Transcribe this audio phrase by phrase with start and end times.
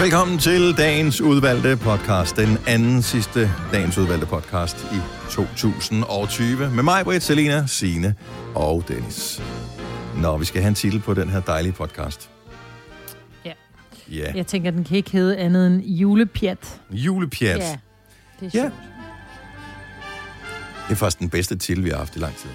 [0.00, 2.36] Velkommen til dagens udvalgte podcast.
[2.36, 4.98] Den anden sidste dagens udvalgte podcast i
[5.30, 6.70] 2020.
[6.70, 8.14] Med mig, Britt, Selina, Signe
[8.54, 9.42] og Dennis.
[10.16, 12.30] Nå, vi skal have en titel på den her dejlige podcast.
[13.44, 13.52] Ja.
[14.10, 14.32] Ja.
[14.34, 16.80] Jeg tænker, den kan ikke hedde andet end julepjat.
[16.90, 17.58] Julepjat.
[17.58, 17.76] Ja,
[18.40, 18.70] det er Ja.
[20.88, 22.50] Det er faktisk den bedste titel, vi har haft i lang tid.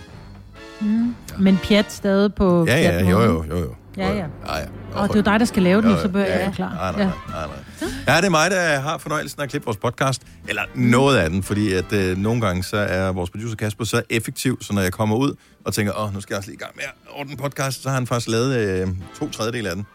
[0.81, 1.15] Mm.
[1.39, 3.75] Men pjat stadig på Ja, ja, jo, jo, jo, jo.
[3.97, 4.15] Ja, ja.
[4.15, 4.65] ja, ja.
[4.93, 6.47] Og det er jo dig, der skal lave den, Jo, så bør ja, jeg ja.
[6.47, 6.73] forklare.
[6.75, 7.89] Nej, nej, nej, nej, nej.
[8.07, 10.21] Ja, det er mig, der har fornøjelsen af at klippe vores podcast.
[10.47, 14.01] Eller noget af den, fordi at øh, nogle gange så er vores producer Kasper så
[14.09, 16.63] effektiv, så når jeg kommer ud og tænker, åh, nu skal jeg også lige i
[16.63, 18.87] gang med at ordne podcast, så har han faktisk lavet øh,
[19.19, 19.85] to tredjedel af den.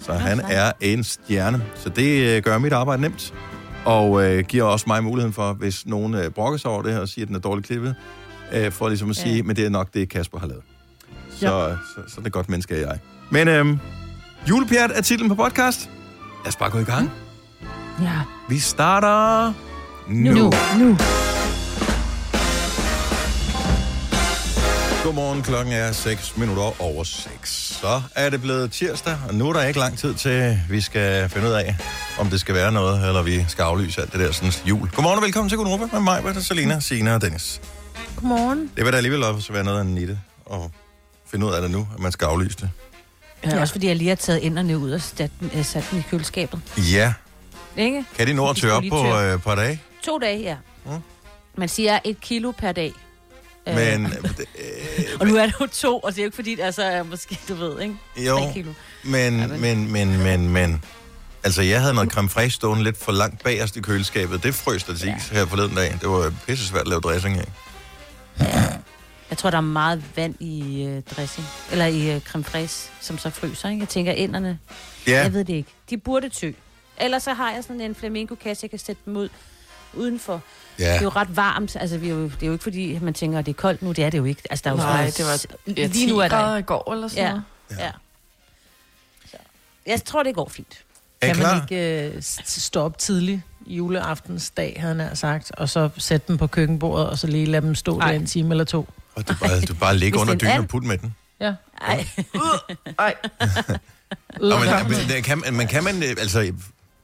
[0.00, 1.62] Så han er en stjerne.
[1.74, 3.34] Så det øh, gør mit arbejde nemt.
[3.84, 7.00] Og øh, giver også mig muligheden for, hvis nogen øh, brokker sig over det her
[7.00, 7.94] og siger, at den er dårligt klippet,
[8.52, 9.22] øh, for ligesom at Ja.
[9.22, 10.62] sige, men det er nok det, Kasper har lavet.
[11.30, 11.70] Så, Ja.
[11.70, 11.76] så,
[12.08, 12.98] så, så det er godt menneske er jeg.
[13.30, 13.78] Men øh,
[14.48, 15.90] julepjat er titlen på podcast.
[16.44, 17.10] Lad os bare gå i gang.
[18.02, 18.20] Ja.
[18.48, 19.52] Vi starter
[20.08, 20.32] nu.
[20.32, 20.52] Nu.
[20.78, 20.98] Nu.
[25.04, 27.50] Godmorgen, klokken er 6 minutter over 6.
[27.80, 31.28] Så er det blevet tirsdag, og nu er der ikke lang tid til, vi skal
[31.28, 31.76] finde ud af,
[32.18, 34.88] om det skal være noget, eller vi skal aflyse alt det der sådan jul.
[34.90, 37.60] Godmorgen og velkommen til Gunova med mig, Britta, Selina, Sina og Dennis.
[38.16, 38.70] Godmorgen.
[38.76, 40.18] Det vil da alligevel også være noget af en nitte
[40.52, 40.60] at
[41.30, 42.70] finde ud af det nu, at man skal aflyse det.
[43.44, 43.60] Ja.
[43.60, 46.02] Også fordi jeg lige har taget inderne ud og sat, den- øh, sat den i
[46.10, 46.60] køleskabet.
[46.92, 47.12] Ja,
[47.76, 48.04] Ikke?
[48.16, 49.32] kan de nå at tørre op skulle på tørre.
[49.32, 49.82] øh, et dage?
[50.02, 50.56] To dage, ja.
[50.86, 50.90] Mm.
[51.56, 52.92] Man siger et kilo per dag.
[53.68, 54.12] Øh, Men, øh,
[55.20, 57.38] Og nu er det jo to, og det er jo ikke fordi, altså er måske,
[57.48, 57.94] du ved, ikke?
[58.16, 58.72] jo, kilo.
[59.04, 60.84] Men, Ja, men- men, men, men, men...
[61.44, 64.42] Altså, jeg havde noget creme fraiche stående lidt for langt bagerst i køleskabet.
[64.42, 65.98] Det frøs der til is her forleden dag.
[66.00, 67.46] Det var pisse svært at lave dressing af.
[69.30, 71.46] Jeg tror, der er meget vand i øh, dressing.
[71.72, 73.80] Eller i øh, creme fraise, som så fryser, ikke?
[73.80, 74.58] Jeg tænker, inderne,
[75.06, 75.70] Ja, jeg ved det ikke.
[75.90, 76.50] De burde tø.
[76.98, 79.28] Ellers så har jeg sådan en flamingo-kasse, jeg kan sætte dem ud
[79.94, 80.40] udenfor.
[80.78, 81.02] Det er ja.
[81.02, 81.76] jo ret varmt.
[81.80, 83.82] Altså, vi er jo, det er jo ikke fordi, man tænker, at det er koldt
[83.82, 83.92] nu.
[83.92, 84.42] Det er det jo ikke.
[84.50, 86.92] Altså, der er jo Nej, sådan det var ja, lige nu er der i går
[86.92, 87.30] eller sådan Ja.
[87.30, 87.44] noget.
[87.84, 87.90] Ja.
[89.30, 89.36] Så,
[89.86, 90.84] jeg tror, det går fint.
[91.20, 91.62] Er Kan man klar?
[91.70, 97.08] ikke øh, stå op tidligt juleaftensdag, havde han sagt, og så sætte dem på køkkenbordet,
[97.10, 98.06] og så lige lade dem stå Ej.
[98.12, 98.88] der en time eller to?
[99.16, 101.14] Og du bare, du bare ligger under er dynen og putte med den.
[101.40, 101.52] Ja.
[101.80, 102.06] Ej,
[102.98, 103.14] Ej,
[104.40, 106.52] Nå, men, men, det kan, man kan man, øh, altså...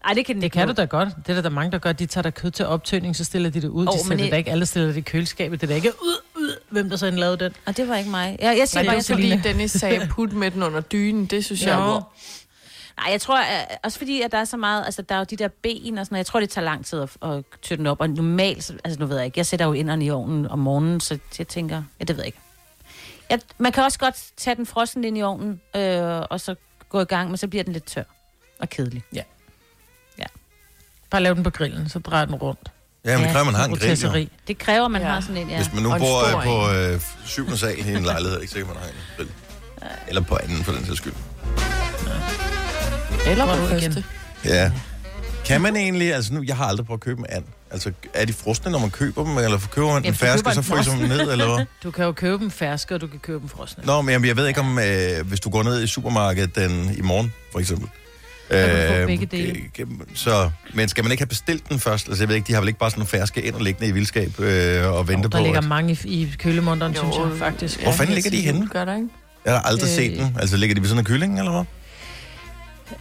[0.05, 1.09] Ej det kan Det kan du da godt.
[1.17, 1.93] Det er der, der mange, der gør.
[1.93, 3.87] De tager der kød til optøning, så stiller de det ud.
[3.87, 5.61] Åh, De men sætter det- ikke alle stiller det i køleskabet.
[5.61, 7.53] Det er da ikke ud, ud, hvem der så end lavede den.
[7.67, 8.37] Og det var ikke mig.
[8.41, 10.81] Jeg, jeg siger Nej, bare, det jeg tror, fordi Dennis sagde, put med den under
[10.81, 11.27] dynen.
[11.27, 11.81] Det synes jeg Jo.
[11.93, 12.12] var...
[13.03, 15.25] Nej, jeg tror, at, også fordi, at der er så meget, altså der er jo
[15.31, 17.77] de der ben og sådan noget, jeg tror, det tager lang tid at, at tøtte
[17.77, 20.11] den op, og normalt, så- altså nu ved jeg ikke, jeg sætter jo inderne i
[20.11, 22.39] ovnen om morgenen, så jeg tænker, ja, det ved jeg ikke.
[23.31, 26.55] Jeg, man kan også godt tage den frossen ind i ovnen, øh, og så
[26.89, 28.03] gå i gang, men så bliver den lidt tør
[28.59, 29.05] og kedelig.
[31.11, 32.71] Bare lav den på grillen, så drejer den rundt.
[33.05, 34.27] Ja, men det Ja, kræver, man har en grill, jo.
[34.49, 35.09] Det kræver, man Ja.
[35.09, 35.57] har sådan en, ja.
[35.57, 38.75] Hvis man nu bor øh, på øh, syvende sal i en lejlighed, er ikke sikkert,
[38.75, 39.31] man har en grill.
[40.09, 41.13] Eller på anden, for den sags skyld.
[43.27, 43.93] Eller på igen.
[43.93, 44.05] første.
[44.44, 44.71] Ja.
[45.44, 47.44] Kan man egentlig, altså nu, jeg har aldrig prøvet at købe en and.
[47.71, 50.62] Altså, er de frosne, når man køber dem, eller køber man du ferske, køber så
[50.62, 51.65] fryser man ned, eller hvad?
[51.84, 53.83] Du kan jo købe dem ferske, og du kan købe dem frosne.
[53.87, 57.00] Nå, men jeg ved ikke om, øh, hvis du går ned i supermarkedet den i
[57.00, 57.88] morgen, for eksempel.
[58.50, 59.59] kan du få Øh, begge dele.
[59.78, 62.09] øh, Så, men skal man ikke have bestilt den først?
[62.09, 63.89] Altså, jeg ved ikke, de har vel ikke bare sådan nogle ferske ind og liggende
[63.89, 65.65] i vildskab øh, og vente der på, ligger at...
[65.65, 67.83] mange i, i kølemunderen, synes jeg faktisk.
[67.83, 68.69] Hvor fanden ligger de henne?
[68.69, 69.09] Gør der ikke?
[69.44, 70.37] Jeg har aldrig Øh, set den.
[70.41, 71.65] Altså, ligger de ved sådan en kylling, eller hvad?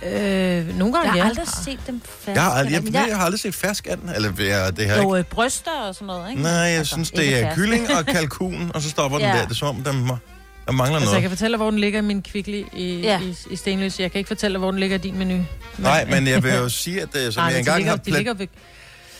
[0.03, 1.25] Øh, nogle gange, Jeg har ja.
[1.25, 2.35] aldrig set dem fast.
[2.35, 3.99] Jeg har aldrig, jeg, jeg, jeg har aldrig set fersk and.
[4.15, 5.17] Eller, jeg, det har Jo, ikke...
[5.19, 6.41] øh, bryster og sådan noget, ikke?
[6.41, 7.55] Nej, jeg Altså, synes, det er fersk.
[7.55, 9.33] kylling og kalkun, og så stopper den Ja.
[9.33, 9.41] der.
[9.43, 11.21] Det er som om, der, der mangler Altså, jeg noget.
[11.21, 13.19] kan fortælle dig, hvor den ligger i min kvickly i, Ja.
[13.21, 13.99] i, i Stenløs.
[13.99, 15.45] Jeg kan ikke fortælle dig, hvor den ligger i din menu.
[15.77, 18.11] Nej, men jeg vil jo sige, at øh, som Nej, jeg engang ligger, har, de
[18.11, 18.47] ligger ved,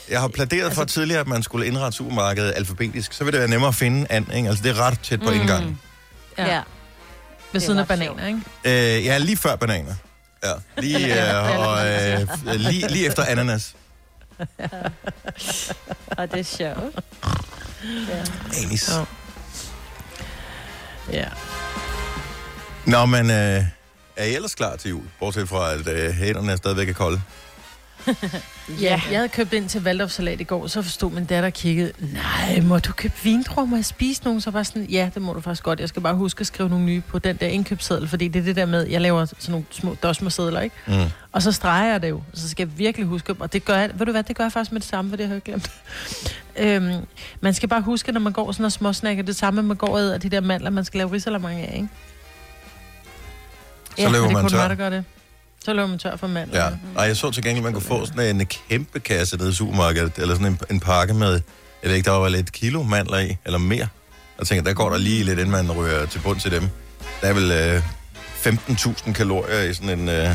[0.09, 3.13] Jeg har pladeret altså, for tidligere, at man skulle indrette supermarkedet alfabetisk.
[3.13, 4.49] Så vil det være nemmere at finde and, ikke?
[4.49, 5.35] Altså, det er ret tæt på mm.
[5.41, 5.79] indgangen.
[6.37, 6.55] ja, Ja.
[6.55, 6.63] ved
[7.53, 8.39] Det siden af bananer, ikke?
[8.97, 9.93] Øh, ja, lige før bananer.
[10.43, 13.75] Ja, lige, øh, og, øh, lige, lige efter ananas.
[16.17, 16.99] Og det er sjovt.
[18.63, 18.89] Anis.
[18.89, 19.05] Ja.
[21.19, 21.27] Ja.
[22.85, 23.63] Nå, men øh,
[24.15, 25.03] er I ellers klar til jul?
[25.19, 27.21] Bortset fra, at øh, hænderne stadigvæk er kolde.
[28.81, 32.61] Ja, jeg havde købt ind til Waldorfsalat i går, så forstod min datter kiggede, nej,
[32.61, 34.41] må du købe vindruer, må jeg spise nogen?
[34.41, 35.79] Så var sådan, ja, det må du faktisk godt.
[35.79, 38.43] Jeg skal bare huske at skrive nogle nye på den der indkøbsseddel, fordi det er
[38.43, 40.75] det der med, jeg laver sådan nogle små dosmersedler, ikke?
[40.87, 40.93] Mm.
[41.31, 43.89] Og så streger jeg det jo, så skal jeg virkelig huske, og det gør jeg,
[43.93, 45.71] ved du hvad, det gør jeg faktisk med det samme, for det har jeg glemt.
[46.57, 47.05] øhm,
[47.41, 50.23] man skal bare huske, når man går sådan og småsnakker, det samme, man går og
[50.23, 51.87] de der mandler, man skal lave risalamande af, ikke?
[53.97, 54.57] Så løber er det man tør.
[54.57, 55.03] mig, der gør det?
[55.65, 56.51] Så løber man tør for mand.
[56.53, 59.53] Ja, og jeg så til gengæld, man kunne få sådan en kæmpe kasse nede i
[59.53, 61.31] supermarkedet, eller sådan en, en pakke med,
[61.83, 63.87] jeg ved ikke, der var lidt kilo mandler i, eller mere.
[64.39, 66.69] Jeg tænker, der går der lige lidt, inden man ryger til bund til dem.
[67.21, 67.83] Der er vel øh,
[68.45, 70.29] 15.000 kalorier i sådan en, øh,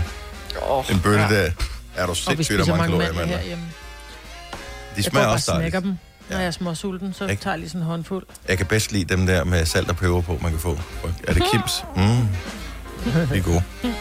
[0.68, 1.42] Oh, en bøtte ja.
[1.44, 1.50] der.
[1.96, 3.36] Er du sindssygt, der er mange mange kalorier, mandler mandler.
[3.38, 3.64] herhjemme.
[3.64, 3.70] De
[4.96, 5.72] Jeg går smager bare også og dejligt.
[5.72, 5.98] snakker dem.
[6.30, 6.40] Når Ja.
[6.40, 7.42] jeg er småsulten, så Ikke?
[7.42, 8.26] tager jeg lige sådan en håndfuld.
[8.48, 10.78] Jeg kan bedst lide dem der med salt og peber på, man kan få.
[11.28, 11.84] Er det Kims?
[11.96, 12.02] Mm.
[13.14, 13.62] De er gode.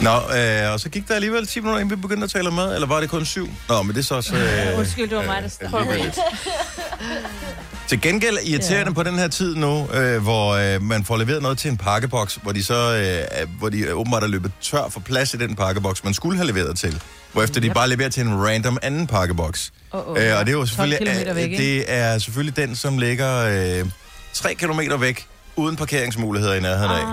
[0.00, 2.54] Nå, øh, og så gik der alligevel 10 minutter, inden vi begyndte at tale om
[2.54, 3.48] mad, eller var det kun syv?
[3.68, 4.36] Nå, men det er så også...
[4.36, 5.90] Øh, Undskyld, det var mig, der startede.
[5.90, 6.14] alligevel.
[7.88, 8.94] Til gengæld er irriterende ja.
[8.94, 12.38] på den her tid nu, øh, hvor øh, man får leveret noget til en pakkeboks,
[12.42, 12.96] hvor de så
[13.42, 16.36] øh, hvor de øh, åbenbart er løbet tør for plads i den pakkeboks, man skulle
[16.36, 17.02] have leveret til.
[17.32, 19.72] Hvorefter de bare leverer til en random anden pakkeboks.
[19.92, 20.16] Åh, åh.
[20.22, 21.56] Øh, og det er jo 12 selvfølgelig, væk, øh, ikke?
[21.56, 23.38] det er selvfølgelig den, som ligger
[23.80, 23.90] øh,
[24.32, 25.26] 3 kilometer væk,
[25.56, 27.04] uden parkeringsmuligheder i nærheden af.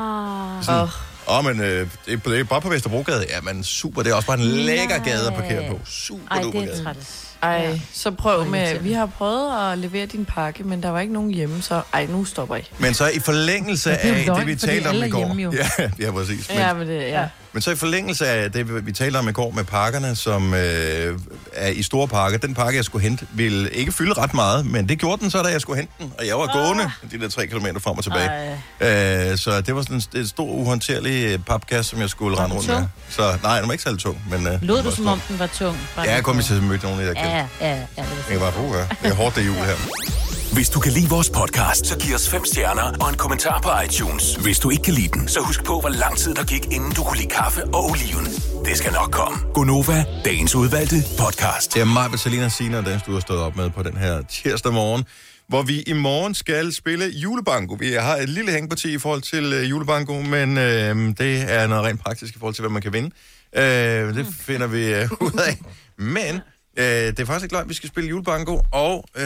[0.57, 0.65] Ah.
[0.65, 0.87] Sådan,
[1.29, 1.45] Åh.
[1.45, 3.25] Men øh, det, er, det er bare på Vesterbrogade.
[3.29, 4.01] Ja, men super.
[4.03, 5.79] Det er også bare en lækker gade at parkere på.
[5.85, 6.97] Super Ej, det er træt.
[7.43, 11.13] Ej, så prøv med, vi har prøvet at levere din pakke, men der var ikke
[11.13, 12.61] nogen hjemme, så ej, nu stopper I.
[12.79, 15.17] Men så i forlængelse Men det af løgn, det, vi talte om i går.
[15.17, 15.51] hjemme jo.
[15.51, 16.49] Ja, ja, præcis.
[16.49, 17.25] Men, Ja, men det, ja.
[17.57, 21.19] Men så i forlængelse af det, vi talte om i går med pakkerne, som øh,
[21.53, 22.37] er i store pakker.
[22.37, 25.41] Den pakke, jeg skulle hente, ville ikke fylde ret meget, men det gjorde den så,
[25.43, 26.13] da jeg skulle hente den.
[26.19, 28.57] Og jeg var gående de der tre kilometer frem og tilbage.
[28.79, 29.31] Ej.
[29.31, 32.67] Øh, så det var sådan en, stor, uhåndterlig øh, papkasse, som jeg skulle rende rundt
[32.67, 32.75] med.
[32.75, 32.87] tung?
[33.09, 34.21] Så nej, den var ikke særlig tung.
[34.29, 35.77] Men, øh, den du som om, den var tung?
[35.95, 37.53] Var Ja, jeg kom til at møde de der Ja, kæmpe.
[37.61, 38.03] ja, ja.
[38.29, 40.26] det var Jeg var uh, det er hårdt det jul her.
[40.53, 43.69] Hvis du kan lide vores podcast, så giv os fem stjerner og en kommentar på
[43.85, 44.35] iTunes.
[44.35, 46.91] Hvis du ikke kan lide den, så husk på, hvor lang tid der gik, inden
[46.91, 48.25] du kunne lide kaffe og oliven.
[48.65, 49.37] Det skal nok komme.
[49.53, 51.73] Gonova, dagens udvalgte podcast.
[51.73, 54.73] Det er mig, Bettelina Sina den, du har stået op med på den her tirsdag
[54.73, 55.03] morgen,
[55.47, 57.73] hvor vi i morgen skal spille julebanko.
[57.79, 61.83] Vi har et lille hængparti i forhold til øh, julebanko, men øh, det er noget
[61.83, 63.09] rent praktisk i forhold til, hvad man kan vinde.
[63.55, 65.57] Øh, det finder vi øh, ud af.
[65.97, 66.41] Men
[66.77, 69.23] øh, det er faktisk ikke løgn, vi skal spille julebanko, og øh,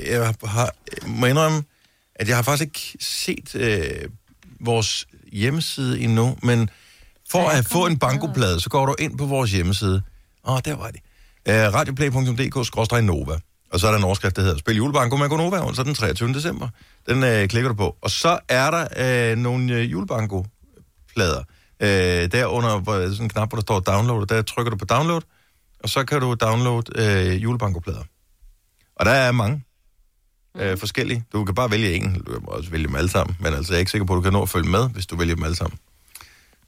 [0.00, 0.74] jeg har,
[1.06, 1.62] må indrømme,
[2.14, 4.08] at jeg har faktisk ikke set øh,
[4.60, 6.70] vores hjemmeside endnu, men
[7.30, 10.02] for at få en bankoplade, så går du ind på vores hjemmeside.
[10.46, 11.00] Åh, oh, der var det.
[11.48, 13.38] Uh, radioplay.dk-nova.
[13.72, 16.32] Og så er der en overskrift, der hedder Spil julebanko med Gonova, så den 23.
[16.32, 16.68] december.
[17.08, 17.96] Den uh, klikker du på.
[18.00, 21.42] Og så er der uh, nogle uh, julebanko-plader.
[21.80, 21.86] Uh,
[22.32, 25.20] der under sådan en knap, hvor der står download, der trykker du på download,
[25.84, 28.04] og så kan du downloade uh, julebanko-plader.
[28.96, 29.64] Og der er mange
[30.56, 31.24] øh, forskellige.
[31.32, 33.76] Du kan bare vælge en, du kan også vælge dem alle sammen, men altså jeg
[33.76, 35.44] er ikke sikker på, at du kan nå at følge med, hvis du vælger dem
[35.44, 35.78] alle sammen.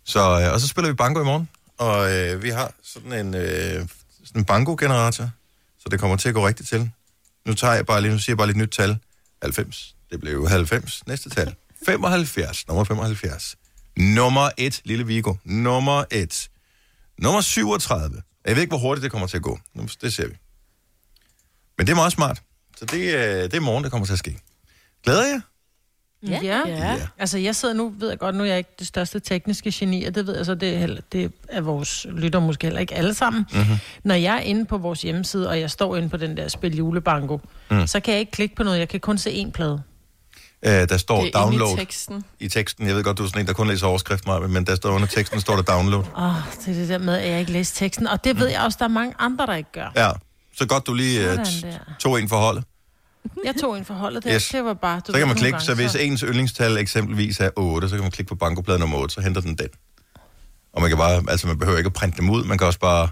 [0.04, 1.48] Så, øh, og så spiller vi banko i morgen,
[1.78, 3.88] og øh, vi har sådan en, øh,
[4.24, 5.30] sådan en banko-generator,
[5.78, 6.90] så det kommer til at gå rigtigt til.
[7.46, 8.98] Nu tager jeg bare lige, nu siger jeg bare lidt nyt tal.
[9.42, 9.96] 90.
[10.10, 11.06] Det blev 90.
[11.06, 11.54] Næste tal.
[11.86, 12.68] 75.
[12.68, 13.56] Nummer 75.
[13.96, 15.34] Nummer 1, lille Vigo.
[15.44, 16.48] Nummer 1.
[17.18, 18.22] Nummer 37.
[18.46, 19.58] Jeg ved ikke, hvor hurtigt det kommer til at gå.
[19.74, 20.34] Nu- Det ser vi.
[21.78, 22.42] Men det er meget smart.
[22.78, 24.38] Så det, er- det er morgen, det kommer til at ske.
[25.04, 25.40] Glæder jeg?
[26.28, 26.40] Ja.
[26.42, 26.62] ja.
[26.68, 26.96] Ja.
[27.18, 30.04] Altså, jeg sidder nu, ved jeg godt, nu er jeg ikke det største tekniske geni,
[30.04, 32.94] og det ved jeg så, det er, heller, det er vores lytter måske heller ikke
[32.94, 33.44] alle sammen.
[33.52, 33.60] Mhm.
[33.60, 33.76] Mm-hmm.
[34.04, 36.76] Når jeg er inde på vores hjemmeside, og jeg står inde på den der spil
[36.76, 37.40] julebanko,
[37.70, 37.86] mm.
[37.86, 39.82] så kan jeg ikke klikke på noget, jeg kan kun se én plade.
[40.62, 42.24] Øh, der står Det er download i teksten.
[42.40, 42.86] i teksten.
[42.86, 44.90] Jeg ved godt, du er sådan en, der kun læser overskrift, Maja, men der står
[44.90, 46.04] under teksten, står der download.
[46.16, 46.34] Åh, oh,
[46.66, 48.76] det er det der med, at jeg ikke læser teksten, og det ved jeg også,
[48.78, 49.92] der er mange andre, der ikke gør.
[49.96, 50.10] Ja,
[50.56, 51.44] så godt du lige der.
[51.98, 52.64] tog en for holdet.
[53.44, 54.48] Jeg tog en forholdet der, Yes.
[54.48, 55.00] det var bare...
[55.06, 58.02] Du Så kan man klikke, gange, så hvis ens yndlingstal eksempelvis er 8, så kan
[58.02, 59.68] man klikke på bankoplade nummer 8, så henter den den.
[60.72, 62.78] Og man kan bare, altså man behøver ikke at printe dem ud, man kan også
[62.78, 63.08] bare,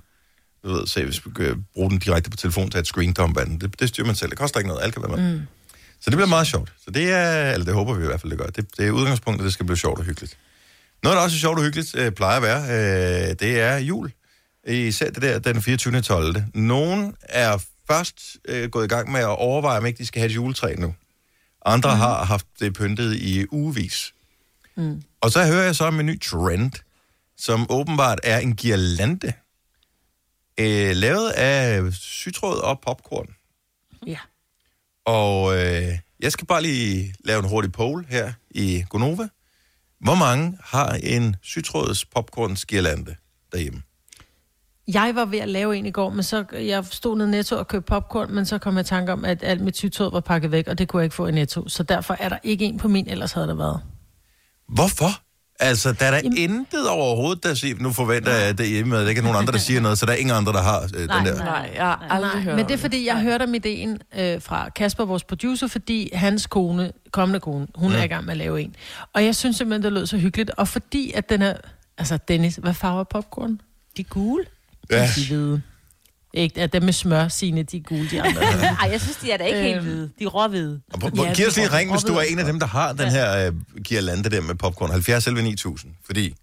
[0.65, 3.37] du ved, se, hvis vi kan bruge den direkte på telefon til et screen dump
[3.37, 3.61] af den.
[3.61, 5.33] Det, det styrer man selv, det koster ikke noget, alt kan være med.
[5.35, 5.41] Mm.
[6.05, 6.73] Så det bliver meget sjovt.
[6.85, 8.47] Så det er, eller det håber vi i hvert fald, det gør.
[8.47, 10.39] Det, det er udgangspunktet, det skal blive sjovt og hyggeligt.
[11.03, 14.13] Noget, der også er sjovt og hyggeligt, øh, plejer at være, øh, det er jul.
[14.67, 16.01] Især det der den 24.
[16.01, 16.45] 12.
[16.55, 17.59] Nogen er
[17.89, 20.75] først øh, gået i gang med at overveje, om ikke de skal have et juletræ
[20.75, 20.95] nu.
[21.65, 22.01] Andre mm.
[22.01, 24.15] har haft det pyntet i ugevis.
[24.77, 25.03] Mm.
[25.21, 26.73] Og så hører jeg så om en ny trend,
[27.37, 29.33] som åbenbart er en girlande,
[30.61, 33.35] øh, lavet af sytråd og popcorn.
[34.07, 34.19] Ja.
[35.07, 39.29] Og øh, jeg skal bare lige lave en hurtig poll her i Gonova.
[40.01, 43.15] Hvor mange har en sytråds popcorns girlande
[43.53, 43.83] derhjemme?
[44.89, 47.69] Jeg var ved at lave en i går, men så jeg stod ned netto og
[47.69, 50.51] købte popcorn, men så kom jeg i tanke om, at alt mit sytråd var pakket
[50.51, 51.69] væk, og det kunne jeg ikke få i netto.
[51.69, 53.83] Så derfor er der ikke en på min, ellers havde der været.
[54.69, 55.24] Hvorfor?
[55.65, 56.39] Altså, der er der Jamen...
[56.39, 57.75] intet overhovedet, der siger...
[57.79, 59.99] Nu forventer jeg, at det er hjemme, der ikke er nogen andre, der siger noget,
[59.99, 61.35] så der er ingen andre, der har øh, Nej, den der.
[61.37, 61.45] nej.
[61.45, 64.43] Nej, jeg har aldrig Nej, hørt men det er fordi, jeg hørte om ideen øh,
[64.43, 67.97] fra Kasper, vores producer, fordi hans kone, kommende kone, hun mm.
[67.97, 68.75] er i gang med at lave en.
[69.13, 70.51] Og jeg synes simpelthen, det lød så hyggeligt.
[70.51, 71.55] Og fordi at den er
[71.99, 73.61] Altså, Dennis, hvad farve er popcorn?
[73.97, 74.45] De er gule.
[74.91, 75.09] Ja.
[75.17, 75.63] De hvide.
[76.37, 78.43] Ikke, at dem med smør, sine, de er gule, de andre.
[78.83, 79.85] Ej, jeg synes, de er da ikke helt Øhm.
[79.87, 80.11] hvide.
[80.19, 80.81] De er råhvide.
[80.93, 82.67] Og på, Ja, ja, giv os lige ring, hvis du er en af dem, der
[82.67, 83.53] har den her øh,
[83.85, 84.91] girlande der med popcorn.
[84.91, 85.93] 70 11 9000.
[86.07, 86.35] Fordi...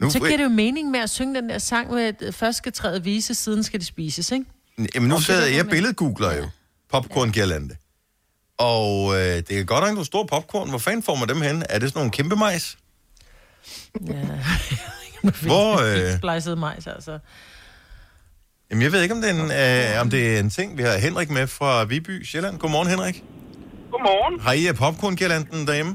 [0.00, 2.58] Nu, Så giver det jo mening med at synge den der sang med, at først
[2.58, 4.44] skal træet vise, siden skal det spises, ikke?
[4.94, 6.48] Jamen nu sidder er jeg billedgoogler jo.
[6.90, 7.76] Popcorn girlande.
[8.58, 10.68] Og øh, det er godt nok nogle store popcorn.
[10.68, 11.62] Hvor fanden får man dem hen?
[11.68, 12.78] Er det sådan nogle kæmpe majs?
[14.06, 14.14] Ja.
[15.42, 17.18] Hvor, øh, majs, altså.
[18.68, 20.68] Jamen jeg ved ikke, om det er en, øh, om det er en ting.
[20.78, 22.54] Vi har Henrik med fra Viby, Sjælland.
[22.62, 23.16] Godmorgen, Henrik.
[23.92, 24.34] Godmorgen.
[24.46, 25.92] Har I popcorn-girlanden derhjemme?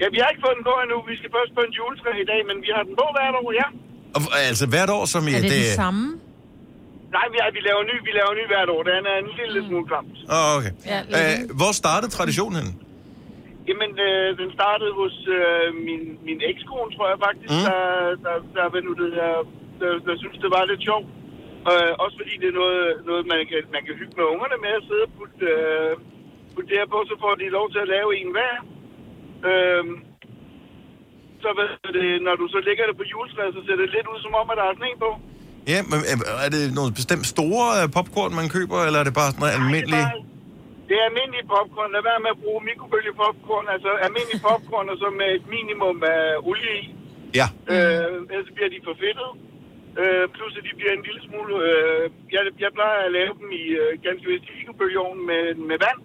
[0.00, 0.96] Ja, vi har ikke fået den på endnu.
[1.12, 3.48] Vi skal først på en juletræ i dag, men vi har den på hvert år,
[3.60, 3.66] ja.
[4.16, 4.20] Og,
[4.50, 5.32] altså hvert år, som i...
[5.38, 6.04] Er det det samme?
[7.16, 8.80] Nej, vi, er, vi laver ny, vi laver ny hvert år.
[8.90, 10.14] Den er en lille smule klamt.
[10.36, 10.72] Åh, okay.
[10.92, 12.72] Ja, lidt, Øh, hvor startede traditionen henne?
[13.68, 17.58] Jamen, øh, den startede hos øh, min, min ekskone, tror jeg faktisk, Mm.
[17.60, 17.66] mm.
[17.68, 17.80] der,
[18.24, 19.32] der, der, der, nu det der,
[19.80, 21.08] der, der, synes, det var lidt sjovt.
[21.70, 24.72] Øh, også fordi det er noget, noget man, kan, man kan hygge med ungerne med
[24.78, 25.92] at sidde og putte, øh,
[26.54, 28.54] putte det her på, så får de lov til at lave en hver.
[29.50, 29.84] Øh,
[31.42, 31.68] så hvad,
[31.98, 34.46] det, når du så lægger det på juletræet, så ser det lidt ud som om,
[34.52, 35.10] at der er sne på.
[35.72, 39.16] Ja, men øh, er det nogle bestemt store øh, popcorn, man køber, eller er det
[39.20, 40.06] bare sådan noget almindeligt?
[40.08, 41.90] Det er Det er almindelig popcorn.
[41.96, 43.66] Lad være med at bruge mikrobølgepopcorn.
[43.74, 46.84] Altså almindelig popcorn, og så med et minimum af olie i.
[47.40, 47.46] Ja.
[47.72, 49.30] Øh, ellers bliver de for fedtet.
[50.02, 51.52] Øh, plus at de bliver en lille smule...
[51.68, 52.02] Øh,
[52.34, 56.00] jeg, jeg plejer at lave dem i øh, ganske vist i mikrobølgeovnen med, med vand.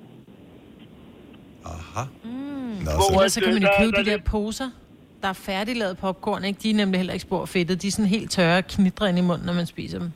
[1.74, 2.04] Aha.
[2.24, 2.30] Mm.
[2.86, 4.70] Nå, Hvor- så, Ellers så kan man jo der- købe der de er der poser,
[5.22, 6.60] der er færdiglavet popcorn, ikke?
[6.64, 7.82] De er nemlig heller ikke spor fedtet.
[7.82, 10.10] De er sådan helt tørre og knitrer ind i munden, når man spiser dem.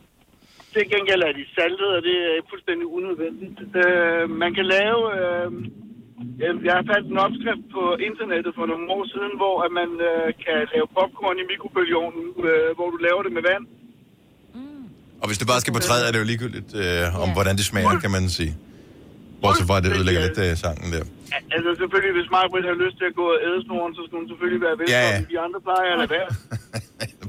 [0.73, 3.59] Til gengæld er de saltet, og det er fuldstændig unødvendigt.
[3.85, 4.99] Øh, man kan lave...
[5.19, 5.51] Øh,
[6.67, 10.27] jeg har fandt en opskrift på internettet for nogle år siden, hvor at man øh,
[10.45, 13.65] kan lave popcorn i mikrobølgeovnen, øh, hvor du laver det med vand.
[15.21, 17.33] og hvis det bare skal på træet, er det jo ligegyldigt øh, om, Ja.
[17.37, 18.53] hvordan det smager, kan man sige.
[19.41, 21.03] Bortset fra, at det ødelægger lidt øh, sangen der.
[21.35, 24.15] Al- Altså selvfølgelig, hvis Margaret har lyst til at gå og æde snoren, så skal
[24.21, 25.19] hun selvfølgelig være velkommen.
[25.27, 25.31] Ja.
[25.33, 26.29] De andre plejer at lade være.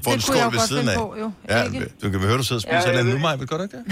[0.04, 0.96] Få en jo ved godt siden af.
[1.02, 1.26] på, jo.
[1.52, 1.86] Ja, Ikke?
[2.02, 3.18] du kan høre, du sidder og spiser Ja, ja, jeg nu.
[3.24, 3.84] Maja, gør du ikke det?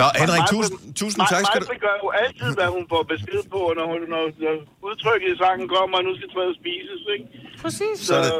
[0.00, 1.66] Nå, Henrik, tusind, tusind tak skal du...
[1.86, 4.54] Gør jo altid, hvad hun får besked på, når, hun, når, når
[4.88, 7.24] udtrykket i sangen kommer, og nu skal træet spises, ikke?
[7.62, 7.96] Præcis.
[8.08, 8.32] Så, det.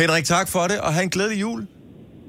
[0.00, 1.60] Henrik, tak for det, og have en glædelig jul.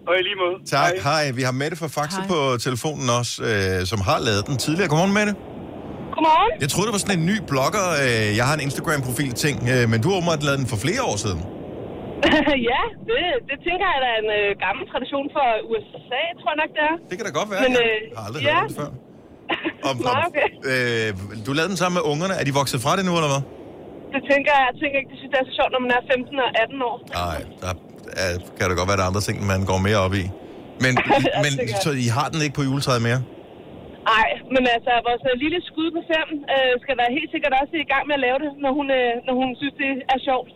[0.07, 0.55] og i lige måde.
[0.77, 1.31] Tak, hej.
[1.31, 2.27] Vi har Mette fra Faxe Hej.
[2.27, 4.89] på telefonen også, øh, som har lavet den tidligere.
[4.89, 5.33] Godmorgen, Mette.
[6.15, 6.61] Godmorgen.
[6.61, 7.85] Jeg troede, det var sådan en ny blogger.
[8.03, 11.15] Øh, jeg har en Instagram-profil-ting, øh, men du har åbenbart lavet den for flere år
[11.17, 11.41] siden.
[12.71, 16.59] ja, det, det tænker jeg, der er en øh, gammel tradition for USA, tror jeg
[16.63, 16.95] nok, det er.
[17.09, 17.61] Det kan da godt være.
[17.65, 18.55] Men, jeg øh, har aldrig ja.
[18.59, 18.89] hørt det før.
[19.89, 20.49] Om, Nej, okay.
[20.71, 21.09] øh,
[21.45, 22.33] du lavede den sammen med ungerne.
[22.39, 23.43] Er de vokset fra det nu, eller hvad?
[24.15, 26.01] Det tænker jeg, jeg tænker ikke, det synes jeg er så sjovt, når man er
[26.13, 26.95] 15 og 18 år.
[27.25, 27.71] Nej, der
[28.23, 30.25] er, kan det godt være, der er andre ting, man går mere op i.
[30.83, 30.93] Men,
[31.43, 31.51] men
[31.85, 33.21] så I har den ikke på juletræet mere?
[34.13, 37.75] Nej, men altså, vores øh, lille skud på fem øh, skal være helt sikkert også
[37.85, 40.49] i gang med at lave det, når hun, øh, når hun synes, det er sjovt.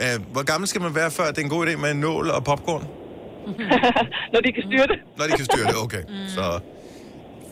[0.00, 2.30] Øh, hvor gammel skal man være, før det er en god idé med en nål
[2.30, 2.82] og popcorn?
[4.32, 4.98] når de kan styre det.
[5.18, 6.02] Når de kan styre det, okay.
[6.28, 6.60] Så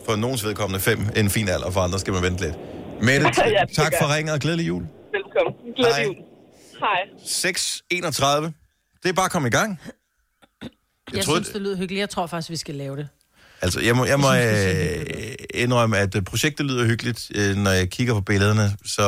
[0.05, 2.55] for nogens vedkommende fem en fin alder, for andre skal man vente lidt.
[3.01, 4.15] Mette, Ja, det tak gør for jeg.
[4.17, 4.83] ringen og glædelig jul.
[5.13, 5.53] Velkommen.
[5.63, 5.73] Hej.
[5.75, 6.15] Glædelig jul.
[6.79, 7.01] Hej.
[8.45, 8.51] 6.31.
[9.03, 9.79] Det er bare at komme i gang.
[10.61, 10.69] Jeg,
[11.13, 11.99] Jeg troede- synes, det lyder hyggeligt.
[11.99, 13.07] Jeg tror faktisk, vi skal lave det.
[13.61, 17.55] Altså, jeg må, jeg må Jeg synes, øh, indrømme, at øh, projektet lyder hyggeligt, øh,
[17.55, 19.03] når jeg kigger på billederne, så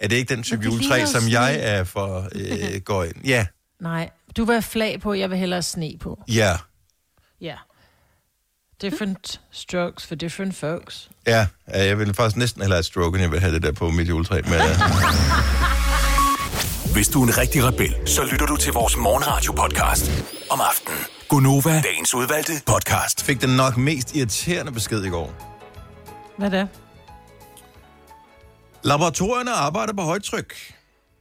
[0.00, 1.40] er det ikke den type juletræ, som sne.
[1.40, 3.24] jeg er for øh, går ind.
[3.24, 3.46] Ja,
[3.80, 6.22] Nej, du vil have flag på, jeg vil hellere sne på.
[6.28, 6.56] ja,
[7.40, 7.54] Ja.
[8.82, 11.08] Different strokes for different folks.
[11.26, 11.46] ja.
[11.68, 13.72] ja, Jeg vil faktisk næsten hellere have et stroke, end jeg vil have det der
[13.72, 14.40] på mit juletræ.
[14.44, 14.60] Men, øh,
[16.94, 20.10] Hvis du er en rigtig rebel, så lytter du til vores morgenradio-podcast
[20.50, 20.98] om aftenen.
[21.28, 23.24] Gunova, dagens udvalgte podcast.
[23.24, 25.34] fik den nok mest irriterende besked i går.
[26.38, 26.68] Hvad er det?
[28.84, 30.54] Laboratorierne arbejder på højtryk.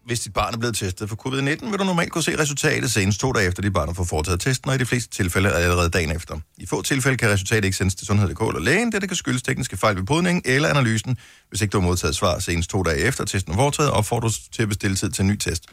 [0.06, 3.20] Hvis dit barn er blevet testet for covid-19, vil du normalt kunne se resultatet senest
[3.20, 5.90] to dage efter, dit barn har fået foretaget testen, og i de fleste tilfælde allerede
[5.90, 6.40] dagen efter.
[6.58, 9.44] I få tilfælde kan resultatet ikke sendes til sundhed.dk eller lægen, det, det kan skyldes
[9.44, 11.18] tekniske fejl ved podningen eller analysen.
[11.50, 14.52] Hvis ikke du har modtaget svar senest to dage efter testen er foretaget, opfordres du
[14.52, 15.66] til at bestille tid til en ny test.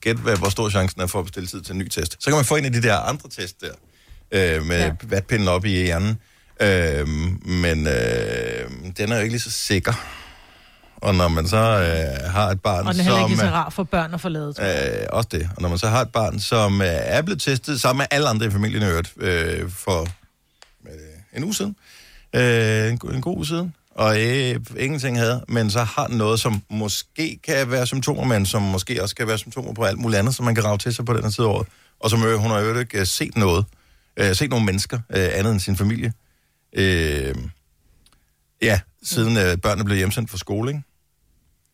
[0.00, 2.16] Gæt, hvad, hvor stor chancen er for at bestille tid til en ny test.
[2.20, 3.72] Så kan man få en af de der andre test der,
[4.56, 4.78] øh, med.
[4.78, 4.92] Ja.
[5.02, 6.18] vatpinden op i hjernen.
[6.62, 7.08] Øh,
[7.48, 10.19] men øh, den er jo ikke lige så sikker.
[11.00, 13.30] Og når man så øh, har et barn, Og den er heller som...
[13.30, 14.98] ikke så øh, rar for børn at forlade, tror jeg.
[15.00, 15.50] Øh, også det.
[15.56, 18.28] Og når man så har et barn, som øh, er blevet testet sammen med alle
[18.28, 20.00] andre i familien i øvrigt, øh, for
[20.86, 20.92] øh,
[21.36, 21.76] en uge siden,
[22.32, 26.62] øh, en, en god uge siden, og øh, ingenting havde, men så har noget, som
[26.70, 30.34] måske kan være symptomer, men som måske også kan være symptomer på alt muligt andet,
[30.34, 31.66] som man kan rave til sig på den her tid af året.
[32.00, 33.64] Og som øh, hun har jo ikke øh, set noget,
[34.16, 36.12] øh, set nogle mennesker, øh, andet end sin familie.
[36.72, 37.34] Øh,
[38.62, 40.82] ja, siden øh, børnene blev hjemsendt fra skole, ikke?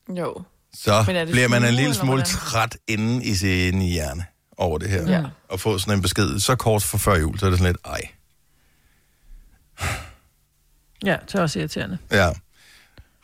[0.09, 0.43] Jo.
[0.75, 5.11] så er bliver man en lille smule træt inde i sin hjerne over det her.
[5.11, 5.25] Ja.
[5.49, 7.87] Og få sådan en besked så kort for før jul, så er det sådan lidt,
[7.87, 8.01] ej.
[11.05, 11.99] Ja, det er også irriterende.
[12.13, 12.31] Ja.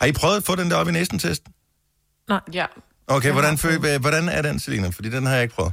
[0.00, 1.42] Har I prøvet at få den der op i næsten test?
[2.52, 2.66] Ja.
[3.06, 4.88] Okay, hvordan, føl, hvordan er den, Selina?
[4.88, 5.72] Fordi den har jeg ikke prøvet.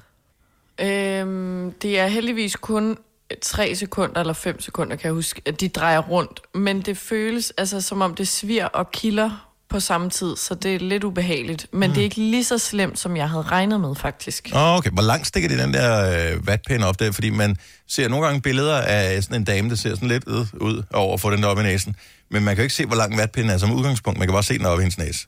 [0.80, 2.98] Øhm, det er heldigvis kun
[3.42, 6.42] 3 sekunder eller 5 sekunder, kan jeg huske, at de drejer rundt.
[6.54, 10.76] Men det føles altså, som om det svir og kilder på samme tid, så det
[10.76, 11.68] er lidt ubehageligt.
[11.72, 11.94] Men mm.
[11.94, 14.50] det er ikke lige så slemt, som jeg havde regnet med, faktisk.
[14.56, 14.90] Åh, okay.
[14.90, 17.12] Hvor langt stikker de den der øh, vatpinde op der?
[17.12, 17.58] Fordi man
[17.88, 21.14] ser nogle gange billeder af sådan en dame, der ser sådan lidt øh, ud over
[21.14, 21.96] at få den der op i næsen.
[22.32, 24.20] Men man kan jo ikke se, hvor lang vatpinden er som udgangspunkt.
[24.20, 25.28] Man kan bare se den op i hendes næse.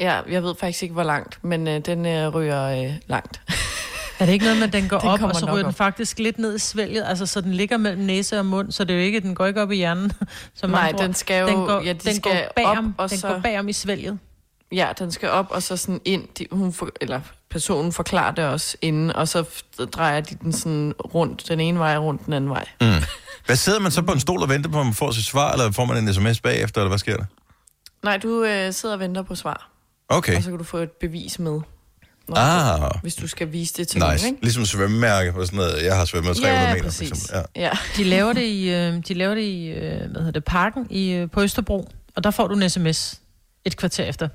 [0.00, 3.40] Ja, jeg ved faktisk ikke, hvor langt, men øh, den øh, ryger øh, langt.
[4.18, 6.18] Er det ikke noget med, at den går Den op, og så ryger den faktisk
[6.18, 7.04] lidt ned i svælget?
[7.06, 9.46] Altså, så den ligger mellem næse og mund, så det er jo ikke, den går
[9.46, 10.12] ikke op i hjernen.
[10.54, 11.02] Som Nej, man tror.
[11.02, 13.28] den skal jo- den går, ja, de den skal går bagom, op, og den så-
[13.28, 14.18] går bagom i svælget.
[14.72, 16.28] Ja, den skal op, og så sådan ind.
[16.38, 17.20] De, hun for, eller
[17.50, 19.44] personen forklarer det også inden, og så
[19.92, 22.64] drejer de den sådan rundt, den ene vej rundt den anden vej.
[22.80, 22.86] Mm.
[23.46, 25.52] Hvad sidder man så på en stol og venter på, at man får sit svar,
[25.52, 27.24] eller får man en sms bagefter, eller hvad sker der?
[28.02, 29.70] Nej, du øh, sidder og venter på svar,
[30.08, 30.36] Okay.
[30.36, 31.60] og så kan du få et bevis med.
[32.28, 32.80] Når Ah.
[32.94, 34.26] du- Hvis du skal vise det til nogen, Nice.
[34.26, 34.38] ikke?
[34.42, 35.84] Ligesom svømmemærke og sådan noget.
[35.84, 37.10] Jeg har svømmet 300 Ja, meter, for præcis.
[37.10, 37.40] eksempel.
[37.56, 37.62] Ja.
[37.62, 37.70] Ja.
[37.96, 41.10] De laver det i, øh, de laver det i øh, hvad hedder det, parken i,
[41.10, 43.20] øh, på Østerbro, og der får du en sms
[43.64, 44.28] et kvarter efter.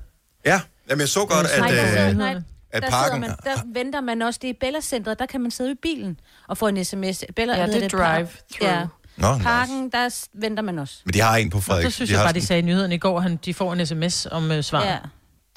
[0.46, 0.62] ja.
[0.90, 1.30] Jamen, jeg så godt,
[1.60, 2.36] Nej, at, der sidder- øh, nej,
[2.72, 3.22] at der, parken...
[3.22, 4.40] man, der venter man også.
[4.42, 7.24] Det er i Bella-centret, der kan man sidde i bilen og få en sms.
[7.36, 8.62] Bella, Ja, det er drive-through.
[8.62, 8.86] Ja.
[9.18, 9.44] Nå, nice.
[9.44, 10.96] Parken, der s- venter man også.
[11.06, 11.86] Men de har en på Frederik.
[11.86, 13.74] det synes de jeg bare, de sådan- sagde i nyhederne i går, han, de får
[13.74, 14.84] en sms om øh, svar.
[14.86, 14.98] Ja,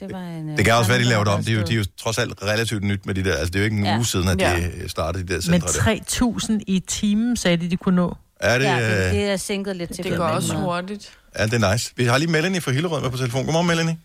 [0.00, 0.50] det var en...
[0.50, 1.36] øh, Det kan også være, de laver det om.
[1.36, 3.32] gammel, De er, jo, de er jo trods alt relativt nyt med de der.
[3.36, 3.96] Altså, det er jo ikke en Ja.
[3.96, 4.88] uge siden, at de Ja.
[4.88, 5.68] startede de der Men centre.
[5.68, 6.58] der.
[6.58, 8.16] 3.000 i timen, sagde de, de kunne nå.
[8.40, 10.82] Er det, Ja, det, øh, det er sænket lidt til Det går også 500.
[10.82, 11.18] hurtigt.
[11.34, 11.92] er det nice?
[11.96, 13.44] Vi har lige Melanie fra Hillerød med på telefon.
[13.44, 13.98] Godmorgen, Melanie.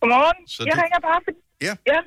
[0.00, 0.48] Godmorgen.
[0.48, 1.32] Så jeg du- ringer bare for...
[1.62, 1.74] Ja.
[1.92, 2.00] ja.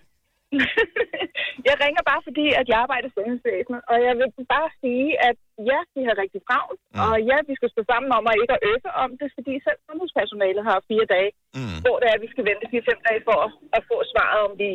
[1.67, 5.37] jeg ringer bare fordi, at jeg arbejder i sundhedsvæsenet, og jeg vil bare sige, at
[5.69, 6.99] ja, vi har rigtig travlt, Mm.
[7.03, 9.79] og ja, vi skal stå sammen om at ikke at øve om det, fordi selv
[9.87, 11.77] sundhedspersonalet har fire dage, Mm.
[11.85, 14.53] hvor det er, at vi skal vente fire-fem dage for at, at få svaret, om
[14.63, 14.71] vi,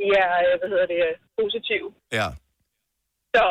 [0.00, 1.00] vi er, øh, hvad hedder det,
[1.38, 1.88] positive.
[2.18, 2.28] Ja.
[3.34, 3.44] Så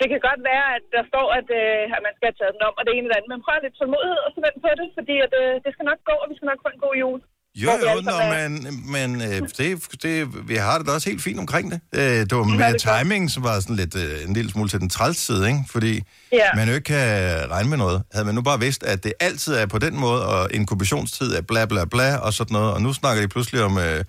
[0.00, 2.66] det kan godt være, at der står, at, øh, at man skal have taget den
[2.68, 4.88] om, og det ene eller andet, men prøv lidt tålmodighed og så vent på det,
[4.98, 7.20] fordi at, øh, det skal nok gå, og vi skal nok få en god jul.
[7.56, 11.38] Jo, jo, er- men, men øh, det, det, vi har det da også helt fint
[11.38, 11.80] omkring det.
[11.92, 14.68] Øh, det var Ja, med det timing, som var sådan lidt øh, en lille smule
[14.68, 15.60] til den træls side, ikke?
[15.70, 16.54] Fordi Ja.
[16.56, 18.02] man jo ikke kan regne med noget.
[18.12, 21.40] Havde man nu bare vidst, at det altid er på den måde, og inkubationstid er
[21.40, 24.04] bla bla bla og sådan noget, og nu snakker de pludselig om, øh,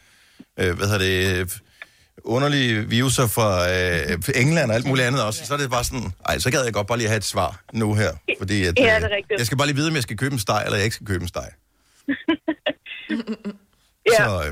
[0.59, 1.47] øh, hvad hedder det, øh,
[2.23, 6.11] underlige viruser fra øh, England og alt muligt andet også, så er det bare sådan,
[6.25, 8.95] ej, så gad jeg godt bare lige have et svar nu her, fordi at, Ja,
[8.95, 9.37] øh, det er rigtigt.
[9.39, 11.07] jeg skal bare lige vide, om jeg skal købe en steg, eller jeg ikke skal
[11.07, 11.47] købe en steg.
[14.13, 14.19] Ja.
[14.19, 14.51] Så, øh,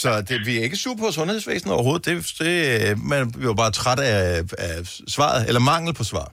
[0.00, 2.04] så det, vi er ikke super på sundhedsvæsenet overhovedet.
[2.08, 4.22] Det, det, øh, man vi var bare træt af,
[4.66, 4.74] af
[5.16, 6.28] svaret, eller mangel på svar.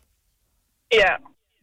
[1.01, 1.13] Ja,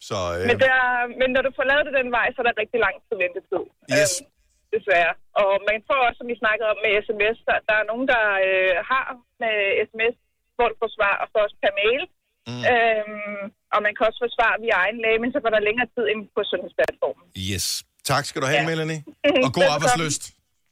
[0.08, 0.76] Så øh, men, der,
[1.20, 3.62] men når du får lavet det den vej, så er der rigtig lang tid ventetid.
[3.98, 4.12] Yes.
[4.20, 4.30] Øhm,
[4.74, 5.12] desværre.
[5.42, 8.24] Og man får også, som vi snakkede om med sms, der, der er nogen, der
[8.46, 9.06] øh, har
[9.42, 9.56] med
[9.88, 10.16] sms,
[10.56, 12.02] hvor du får svar, og så også per mail.
[12.50, 12.62] Mm.
[12.72, 13.44] Øhm,
[13.74, 16.04] og man kan også få svar via egen læge, men så går der længere tid
[16.12, 17.24] ind på sundhedsplatformen.
[17.50, 17.66] yes.
[18.06, 18.66] Tak skal du have, Ja.
[18.66, 19.02] Melanie.
[19.44, 20.22] Og god arbejdsløst.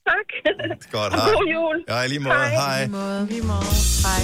[0.08, 0.54] Tak.
[0.92, 1.30] Godt, og hej.
[1.32, 1.84] god jul.
[1.88, 2.34] Ja, i lige måde.
[2.34, 2.48] Hej.
[2.54, 2.86] Hej.
[3.26, 3.64] Lige måde.
[4.06, 4.22] Hej.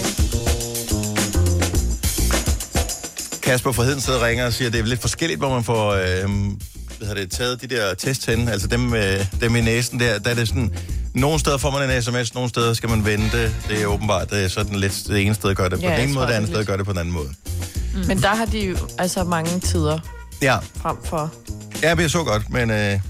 [3.42, 5.64] Kasper fra Heden sidder og ringer og siger, at det er lidt forskelligt, hvor man
[5.64, 6.30] får øh,
[6.98, 10.18] hvad hedder det, taget de der test hen, altså dem, øh, dem i næsen der,
[10.18, 10.74] der er det sådan,
[11.14, 13.42] nogle steder får man en sms, nogle steder skal man vente.
[13.68, 16.00] Det er åbenbart det er sådan lidt det ene sted gør det på Ja, den
[16.04, 17.28] ene måde, det det andet sted gør det på den anden måde.
[18.06, 19.98] Men der har de jo altså mange tider
[20.42, 21.32] Ja, frem for...
[21.82, 23.00] ja er så godt, men øh,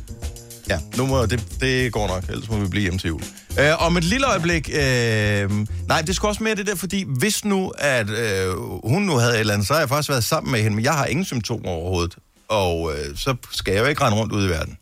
[0.69, 3.23] ja, nu må, det, det går nok, ellers må vi blive hjemme til jul.
[3.61, 5.51] Øh, om et lille øjeblik, øh,
[5.89, 9.35] nej, det skal også mere det der, fordi hvis nu, at øh, hun nu havde
[9.35, 11.25] et eller andet, så har jeg faktisk været sammen med hende, men jeg har ingen
[11.25, 12.17] symptomer overhovedet.
[12.49, 14.77] Og øh, så skal jeg jo ikke rende rundt ud i verden.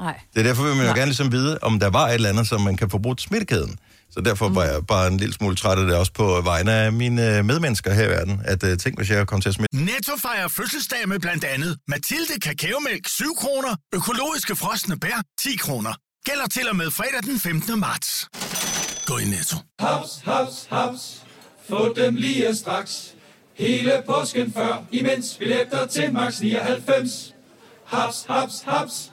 [0.00, 0.20] Nej.
[0.34, 2.48] Det er derfor, vil man jo gerne ligesom vide, om der var et eller andet,
[2.48, 3.78] som man kan få brugt smittekæden.
[4.14, 6.92] Så derfor var jeg bare en lille smule træt af det også på vegne af
[6.92, 9.76] mine øh, medmennesker her i verden, at uh, tænk, hvis jeg kom til at smitte.
[9.76, 15.92] Netto fejrer fødselsdag med blandt andet Mathilde Kakaomælk 7 kroner, økologiske frosne bær 10 kroner.
[16.24, 17.80] Gælder til og med fredag den 15.
[17.80, 18.28] marts.
[19.06, 19.56] Gå i Netto.
[19.80, 21.22] Haps, haps, haps.
[21.68, 23.14] Få dem lige straks.
[23.54, 27.34] Hele påsken før, imens billetter til max 99.
[27.84, 29.12] Haps, haps, haps.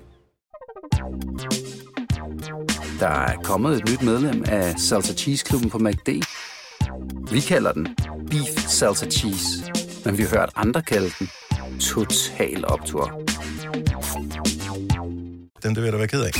[3.01, 6.09] Der er kommet et nyt medlem af Salsa Cheese Klubben på MACD.
[7.31, 7.87] Vi kalder den
[8.29, 9.47] Beef Salsa Cheese,
[10.05, 11.29] men vi har hørt andre kalde den
[11.79, 13.21] Total Optor.
[15.63, 16.31] Den det vil jeg da være ked af.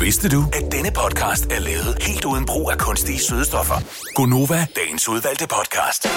[0.00, 3.74] Vidste du, at denne podcast er lavet helt uden brug af kunstige sødestoffer?
[4.14, 6.08] Gonova, dagens udvalgte podcast.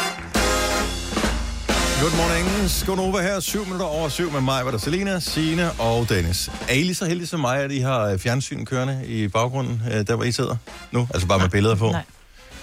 [2.02, 2.70] Good morning.
[2.70, 3.40] Skonova her.
[3.40, 6.50] 7 minutter over 7 med mig, var der Selina, Signe og Dennis.
[6.70, 9.82] Er I lige så heldige som mig, at I har øh, fjernsyn kørende i baggrunden,
[9.94, 10.56] øh, der hvor I sidder
[10.92, 11.08] nu?
[11.14, 11.92] Altså bare med billeder på?
[11.92, 12.04] Nej.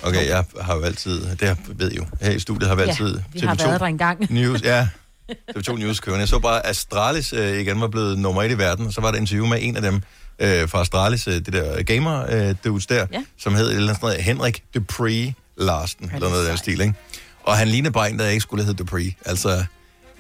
[0.03, 3.19] Okay, jeg har jo altid, det ved I jo, her i studiet har vi altid
[3.33, 4.27] vi har været der engang.
[4.33, 4.89] News, ja.
[5.57, 6.21] TV2 News kørende.
[6.21, 9.01] Jeg så bare, at Astralis øh, igen var blevet nummer et i verden, og så
[9.01, 9.95] var der et interview med en af dem
[10.39, 13.23] øh, fra Astralis, øh, det der gamer øh, dudes der, Ja.
[13.39, 16.95] som hed eller andet, sådan noget, Henrik Dupree Larsen, eller noget af den stil, ikke?
[17.47, 19.15] Og han ligner bare en, der ikke skulle hedde Dupree.
[19.27, 19.65] Altså,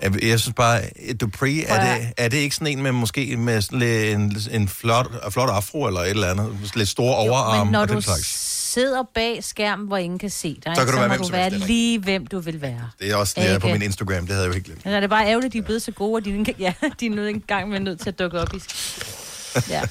[0.03, 0.83] jeg, jeg synes bare,
[1.21, 4.69] Dupree, er det, er det ikke sådan en med måske med sådan lidt en, en
[4.69, 6.73] flot, flot afro eller et eller andet?
[6.75, 8.27] Lidt store overarm Men når og du den slags.
[8.73, 11.23] sidder bag skærmen, hvor ingen kan se dig, Så kan du så være må hvem
[11.23, 12.91] du være lige, hvem du vil være.
[13.01, 13.79] Det er også det, jeg er på Ikke?
[13.79, 14.85] min Instagram, det havde jeg jo helt glemt.
[14.85, 16.73] Men er det bare ærgerligt, at de er blevet så gode, at de, ikke- ja,
[17.01, 18.59] de er ikke engang med nødt til at dukke op i...
[19.71, 19.83] Ja.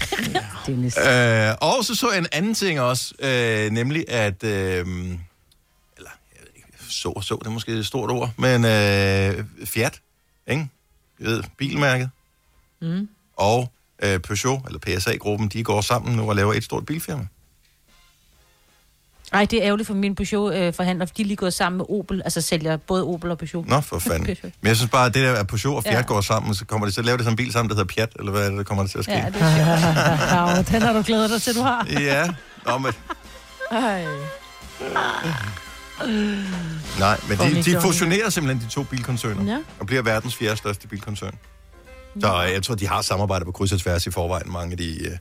[0.66, 0.96] Dennis.
[0.98, 6.40] Øh, og så så jeg en anden ting også, øh, nemlig at, øh, eller jeg
[6.40, 6.68] ved ikke,
[7.00, 10.00] så og så, det er måske et stort ord, men øh, Fiat,
[10.46, 10.68] ikke?
[11.20, 12.10] Jeg ved, bilmærket,
[12.82, 13.08] Mm.
[13.36, 13.70] og
[14.02, 17.26] øh, Peugeot, eller PSA-gruppen, de går sammen nu og laver et stort bilfirma.
[19.32, 22.22] Ej, det er ærgerligt for min Peugeot-forhandler, for de er lige gået sammen med Opel,
[22.24, 23.66] altså sælger både Opel og Peugeot.
[23.68, 24.26] Nå, for fanden.
[24.42, 26.02] Men jeg synes bare, at det der, at Peugeot og Fiat Ja.
[26.02, 27.94] går sammen, så kommer de til at lave det som en bil sammen, der hedder
[27.94, 29.12] Piat, eller hvad er det, der kommer det til at ske?
[29.12, 30.56] Ja, det er sjovt.
[30.72, 31.86] Ja, den har du glædet dig til, du har.
[31.90, 32.28] ja.
[32.66, 32.92] Nå, men,
[33.70, 34.04] Ej.
[36.98, 39.58] Nej, men de, de fusionerer simpelthen de to bilkoncerner, Ja.
[39.78, 41.34] og bliver verdens fjerde største bilkoncern.
[42.20, 45.04] Så jeg tror, de har samarbejde på kryds og tværs i forvejen, mange af de
[45.04, 45.16] øh,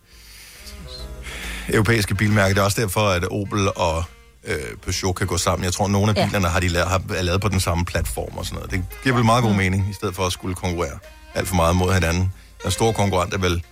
[1.70, 2.54] europæiske bilmærker.
[2.54, 4.04] Det er også derfor, at Opel og
[4.44, 5.64] øh, Peugeot kan gå sammen.
[5.64, 6.26] Jeg tror, at nogle af Ja.
[6.26, 8.72] bilerne har de lavet, har, er lavet på den samme platform og sådan noget.
[8.72, 11.00] Det giver vel meget god mening, i stedet for at skulle konkurrere
[11.36, 12.32] alt for meget mod hinanden.
[12.64, 13.64] Den store konkurrent er vel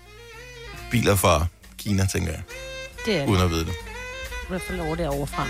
[0.92, 1.46] biler fra
[1.78, 2.42] Kina, tænker jeg,
[3.06, 3.28] Det er det.
[3.30, 3.72] uden at vide det.
[4.44, 5.48] I hvert fald over derovre fra.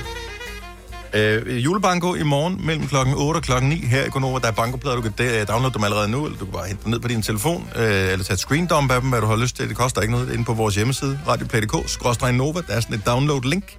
[1.18, 4.40] Øh, julebanko i morgen mellem klokken 8 og klokken 9 her i Gonova.
[4.40, 6.84] Der er bankoplader, du kan øh, downloade dem allerede nu, eller du kan bare hente
[6.84, 9.36] dem ned på din telefon, øh, eller tage et screendump af dem, hvad du har
[9.36, 9.70] lyst til.
[9.70, 12.62] Det koster ikke noget inde på vores hjemmeside, radioplay.dk, Nova.
[12.68, 13.78] Der er sådan et download-link.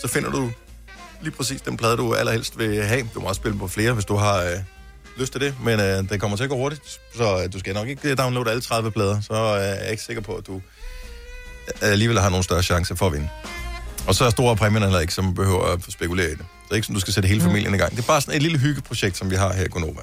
[0.00, 0.50] Så finder du
[1.22, 3.08] lige præcis den plade, du allerhelst vil have.
[3.14, 4.56] Du må også spille på flere, hvis du har øh,
[5.16, 7.74] lyst til det, men øh, det kommer til at gå hurtigt, så øh, du skal
[7.74, 10.46] nok ikke øh, downloade alle 30 plader, så øh, er jeg ikke sikker på, at
[10.46, 13.28] du øh, alligevel har nogen større chance for at vinde.
[14.06, 16.46] Og så er store præmierne heller ikke, som behøver at spekulere i det.
[16.64, 17.90] Det er ikke sådan, du skal sætte hele familien i gang.
[17.90, 20.00] Det er bare sådan et lille hyggeprojekt, som vi har her i Gonova.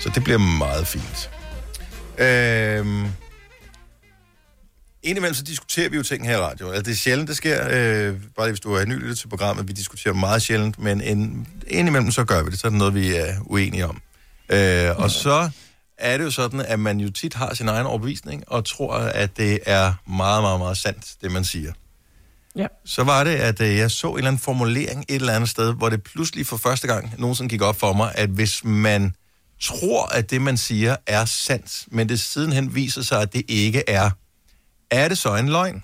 [0.00, 1.30] Så det bliver meget fint.
[2.18, 3.06] Øhm,
[5.02, 6.74] indimellem så diskuterer vi jo ting her i radioen.
[6.74, 7.68] Altså, det er sjældent, det sker.
[7.70, 9.68] Øh, bare hvis du er ny lytter til programmet.
[9.68, 12.60] Vi diskuterer meget sjældent, men en, indimellem så gør vi det.
[12.60, 14.00] Så er det noget, vi er uenige om.
[14.48, 15.50] Øh, og så
[15.98, 19.36] er det jo sådan, at man jo tit har sin egen overbevisning, og tror, at
[19.36, 21.72] det er meget, meget, meget sandt, det man siger.
[22.56, 22.66] Ja.
[22.84, 25.74] Så var det, at øh, jeg så en eller anden formulering et eller andet sted,
[25.74, 29.14] hvor det pludselig for første gang nogensinde gik op for mig, at hvis man
[29.60, 33.82] tror, at det, man siger, er sandt, men det sidenhen viser sig, at det ikke
[33.88, 34.10] er,
[34.90, 35.82] er det så en løgn?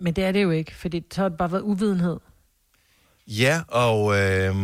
[0.00, 2.16] Men det er det jo ikke, fordi så har det bare været uvidenhed.
[3.26, 4.18] Ja, og...
[4.18, 4.56] Øh,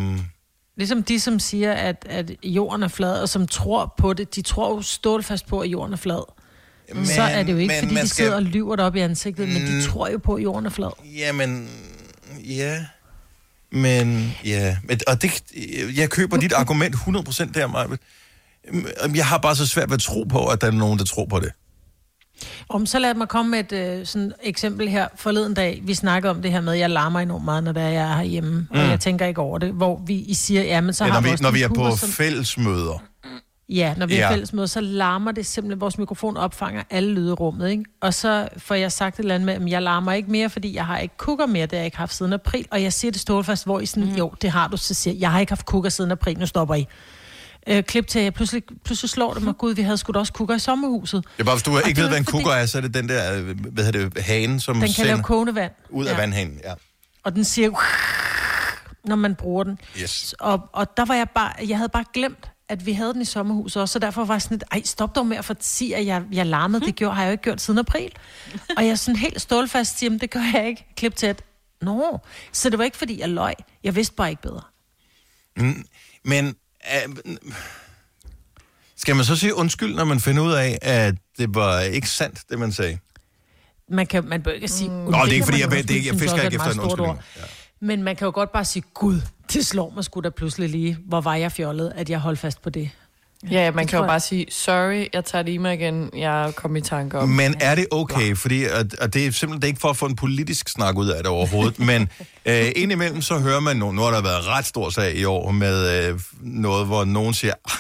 [0.77, 4.43] Ligesom de, som siger, at, at jorden er flad, og som tror på det, de
[4.43, 6.33] tror jo stålfast på, at jorden er flad.
[6.94, 9.01] Men, så er det jo ikke, men fordi de skal- sidder og lyver op i
[9.01, 9.83] ansigtet, men de Mm.
[9.83, 10.90] tror jo på, at jorden er flad.
[11.16, 11.68] Jamen,
[12.49, 12.85] ja...
[13.73, 14.77] Men, ja...
[14.88, 15.42] Men, og det,
[15.97, 17.87] jeg køber dit argument 100% der, Maja.
[19.14, 21.27] Jeg har bare så svært ved at tro på, at der er nogen, der tror
[21.27, 21.53] på det.
[22.68, 25.81] Om så lad mig komme med et øh, sådan eksempel her forleden dag.
[25.85, 28.11] Vi snakkede om det her med, at jeg larmer enormt meget, når det er, jeg
[28.12, 28.79] er herhjemme, mm.
[28.79, 29.73] og jeg tænker ikke over det.
[29.73, 31.68] Hvor vi I siger, ja, men så Ja, har når vi, vores når vi er
[31.68, 33.03] på sådan- fællesmøder.
[33.68, 34.20] Ja, når vi ja.
[34.20, 34.27] Ja.
[34.27, 37.85] er fællesmøde, så larmer det simpelthen, vores mikrofon opfanger alle lyde i rummet, ikke?
[38.00, 40.74] Og så får jeg sagt et eller andet med, at jeg larmer ikke mere, fordi
[40.74, 43.12] jeg har ikke kukker mere, det har jeg ikke haft siden april, og jeg siger
[43.12, 44.14] det stålfast, hvor I sådan, mm.
[44.14, 46.46] jo, det har du, så siger jeg, jeg har ikke haft kukker siden april, nu
[46.46, 46.87] stopper I.
[47.66, 50.33] Øh, klip til, jeg pludselig, pludselig slår det mig, gud, vi havde sgu da også
[50.33, 51.24] kukker i sommerhuset.
[51.37, 52.83] Det er bare, hvis du Og ikke ved, hvad en fordi- kukker er, så er
[52.83, 55.72] det den der, øh, hvad hedder det, hane, som Den kan lave kogende vand.
[55.90, 56.16] ud af Ja.
[56.20, 56.61] vandhanen.
[56.64, 56.72] Ja.
[57.24, 57.70] Og den siger,
[59.09, 59.79] når man bruger den.
[60.03, 60.35] Yes.
[60.40, 63.24] Og, og der var jeg bare, jeg havde bare glemt, at vi havde den i
[63.24, 66.07] sommerhuset også, så derfor var jeg sådan lidt, ej, stop dog med at sige, at
[66.07, 66.87] jeg, jeg larmede.
[66.87, 68.12] Det gjorde, har jeg jo ikke gjort siden april.
[68.77, 70.87] og jeg er sådan helt stålfast, siger, "Men det gør jeg ikke.
[70.96, 71.42] Klip at,
[71.81, 72.18] nå.
[72.53, 73.55] Så det var ikke, fordi jeg løg.
[73.85, 74.61] Jeg vidste bare ikke bedre.
[75.57, 75.85] Mm,
[76.24, 76.57] Men
[76.94, 77.16] øh,
[78.96, 82.40] skal man så sige undskyld, når man finder ud af, at det var ikke sandt,
[82.50, 82.98] det man sagde?
[83.90, 84.90] Man kan man bør ikke sige...
[84.90, 84.94] Mm.
[84.96, 87.18] Nå, det er ikke, fordi jeg- det ikke- jeg fisker ikke efter en undskyldning.
[87.85, 89.20] Men man kan jo godt bare sige, gud,
[89.53, 90.99] det slår mig sgu da pludselig lige.
[91.09, 92.90] Hvor var jeg fjollet, at jeg holdt fast på det.
[93.51, 94.09] Ja, man Det kan jo jeg.
[94.09, 97.29] bare sige, sorry, jeg tager det i mig igen, jeg kom i tanke om.
[97.29, 98.37] Men er det okay?
[98.37, 100.97] Fordi, og, og det er simpelthen det er ikke for at få en politisk snak
[100.97, 102.09] ud af det overhovedet, men
[102.47, 105.51] øh, indimellem så hører man nu, nu har der været ret stor sag i år
[105.51, 107.77] med øh, noget, hvor nogen siger, "Ah,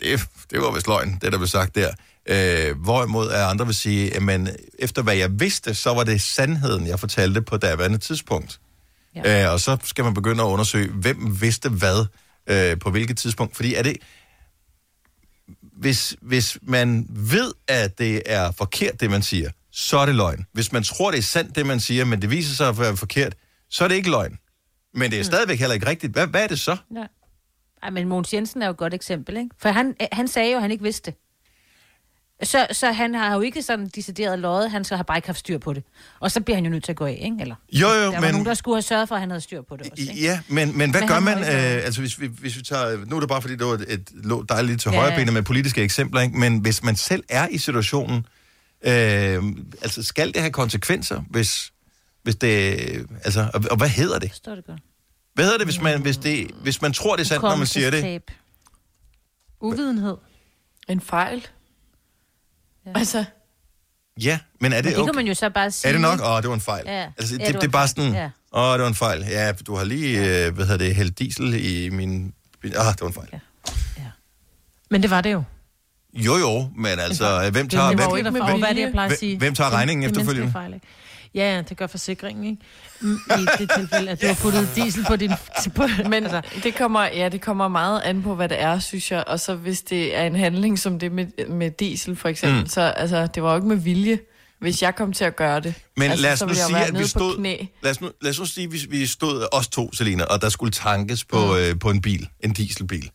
[0.00, 1.90] det, det var vist løgn, det der blev sagt der.
[2.28, 6.86] Øh, hvorimod er andre vil sige, men efter hvad jeg vidste, så var det sandheden,
[6.86, 8.60] jeg fortalte på daværende tidspunkt.
[9.24, 9.46] Ja.
[9.46, 12.06] Øh, og så skal man begynde at undersøge, hvem vidste hvad
[12.46, 13.56] øh, på hvilket tidspunkt.
[13.56, 13.96] Fordi er det,
[15.62, 20.46] hvis, hvis man ved, at det er forkert, det man siger, så er det løgn.
[20.52, 22.96] Hvis man tror, det er sandt, det man siger, men det viser sig at være
[22.96, 23.34] forkert,
[23.70, 24.38] så er det ikke løgn.
[24.94, 26.12] Men det er stadigvæk heller ikke rigtigt.
[26.12, 26.76] Hvad, hvad er det så?
[26.94, 27.04] Ja.
[27.82, 29.50] Ej, men Mogens Jensen er jo et godt eksempel, ikke?
[29.58, 31.20] For han, han sagde jo, at han ikke vidste det.
[32.42, 35.38] Så, så han har jo ikke sådan decideret løjet, han så har bare ikke haft
[35.38, 35.82] styr på det.
[36.20, 37.36] Og så bliver han jo nødt til at gå af, ikke?
[37.40, 39.40] Eller, Jo, jo, der var men- nogen, der skulle have sørget for, at han havde
[39.40, 40.22] styr på det også, ikke?
[40.22, 41.38] Ja, men, men hvad Men gør man?
[41.38, 43.04] ikke- Øh, altså, hvis vi, hvis vi tager...
[43.06, 44.98] Nu er det bare, fordi det var et, et lå dejligt lidt til Ja.
[45.00, 46.38] højre benet med politiske eksempler, ikke?
[46.38, 48.26] Men hvis man selv er i situationen,
[48.82, 49.42] øh,
[49.82, 51.72] altså, skal det have konsekvenser, hvis,
[52.22, 52.50] hvis det...
[53.24, 54.30] Altså, og, og hvad hedder det?
[54.30, 54.80] Forstår det godt.
[55.34, 57.66] Hvad hedder det, hvis man, hvis det, hvis man tror, det er sandt, når man
[57.66, 58.22] siger det?
[59.60, 60.16] Uvidenhed.
[60.88, 61.46] En fejl.
[62.86, 62.92] Ja.
[62.94, 63.24] Altså,
[64.22, 65.08] Ja, men er det, Men det okay?
[65.08, 65.88] kan man jo så bare sige.
[65.88, 66.20] Er det nok?
[66.20, 66.84] Åh, oh, det var en fejl.
[66.86, 67.06] Ja.
[67.18, 68.30] Altså, Ja, det, det det, var det er bare sådan, åh, Ja.
[68.52, 69.20] oh, det var en fejl.
[69.28, 72.32] Ja, du har lige, øh, hvad hedder det, hældt diesel i min...
[72.62, 72.74] bil.
[72.76, 73.28] Ah, det var en fejl.
[74.90, 75.42] Men det var det jo.
[76.14, 78.10] Jo, jo, men altså, hvem Det er tager, hvem, er
[78.92, 79.38] hvem, sige?
[79.38, 80.52] hvem tager regningen er efterfølgende?
[81.34, 82.62] Ja, ja, det gør forsikringen, ikke?
[83.00, 85.30] Mm, I det tilfælde, at du har puttet diesel på din...
[85.74, 89.10] På, Men altså, det kommer, ja, det kommer meget an på, hvad det er, synes
[89.12, 89.24] jeg.
[89.26, 92.62] Og så hvis det er en handling som det med, med diesel, for eksempel, Mm.
[92.62, 92.68] mm.
[92.68, 94.18] så altså, det var jo ikke med vilje,
[94.60, 95.74] hvis jeg kom til at gøre det.
[95.96, 97.36] Men altså, lad os nu sige, at vi stod...
[97.36, 97.56] knæ.
[97.82, 100.42] Lad os, nu, lad os nu sige, at vi, vi stod os to, Selina, og
[100.42, 101.52] der skulle tankes på, mm.
[101.56, 103.10] øh, på en bil, en dieselbil.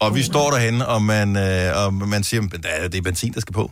[0.00, 3.02] Og vi står derhen, og man, øh, og man siger, at det er, det er
[3.02, 3.70] benzin, der skal på.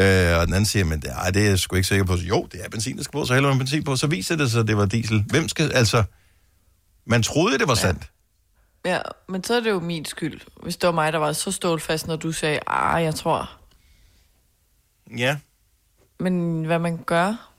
[0.00, 2.16] Øh, og den anden siger, men det, ej, det er jeg sgu ikke sikker på.
[2.16, 3.96] Så, jo, det er benzin, der skal på, så hælder man benzin på.
[3.96, 5.24] Så viser det sig, at det var diesel.
[5.30, 6.04] Hvem skal, altså...
[7.06, 8.10] Man troede, det var sandt.
[8.84, 11.50] Ja, men så er det jo min skyld, hvis det var mig, der var så
[11.50, 13.50] stålfast, når du sagde, ah, jeg tror.
[15.18, 15.36] Ja.
[16.20, 17.52] Men hvad man gør?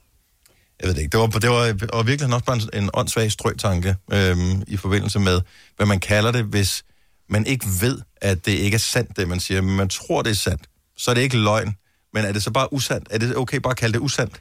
[0.80, 1.12] Jeg ved det ikke.
[1.12, 5.18] Det var, det var, var virkelig også bare en, en åndssvag strøtanke øhm, i forbindelse
[5.18, 5.40] med,
[5.76, 6.84] hvad man kalder det, hvis
[7.28, 10.30] man ikke ved, at det ikke er sandt, det man siger, men man tror, det
[10.30, 10.68] er sandt.
[10.96, 11.76] Så er det ikke løgn.
[12.12, 13.08] Men er det så bare usandt?
[13.10, 14.40] Er det okay bare at kalde det usandt?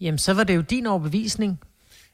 [0.00, 1.60] Jamen, så var det jo din overbevisning.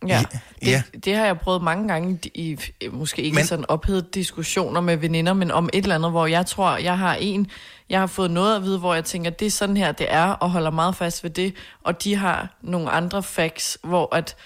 [0.08, 0.24] Ja,
[0.60, 0.82] det, ja.
[1.04, 4.80] det har jeg prøvet mange gange i, i måske ikke Men- men, sådan ophedet diskussioner
[4.80, 7.46] med veninder, men om et eller andet, hvor jeg tror, jeg har en,
[7.90, 10.24] jeg har fået noget at vide, hvor jeg tænker, det er sådan her, det er,
[10.24, 14.36] og holder meget fast ved det, og de har nogle andre facts, hvor at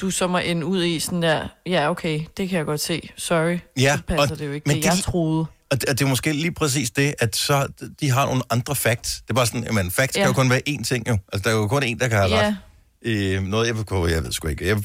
[0.00, 3.08] du så må ende ud i sådan der, ja okay, det kan jeg godt se,
[3.16, 5.46] sorry, Ja, så passer og- det jo ikke, men det, det- jeg troede.
[5.72, 7.66] Og det, og det er måske lige præcis det, at så
[8.00, 9.14] de har nogle andre facts.
[9.22, 10.20] Det er bare sådan, jamen facts ja.
[10.20, 11.18] kan jo kun være én ting jo.
[11.32, 12.46] Altså der er jo kun én, der kan have Ja.
[12.46, 12.56] ret.
[13.04, 14.68] Øh, noget, jeg, kunne- jeg ved sgu ikke.
[14.68, 14.76] Jeg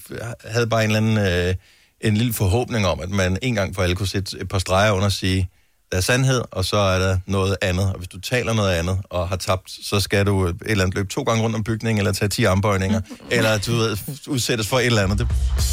[0.46, 1.56] havde bare en eller anden, øh,
[2.02, 4.92] en lille forhåbning om, at man en gang for alle kunne sætte et par streger
[4.92, 5.50] under og sige,
[5.92, 7.86] der er sandhed, og så er der noget andet.
[7.92, 10.96] Og hvis du taler noget andet og har tabt, så skal du et eller andet
[10.96, 13.98] løbe to gange rundt om bygningen, eller tage 10 armbøjninger, eller du ved,
[14.28, 15.20] udsættes for et eller andet.
[15.20, 15.28] Det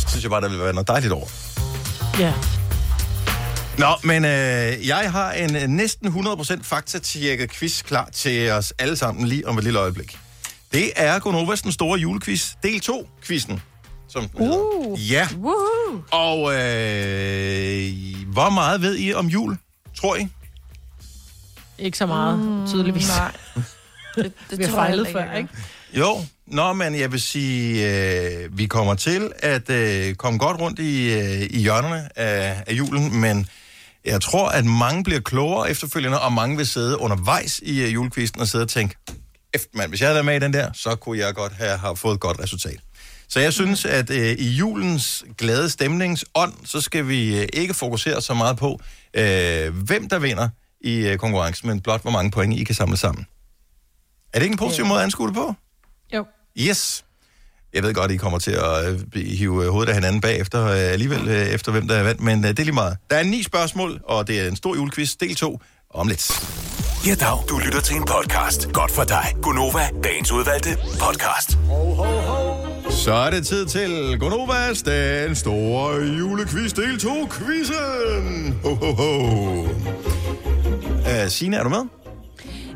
[0.08, 1.26] synes jeg bare, der vil være noget dejligt over.
[2.18, 2.32] Ja.
[3.78, 8.96] Nå, men øh, jeg har en øh, næsten 100% faktatjekket quiz klar til os alle
[8.96, 10.18] sammen lige om et lille øjeblik.
[10.72, 13.62] Det er Gonovas den store julequiz, del 2 quizzen.
[14.08, 15.10] Som den uh.
[15.12, 15.28] Ja.
[15.36, 16.02] Woohoo!
[16.10, 17.92] Og øh,
[18.32, 19.56] hvor meget ved I om jul,
[19.96, 20.28] tror I?
[21.78, 23.08] Ikke så meget, mm, tydeligvis.
[23.08, 23.32] Nej.
[24.16, 25.48] Det, det Vi har fejlet før, ikke?
[25.92, 30.78] Jo, nå, men jeg vil sige, øh, vi kommer til at øh, komme godt rundt
[30.78, 33.48] i, øh, i hjørnerne af, af julen, men
[34.04, 38.40] jeg tror, at mange bliver klogere efterfølgende, og mange vil sidde undervejs i øh, julekvisten
[38.40, 38.96] og sidde og tænke,
[39.54, 41.78] efter mand, hvis jeg havde været med i den der, så kunne jeg godt have,
[41.78, 42.80] have fået et godt resultat.
[43.28, 48.22] Så jeg synes, at øh, i julens glade stemningsånd, så skal vi øh, ikke fokusere
[48.22, 48.80] så meget på,
[49.14, 50.48] øh, hvem der vinder,
[50.80, 53.26] i øh, konkurrencen, men blot hvor mange point I kan samle sammen.
[54.32, 55.54] Er det ikke en positiv måde at anskue det på?
[56.14, 56.26] Jo.
[56.58, 57.03] Yes.
[57.74, 60.64] Jeg ved godt, I kommer til at øh, blive- hive øh, hovedet af hinanden bagefter,
[60.66, 62.96] øh, alligevel efter hvem der er vandt, men det er lige meget.
[63.10, 65.60] Der er ni spørgsmål, og det er en stor julequiz, del 2,
[65.90, 66.30] om lidt.
[67.06, 67.38] Ja, dag.
[67.48, 68.72] Du lytter til en podcast.
[68.72, 69.34] Godt for dig.
[69.42, 71.58] Gunova, dagens udvalgte podcast.
[72.90, 78.58] Så er det tid til Gonovas, den store julequiz, del 2, quizzen.
[78.64, 79.60] Ho, ho, ho.
[81.00, 82.03] Uh, Signe, er du med?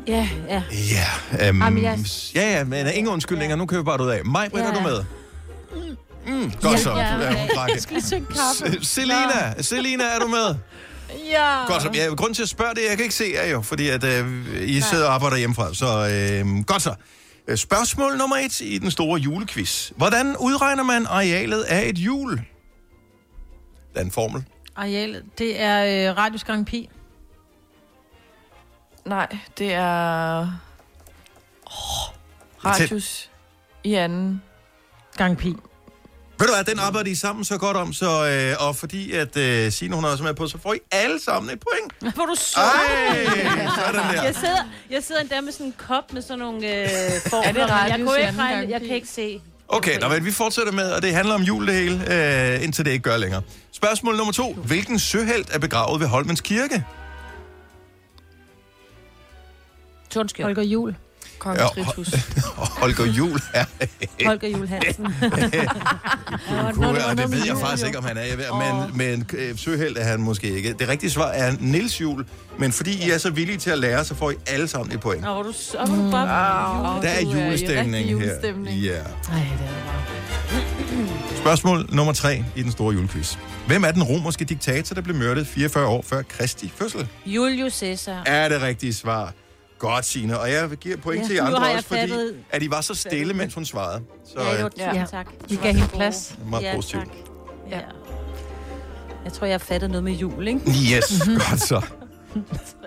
[0.09, 0.63] Ja, ja.
[0.71, 1.99] Ja, um, Jamen, jeg-
[2.35, 4.25] ja, ja, men ingen undskyldninger, nu kører vi bare ud af.
[4.25, 4.49] Maj.
[4.53, 4.83] Ja, er du ja.
[4.83, 5.03] med?
[6.27, 6.95] Mm, godt så.
[6.95, 7.69] Ja, hun drak.
[7.73, 8.83] Jeg skal lige synge kaffe.
[8.83, 10.55] S- Selina, Selina, er du med?
[11.31, 11.65] Ja.
[11.67, 11.89] Godt så.
[11.93, 14.25] Ja, grunden til at spørge det, jeg kan ikke se jer jo, fordi at, øh,
[14.61, 15.73] I sidder og arbejder hjemmefra.
[15.73, 16.93] Så øh, godt så.
[17.47, 19.91] Øh, Spørgsmål nummer et i den store julequiz.
[19.95, 22.41] Hvordan udregner man arealet af et hjul?
[23.93, 24.43] Der er en formel.
[24.75, 26.89] Areal, det er øh, radius gang pi.
[29.09, 30.39] Nej, det er...
[31.65, 32.15] Oh,
[32.65, 33.29] radius
[33.83, 34.41] i anden.
[35.17, 35.47] Gang pi.
[36.39, 39.37] Ved du hvad, den arbejder I sammen så godt om, så, øh, og fordi at
[39.37, 42.15] øh, Signe, hun er også med på, så får I alle sammen et point.
[42.15, 42.63] Hvor du sød.
[42.63, 44.23] Ej, sådan der.
[44.23, 46.89] Jeg sidder, jeg sidder endda med sådan en kop med sådan nogle øh,
[47.29, 47.47] formler.
[47.47, 49.41] Er det men jeg, radius kunne ikke regne, jeg kan ikke se.
[49.67, 52.13] Okay, nå, men vi fortsætter med, og det handler om jul det hele,
[52.55, 53.41] øh, indtil det ikke gør længere.
[53.71, 54.53] Spørgsmål nummer to.
[54.53, 56.85] Hvilken søhelt er begravet ved Holmens Kirke?
[60.09, 60.45] Tornskjold.
[60.55, 60.95] Holger Jul.
[61.39, 62.13] Kong Ja, Tritus.
[62.81, 63.65] Holger Jul er...
[64.25, 65.05] Holger Jul Hansen.
[67.09, 68.21] Og det ved jeg faktisk ikke, om han er.
[68.21, 70.73] Jeg ved, men, men øh, søheld er han måske ikke.
[70.79, 72.25] Det rigtige svar er Nils Jul.
[72.57, 74.99] Men fordi I er så villige til at lære, så får I alle sammen et
[74.99, 75.25] point.
[75.25, 76.95] Er du er du bare...
[76.97, 78.11] Åh, Der er du i julestemning her.
[78.11, 78.77] julestemning.
[78.79, 78.91] Ja.
[78.91, 80.65] Ej, det er bare.
[81.37, 83.35] Spørgsmål nummer tre i den store julequiz.
[83.67, 87.07] Hvem er den romerske diktator, der blev myrdet 44 år før Kristi fødsel?
[87.25, 88.23] Julius Caesar.
[88.25, 89.33] Er det rigtige svar?
[89.79, 90.39] Godt, Signe.
[90.39, 92.63] Og jeg giver point Ja, til jer nu andre har jeg også, fordi fattet- at
[92.63, 94.01] I var så stille, mens hun svarede.
[94.25, 95.05] Så Ja, jo, øh, tusind Ja.
[95.11, 95.27] tak.
[95.49, 96.35] Vi gav hende plads.
[96.49, 97.03] meget Ja, positivt.
[97.03, 97.13] tak.
[97.71, 97.79] Ja.
[99.23, 100.59] Jeg tror, jeg har fattet noget med jul, ikke?
[100.69, 101.81] Yes, godt så.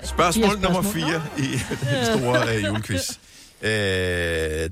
[0.04, 0.92] Spørgsmål nummer spørgsmål.
[1.10, 1.42] 4 i
[1.80, 3.10] den store øh, julequiz.
[3.64, 3.70] Øh,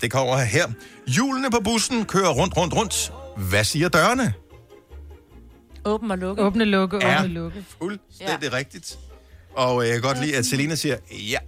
[0.00, 0.66] det kommer her.
[1.06, 3.12] Hjulene på bussen kører rundt, rundt, rundt.
[3.37, 4.35] Hvad siger dørene?
[5.85, 6.44] Åben og lukket.
[6.44, 7.18] Åbne, lukke, Ja.
[7.22, 7.64] åbne, lukke.
[7.83, 8.56] Fuldstændig ja.
[8.56, 8.98] rigtigt.
[9.54, 10.96] Og øh, jeg kan godt lide, at Selina siger
[11.30, 11.38] ja.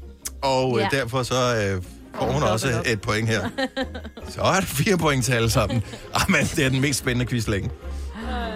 [0.43, 0.97] Og øh, Ja.
[0.99, 1.83] derfor så øh,
[2.15, 3.49] får hun også et point her.
[4.35, 5.83] Så er det fire point til alle sammen.
[6.15, 7.71] Ah, men det er den mest spændende quiz længe.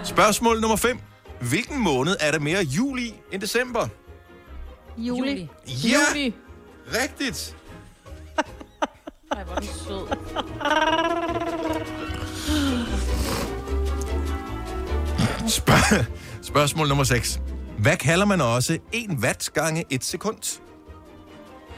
[0.03, 0.99] Spørgsmål nummer 5.
[1.41, 3.87] Hvilken måned er der mere jul i end december?
[4.97, 5.49] Juli.
[5.67, 6.31] Ja,
[7.03, 7.55] rigtigt.
[9.31, 11.17] Ej, hvor er du sød.
[15.47, 16.05] Spørg-
[16.41, 17.39] spørgsmål nummer 6.
[17.79, 20.59] Hvad kalder man også 1 watt gange 1 sekund?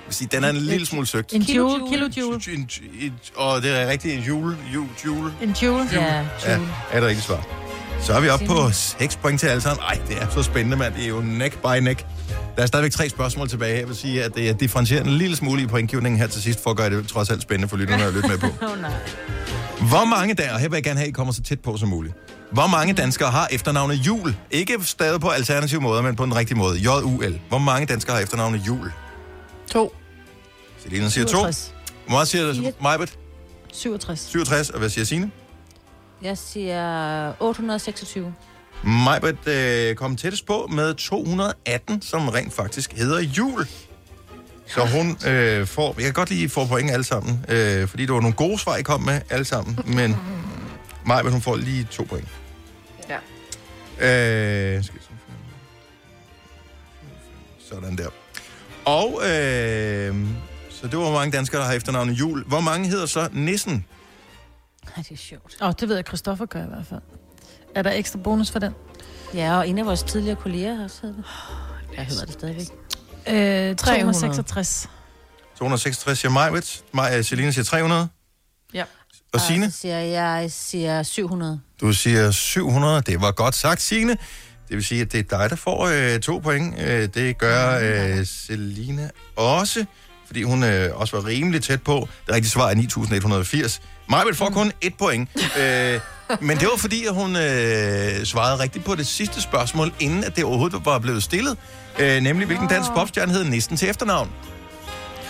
[0.09, 1.33] Vil sige, den er en lille smule søgt.
[1.33, 2.41] En joule, kilojoule.
[2.53, 2.69] En-
[3.01, 5.33] en- Og det er rigtigt en jule, jule, jule.
[5.41, 5.89] En joule.
[5.93, 6.15] Ja.
[6.45, 6.59] Ja,
[6.91, 7.45] er det rigtigt svar.
[8.01, 9.83] Så er vi oppe på 6 point til alle sammen.
[9.83, 10.93] Ej, det er så spændende, mand.
[10.93, 12.05] Det er jo neck by neck.
[12.55, 13.79] Der er stadigvæk tre spørgsmål tilbage.
[13.79, 16.63] Jeg vil sige, at det er differentieret en lille smule i pointgivningen her til sidst,
[16.63, 18.47] for at gøre det trods alt spændende for lytterne at lytte med på.
[18.65, 18.91] Oh, nej.
[19.89, 21.77] Hvor mange der, og her vil jeg gerne have, at I kommer så tæt på
[21.77, 22.13] som muligt.
[22.51, 24.35] Hvor mange danskere har efternavnet Jul?
[24.51, 26.77] Ikke stadig på alternative måder, men på den rigtige måde.
[26.79, 27.39] J-U-L.
[27.49, 28.91] Hvor mange danskere har efternavnet Jul?
[29.69, 29.95] To.
[30.83, 31.37] Selina siger to.
[31.37, 31.73] 67.
[32.05, 33.19] Hvor meget siger Majbet?
[33.73, 34.19] 67.
[34.19, 34.69] 67.
[34.69, 35.31] Og hvad siger Signe?
[36.21, 38.33] Jeg siger 826.
[38.83, 43.67] Majbert øh, kom tættest på med 218, som rent faktisk hedder jul.
[44.67, 45.93] Så hun øh, får...
[45.97, 48.75] Jeg kan godt I får point alle sammen, øh, fordi det var nogle gode svar,
[48.75, 49.79] I kom med alle sammen.
[49.85, 50.15] Men
[51.05, 52.27] Majbert, hun får lige to point.
[53.09, 53.15] Ja.
[54.75, 55.17] Øh, skal jeg.
[57.69, 58.09] Sådan der.
[58.89, 60.15] Og øh,
[60.69, 62.43] så det var, hvor mange danskere, der har efternavnet jul.
[62.47, 63.85] Hvor mange hedder så Nissen?
[64.95, 65.57] Ej, det er sjovt.
[65.61, 67.01] Åh, oh, det ved jeg, Christoffer gør i hvert fald.
[67.75, 68.73] Er der ekstra bonus for den?
[69.33, 71.25] Ja, og en af vores tidligere kolleger har også hedder det.
[71.97, 72.67] Jeg hedder det stadigvæk.
[73.27, 73.75] Øh, 300.
[73.75, 74.89] 366.
[75.57, 76.83] 266 siger Majbert.
[76.93, 78.07] Maj, Selina siger 300.
[78.73, 78.83] Ja.
[79.33, 79.71] Og Signe?
[79.71, 81.59] Så siger jeg, jeg siger 700.
[81.81, 83.01] Du siger 700.
[83.01, 84.17] Det var godt sagt, Signe.
[84.69, 86.75] Det vil sige, at det er dig, der får øh, to point.
[86.81, 89.85] Øh, det gør øh, Selina også,
[90.27, 92.09] fordi hun øh, også var rimelig tæt på.
[92.27, 93.81] Det rigtige svar er 9180.
[94.09, 95.29] Majbet får kun et point.
[95.59, 95.99] Øh,
[96.41, 100.35] men det var fordi, at hun øh, svarede rigtigt på det sidste spørgsmål, inden at
[100.35, 101.57] det overhovedet var blevet stillet.
[101.99, 104.29] Øh, nemlig, hvilken dansk popstjerne hed næsten til efternavn?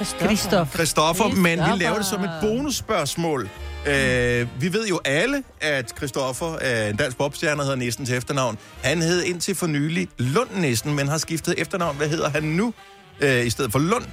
[0.03, 0.73] Christoffer.
[0.73, 3.49] Christoffer, men vi laver det som et bonusspørgsmål.
[3.87, 8.57] Øh, vi ved jo alle, at Christoffer er en dansk popstjerne, hedder næsten til efternavn.
[8.83, 11.97] Han hed indtil for nylig Lund Nissen, men har skiftet efternavn.
[11.97, 12.73] Hvad hedder han nu?
[13.21, 14.05] øh, i stedet for Lund.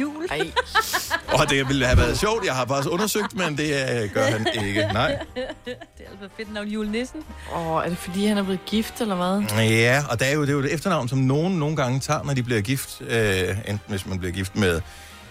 [0.00, 0.26] Jul.
[0.30, 0.52] Ej.
[1.40, 2.44] Og det ville have været sjovt.
[2.46, 4.88] Jeg har faktisk undersøgt, men det øh, gør han ikke.
[4.92, 5.18] Nej.
[5.34, 7.20] det er altså fedt navn, julenissen.
[7.54, 9.58] Åh, oh, er det fordi, han er blevet gift, eller hvad?
[9.62, 12.22] Ja, og det er jo det, er jo det efternavn, som nogen nogle gange tager,
[12.22, 13.00] når de bliver gift.
[13.08, 14.80] Øh, enten hvis man bliver gift med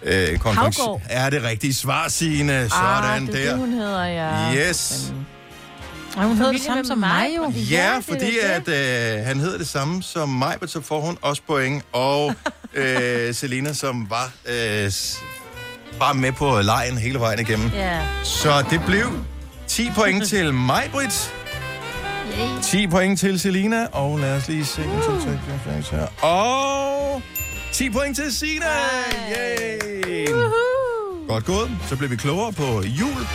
[0.03, 0.81] øh, konference.
[1.09, 2.69] Er det rigtige svar, Signe?
[2.69, 3.49] Sådan ah, det er der.
[3.49, 4.55] det, hun hedder, ja.
[4.55, 5.13] Yes.
[6.17, 7.53] Ej, hun hedder det samme som mig jo.
[7.71, 11.83] Ja, fordi at øh, han hedder det samme som mig, så får hun også point.
[11.93, 12.33] Og
[12.73, 14.91] øh, Selina, som var øh,
[15.99, 17.71] bare med på lejen hele vejen igennem.
[17.73, 17.99] Ja.
[18.23, 19.05] Så det blev
[19.67, 21.33] 10 point til mig, Britt.
[22.63, 23.85] 10 point til Selina.
[23.85, 24.81] Og lad os lige se.
[24.81, 25.39] 1, 2, 3, 4,
[25.73, 26.27] 5, 6 her.
[26.27, 27.21] Og
[27.71, 28.65] 10 point til Sina.
[29.31, 30.27] Yay!
[31.27, 31.71] Godt gået.
[31.87, 33.27] Så blev vi klogere på jul.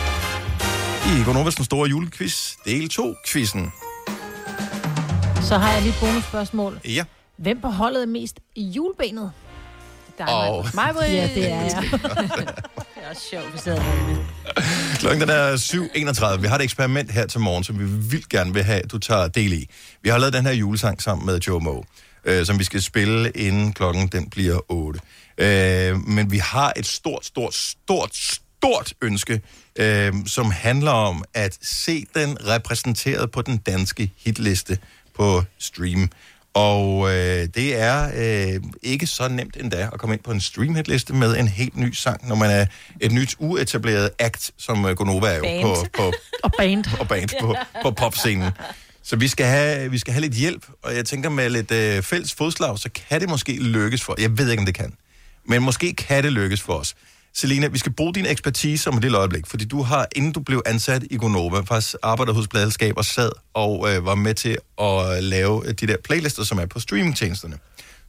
[1.07, 3.71] I Gonovas den store julequiz, del 2-quizzen.
[5.41, 6.79] Så har jeg lige et bonusspørgsmål.
[6.85, 7.03] Ja.
[7.37, 9.31] Hvem på holdet er mest i julebenet?
[10.19, 11.13] Og- mig, Britt.
[11.13, 11.83] Ja, det er jeg.
[11.91, 14.25] det er også sjovt, vi sidder herinde.
[14.99, 15.55] Klokken den er
[16.35, 16.41] 7.31.
[16.41, 18.97] Vi har et eksperiment her til morgen, som vi vildt gerne vil have, at du
[18.97, 19.69] tager del i.
[20.01, 21.83] Vi har lavet den her julesang sammen med Joe Moe,
[22.25, 24.99] øh, som vi skal spille, inden klokken den bliver 8.
[25.37, 29.41] Øh, men vi har et stort, stort, stort, stort ønske,
[29.75, 34.77] øh, som handler om at se den repræsenteret på den danske hitliste
[35.15, 36.09] på stream.
[36.53, 38.11] Og øh, det er
[38.55, 41.93] øh, ikke så nemt endda at komme ind på en streamhitliste med en helt ny
[41.93, 42.65] sang, når man er
[43.01, 45.61] et nyt uetableret act, som øh, Gonova er jo Band.
[45.63, 46.85] på, på, Og band.
[46.99, 48.51] og band på, på popscenen.
[49.03, 52.01] Så vi skal, have, vi skal have lidt hjælp, og jeg tænker med lidt øh,
[52.03, 54.93] fælles fodslag, så kan det måske lykkes for Jeg ved ikke, om det kan.
[55.45, 56.95] Men måske kan det lykkes for os.
[57.35, 60.39] Selina, vi skal bruge din ekspertise om et lille øjeblik, fordi du har, inden du
[60.39, 64.57] blev ansat i Gonova, faktisk arbejdet hos Pladelskab og sad og øh, var med til
[64.81, 67.57] at lave øh, de der playlister, som er på streamingtjenesterne.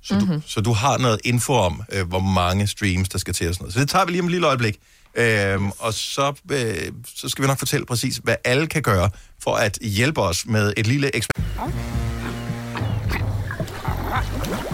[0.03, 0.41] Så, mm-hmm.
[0.41, 3.55] du, så du har noget info om, øh, hvor mange streams, der skal til og
[3.55, 3.75] sådan noget.
[3.75, 4.79] Så det tager vi lige om et lille øjeblik.
[5.15, 9.11] Øhm, og så, øh, så skal vi nok fortælle præcis, hvad alle kan gøre
[9.43, 11.75] for at hjælpe os med et lille eksperiment.
[14.15, 14.74] Oyster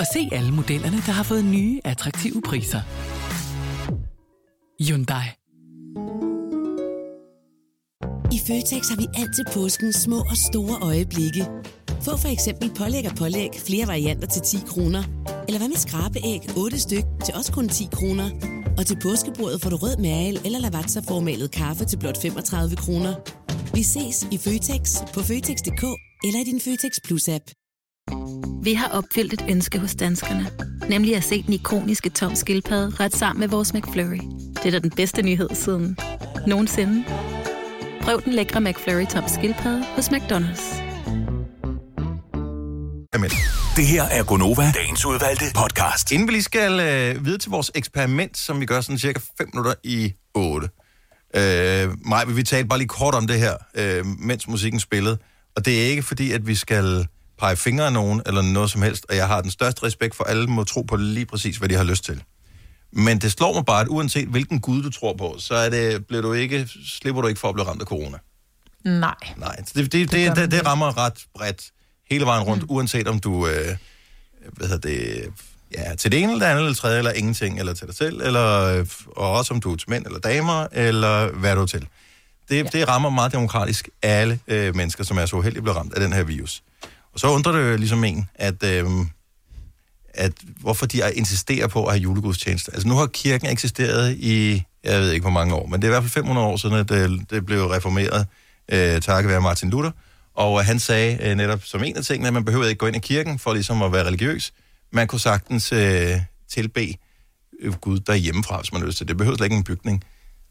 [0.00, 2.80] og se alle modellerne, der har fået nye, attraktive priser.
[4.86, 5.26] Hyundai.
[8.36, 11.46] I Føtex har vi altid påsken små og store øjeblikke.
[12.02, 15.02] Få for eksempel pålæg og pålæg flere varianter til 10 kroner.
[15.48, 18.28] Eller hvad med skrabeæg 8 styk til også kun 10 kroner.
[18.78, 23.14] Og til påskebordet får du rød mal eller lavatserformalet kaffe til blot 35 kroner.
[23.74, 24.82] Vi ses i Føtex
[25.14, 25.84] på Føtex.dk
[26.26, 27.57] eller i din Føtex Plus-app.
[28.62, 30.50] Vi har opfyldt et ønske hos danskerne.
[30.88, 34.20] Nemlig at se den ikoniske tom skildpadde ret sammen med vores McFlurry.
[34.54, 35.96] Det er da den bedste nyhed siden
[36.46, 37.04] nogensinde.
[38.02, 40.88] Prøv den lækre McFlurry tom skildpadde hos McDonald's.
[43.78, 46.12] Det her er Gonova, dagens udvalgte podcast.
[46.12, 49.48] Inden vi lige skal øh, videre til vores eksperiment, som vi gør sådan cirka 5
[49.52, 50.68] minutter i 8.
[51.36, 55.18] Øh, Maj, vi talte bare lige kort om det her, øh, mens musikken spillede.
[55.56, 57.06] Og det er ikke fordi, at vi skal
[57.38, 60.24] pege fingre af nogen eller noget som helst, og jeg har den største respekt for,
[60.24, 62.22] alle må tro på lige præcis, hvad de har lyst til.
[62.92, 66.06] Men det slår mig bare, at uanset hvilken gud du tror på, så er det,
[66.06, 68.18] bliver du ikke, slipper du ikke for at blive ramt af corona.
[68.84, 69.14] Nej.
[69.36, 71.70] Nej, det, det, det, det, det, det rammer ret bredt
[72.10, 72.70] hele vejen rundt, mm.
[72.70, 73.76] uanset om du øh,
[74.52, 75.32] hvad hedder det,
[75.76, 78.20] ja, til det ene eller det andet, eller tredje, eller ingenting, eller til dig selv,
[78.20, 78.84] eller,
[79.16, 81.86] og også om du er til mænd eller damer, eller hvad du er til.
[82.48, 82.62] Det, ja.
[82.62, 86.12] det rammer meget demokratisk alle øh, mennesker, som er så uheldige blive ramt af den
[86.12, 86.62] her virus.
[87.18, 88.86] Og så undrer det jo ligesom en, at, øh,
[90.14, 92.70] at hvorfor de insisterer på at have julegudstjeneste.
[92.72, 95.90] Altså nu har kirken eksisteret i, jeg ved ikke hvor mange år, men det er
[95.90, 98.26] i hvert fald 500 år siden, at det, det blev reformeret,
[98.72, 99.90] øh, takket være Martin Luther.
[100.34, 102.96] Og han sagde øh, netop som en af tingene, at man behøvede ikke gå ind
[102.96, 104.52] i kirken for ligesom at være religiøs.
[104.92, 106.94] Man kunne sagtens øh, tilbe
[107.60, 109.08] øh, Gud derhjemmefra, hvis man lyst til.
[109.08, 110.04] Det behøver slet ikke en bygning.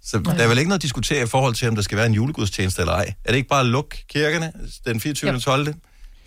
[0.04, 2.06] Så der er vel ikke noget at diskutere i forhold til, om der skal være
[2.06, 3.14] en julegudstjeneste eller ej.
[3.26, 4.52] Er det ikke bare at lukke kirkerne
[4.86, 5.32] den 24.
[5.32, 5.40] Jo.
[5.40, 5.74] 12.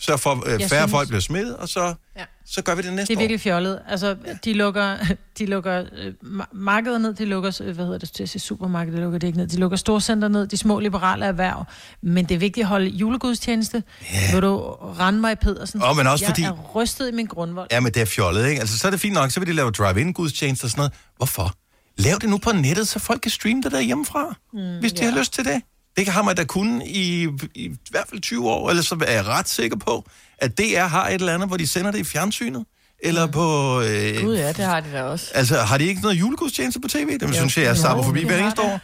[0.01, 2.24] så får øh, færre synes- folk bliver smittet, og så, Ja.
[2.46, 3.20] så gør vi det næste Det er år.
[3.20, 3.80] virkelig fjollet.
[3.88, 4.96] Altså, de lukker,
[5.38, 8.42] de lukker øh, ma- markeder ned, de lukker, øh, hvad hedder det, til at sige
[8.42, 9.46] supermarked, de lukker det ikke ned.
[9.46, 11.64] De lukker storcenter ned, de små liberale erhverv.
[12.03, 13.82] Men det er vigtigt at holde julegudstjeneste.
[14.14, 14.34] Yeah.
[14.34, 14.59] Vil du
[14.98, 15.82] rende mig, Pedersen?
[15.82, 17.68] Åh, men også jeg fordi- er rystet i min grundvold.
[17.70, 18.61] Ja, men det er fjollet, ikke?
[18.61, 20.92] Altså, så er det fint nok, så vil de lave drive-in gudstjenester og sådan noget.
[21.16, 21.53] Hvorfor?
[21.98, 25.05] Lav det nu på nettet, så folk kan streame det der hjemmefra, mm, hvis de
[25.05, 25.11] ja.
[25.11, 25.62] har lyst til det.
[26.07, 29.12] Det har man da kun i, i, i hvert fald 20 år, eller så er
[29.12, 32.05] jeg ret sikker på, at DR har et eller andet, hvor de sender det i
[32.05, 32.64] fjernsynet.
[33.03, 33.80] Eller på...
[33.80, 35.30] Øh, Gud ja, det har de da også.
[35.34, 37.18] Altså, har de ikke noget julegudstjeneste på tv?
[37.18, 38.80] Dem synes jeg, jeg stapper forbi det hver eneste år.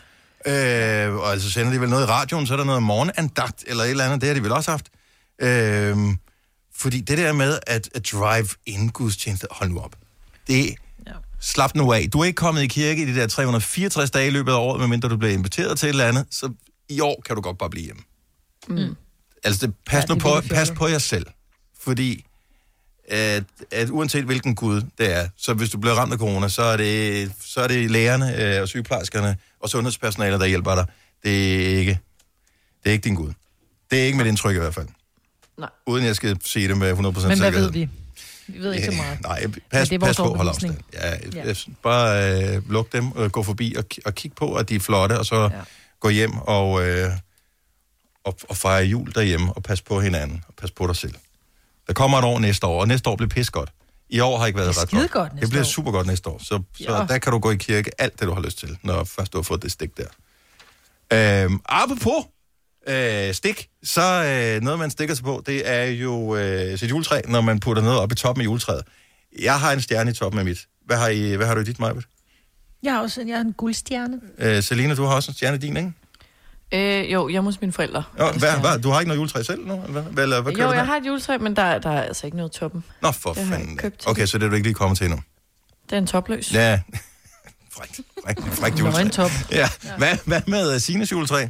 [0.46, 3.84] Øh, og altså sender de vel noget i radioen, så er der noget morgenandagt, eller
[3.84, 4.86] et eller andet, det har de vel også haft.
[5.42, 5.96] Øh,
[6.76, 9.96] fordi det der med at, at drive-in gudstjeneste, hold nu op.
[10.46, 10.74] Det
[11.40, 12.08] Slap nu af.
[12.12, 14.80] Du er ikke kommet i kirke i de der 364 dage i løbet af året,
[14.80, 16.52] medmindre du bliver inviteret til et eller andet, så
[16.88, 18.02] i år kan du godt bare blive hjemme.
[18.68, 18.96] Mm.
[19.44, 21.26] Altså, det, pas Ja, det nu er på, pas på jer selv.
[21.80, 22.24] Fordi
[23.08, 26.62] at, at uanset hvilken gud det er, så hvis du bliver ramt af corona, så
[26.62, 30.86] er det, så er det lægerne øh, og sygeplejerskerne og sundhedspersonalet, der hjælper dig.
[31.24, 31.98] Det er ikke,
[32.84, 33.32] det er ikke din gud.
[33.90, 34.88] Det er ikke mit indtryk i hvert fald.
[35.58, 35.68] Nej.
[35.86, 37.62] Uden jeg skal sige det med 100% Men hvad sikkerhed.
[37.62, 37.88] ved vi?
[38.46, 39.22] Vi ved ikke så meget.
[39.22, 40.76] Nej, Men pas, det er pas på, hold afstand.
[40.92, 41.54] Ja, Ja.
[41.82, 45.18] Bare øh, luk dem og gå forbi og, og kig på, at de er flotte,
[45.18, 45.60] og så ja.
[46.00, 47.10] Gå hjem og, øh,
[48.24, 51.14] og, og fejre jul derhjemme, og pas på hinanden, og pas på dig selv.
[51.86, 53.72] Der kommer et år næste år, og næste år bliver pis godt.
[54.08, 55.10] I år har ikke været ret godt.
[55.10, 55.66] godt det bliver år.
[55.68, 56.38] super godt næste år.
[56.38, 57.06] Så, så Ja.
[57.08, 59.38] der kan du gå i kirke alt det, du har lyst til, når først du
[59.38, 60.06] har fået det stik der.
[61.12, 62.24] Øhm, apropos
[62.88, 67.20] øh, stik, så øh, noget, man stikker sig på, det er jo øh, sit juletræ,
[67.28, 68.82] når man putter noget op i toppen af juletræet.
[69.40, 70.58] Jeg har en stjerne i toppen af mit.
[70.86, 72.04] Hvad har, I, hvad har du i dit, Majbet?
[72.82, 74.20] Jeg har også jeg har en guldstjerne.
[74.38, 75.92] Øh, Selina, du har også en stjerne din, ikke?
[76.72, 78.02] Øh, jo, hjemme hos mine forældre.
[78.18, 79.82] Jo, hvad, hvad, du har ikke noget juletræ selv nu?
[79.88, 80.72] Eller hvad, eller hvad Jo, der?
[80.72, 82.84] jeg har et juletræ, men der, der er altså ikke noget toppen.
[83.02, 83.76] Nå, for Det jeg fanden.
[83.76, 85.20] købt Okay, så det er du ikke lige kommet til endnu.
[85.90, 86.54] Det er en topløs.
[86.54, 86.80] Ja.
[87.72, 88.98] frækt, frækt, frækt juletræ.
[88.98, 89.30] Nøgentop.
[89.50, 89.68] Ja.
[89.98, 91.46] Hvad, hvad med uh, Sines juletræ?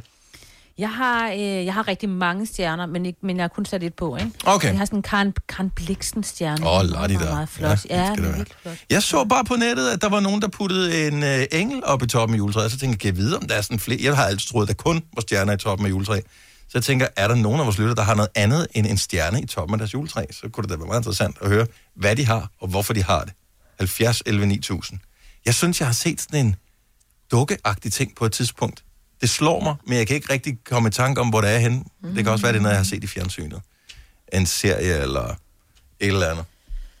[0.77, 3.83] Jeg har, øh, jeg har rigtig mange stjerner, men, ikke, men jeg har kun sat
[3.83, 4.31] et på, ikke?
[4.45, 4.67] Okay.
[4.69, 6.67] Jeg har sådan en Karen, Karen Bliksen stjerne.
[6.67, 7.33] Åh, Meget, lad de meget, der.
[7.33, 7.85] meget flot.
[7.89, 8.77] Ja, Ja, det det er virkelig flot.
[8.89, 12.03] Jeg så bare på nettet, at der var nogen, der puttede en øh, engel op
[12.03, 12.71] i toppen af juletræet.
[12.71, 13.99] Så tænkte jeg, kan jeg vide, om der er sådan flere?
[14.03, 16.23] Jeg har altid troet, at der kun var stjerner i toppen af juletræet.
[16.59, 18.97] Så jeg tænker, er der nogen af vores lytter, der har noget andet end en
[18.97, 20.25] stjerne i toppen af deres juletræ?
[20.31, 23.03] Så kunne det da være meget interessant at høre, hvad de har, og hvorfor de
[23.03, 23.33] har det.
[23.79, 24.99] 70, 11, 9000.
[25.45, 26.55] Jeg synes, jeg har set sådan en
[27.31, 28.83] dukkeagtig ting på et tidspunkt.
[29.21, 31.57] Det slår mig, men jeg kan ikke rigtig komme i tanke om, hvor det er
[31.57, 31.83] henne.
[32.03, 32.15] Mm.
[32.15, 33.61] Det kan også være, det er noget, jeg har set i fjernsynet.
[34.33, 35.23] En serie eller
[35.99, 36.45] et eller andet.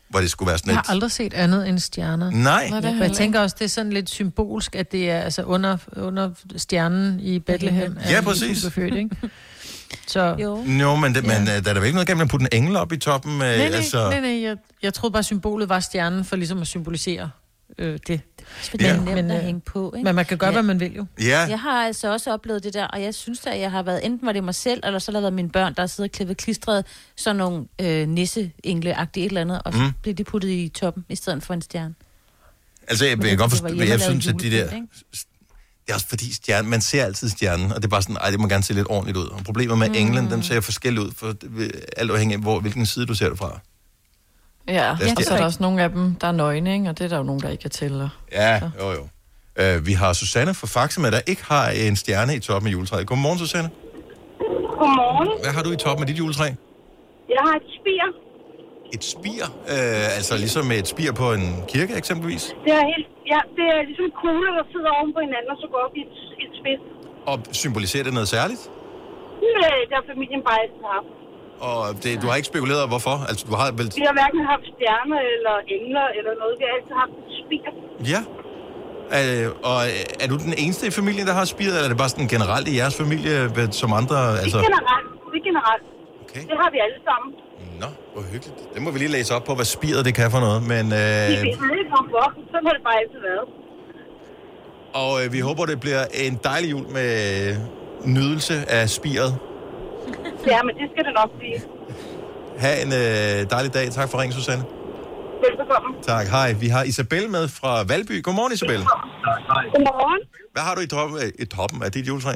[0.09, 0.85] Hvor det skulle være sådan Jeg et...
[0.85, 2.31] har aldrig set andet end stjerner.
[2.31, 2.69] Nej.
[2.69, 5.77] Nå, jeg jeg tænker også, det er sådan lidt symbolsk, at det er altså under,
[5.95, 7.97] under stjernen i Bethlehem.
[8.09, 8.65] Ja, præcis.
[8.71, 9.15] Født, ikke?
[10.07, 10.35] Så...
[10.39, 10.63] Jo.
[10.65, 11.45] Jo, men, det, men ja.
[11.45, 13.31] der er da vel ikke noget galt med at putte en engel op i toppen?
[13.31, 14.09] Øh, Nej, nej, altså...
[14.09, 17.29] nej, nej jeg, jeg troede bare, symbolet var stjernen for ligesom at symbolisere
[17.77, 18.21] øh, det.
[18.71, 18.93] Det er Ja.
[18.95, 20.03] nemt Men, at øh, hænge på, ikke?
[20.03, 20.53] Men man kan gøre, Ja.
[20.55, 21.05] hvad man vil jo.
[21.21, 23.83] Ja, Jeg har altså også oplevet det der, og jeg synes da, at jeg har
[23.83, 25.87] været, enten var det mig selv, eller så har det været mine børn, der har
[25.87, 29.85] siddet og klippet klistret sådan nogle øh, nisse-engle-agtige et eller andet, og så Mm.
[29.85, 29.91] mm.
[30.01, 31.95] blev de puttet i toppen, i stedet for en stjerne.
[32.87, 34.63] altså jeg, jeg kan godt forstå, jeg lavet synes, at de der...
[34.65, 34.87] ikke?
[35.85, 38.29] Det er også fordi stjernen, man ser altid stjernen, og det er bare sådan, ej,
[38.29, 39.25] det må gerne se lidt ordentligt ud.
[39.27, 39.95] Og problemet med mm.
[39.95, 41.33] englen, den ser forskellig ud, for
[41.97, 43.59] alt afhængig af, hvor, hvilken side du ser det fra.
[44.67, 46.89] Ja, er og så er der også nogle af dem, der er nøgne, ikke?
[46.89, 48.09] og det er der jo nogen, der ikke kan tælle.
[48.31, 49.03] Ja, jo jo.
[49.61, 52.73] Uh, vi har Susanne fra Faxe med, der ikke har en stjerne i toppen af
[52.75, 53.07] juletræet.
[53.07, 53.69] Godmorgen, Susanne.
[54.79, 55.29] Godmorgen.
[55.43, 56.47] Hvad har du i toppen af dit juletræ?
[57.35, 58.03] Jeg har et spir.
[58.95, 59.43] Et spir?
[59.73, 62.43] Uh, altså ligesom et spir på en kirke eksempelvis?
[62.65, 65.67] Det er, helt, ja, det er ligesom kugler, der sidder oven på hinanden, og så
[65.73, 66.83] går op i et, et spids.
[67.31, 68.63] Og symboliserer det noget særligt?
[69.57, 70.59] Nej, det har familien bare
[70.95, 71.11] haft.
[71.59, 73.15] Og det, du har ikke spekuleret over, hvorfor?
[73.29, 73.87] Altså, du har vel...
[74.01, 76.53] Vi har hverken haft stjerner eller engler eller noget.
[76.59, 77.63] Vi har altid haft et spir.
[78.13, 78.21] Ja.
[79.17, 81.97] Øh, og øh, er du den eneste i familien, der har spiret, eller er det
[82.03, 83.33] bare sådan generelt i jeres familie,
[83.81, 84.17] som andre...
[84.41, 84.57] Altså...
[84.57, 85.09] Det er generelt.
[85.31, 85.83] Det er generelt.
[86.23, 86.41] Okay.
[86.49, 87.29] Det har vi alle sammen.
[87.81, 88.59] Nå, hvor hyggeligt.
[88.73, 90.59] Det må vi lige læse op på, hvad spiret det kan for noget.
[90.73, 91.45] Men, Vi øh, ved
[91.81, 92.25] ikke hvorfor.
[92.51, 93.45] Sådan har det bare altid været.
[95.01, 97.11] og øh, vi håber, det bliver en dejlig jul med
[98.05, 99.31] nydelse af spiret.
[100.51, 101.59] Ja, men det skal det nok blive.
[102.63, 103.85] Ha' en øh, dejlig dag.
[103.97, 104.63] Tak for ringen, Susanne.
[105.45, 105.89] Velbekomme.
[106.11, 106.25] Tak.
[106.35, 106.49] Hej.
[106.63, 108.15] Vi har Isabel med fra Valby.
[108.25, 108.81] Godmorgen, Isabel.
[109.73, 110.21] Godmorgen.
[110.53, 112.33] Hvad har du i toppen, i toppen af dit juletræ?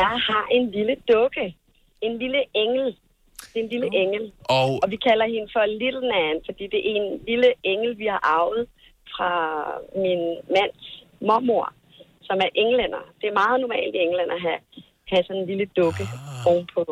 [0.00, 1.44] Jeg har en lille dukke.
[2.06, 2.86] En lille engel.
[3.50, 4.24] Det er en lille engel.
[4.56, 8.06] Og, Og vi kalder hende for Little Nan, fordi det er en lille engel, vi
[8.14, 8.62] har arvet
[9.14, 9.32] fra
[10.04, 10.22] min
[10.54, 10.84] mands
[11.28, 11.66] mormor,
[12.28, 13.02] som er englænder.
[13.20, 14.60] Det er meget normalt i England at have,
[15.16, 16.50] have sådan en lille dukke ah.
[16.50, 16.82] ovenpå,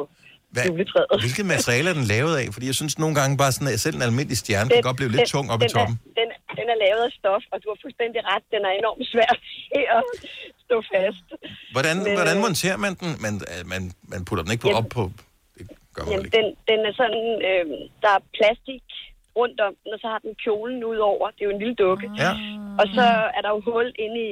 [0.68, 1.20] juletræet.
[1.24, 2.46] Hvilket materiale er den lavet af?
[2.54, 5.12] Fordi jeg synes nogle gange bare sådan, at selv en almindelig stjerne kan godt blive
[5.16, 5.96] lidt tung op i den toppen.
[5.98, 8.44] Er, den, den er lavet af stof, og du har fuldstændig ret.
[8.54, 9.32] Den er enormt svær
[9.98, 10.04] at
[10.64, 11.26] stå fast.
[11.76, 13.10] Hvordan, Men, hvordan øh, monterer man den?
[13.24, 15.02] Man, øh, man, man putter den ikke på, op på...
[15.56, 15.64] Det
[15.94, 16.36] gør man Jamen, ikke.
[16.38, 17.64] den, den er sådan, øh,
[18.02, 18.85] der er plastik
[19.40, 21.24] rundt om den, og så har den kjolen ud over.
[21.34, 22.06] Det er jo en lille dukke.
[22.24, 22.32] Ja.
[22.80, 23.06] Og så
[23.36, 24.30] er der jo hul inde i,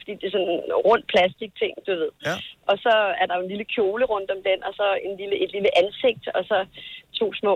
[0.00, 2.10] fordi det er sådan en rund plastikting, du ved.
[2.28, 2.34] Ja.
[2.70, 5.36] Og så er der jo en lille kjole rundt om den, og så en lille,
[5.44, 6.56] et lille ansigt, og så
[7.20, 7.54] to små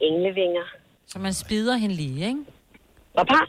[0.00, 0.66] englevinger.
[1.06, 2.40] Så man spider hende lige, ikke?
[3.14, 3.48] Hvad par?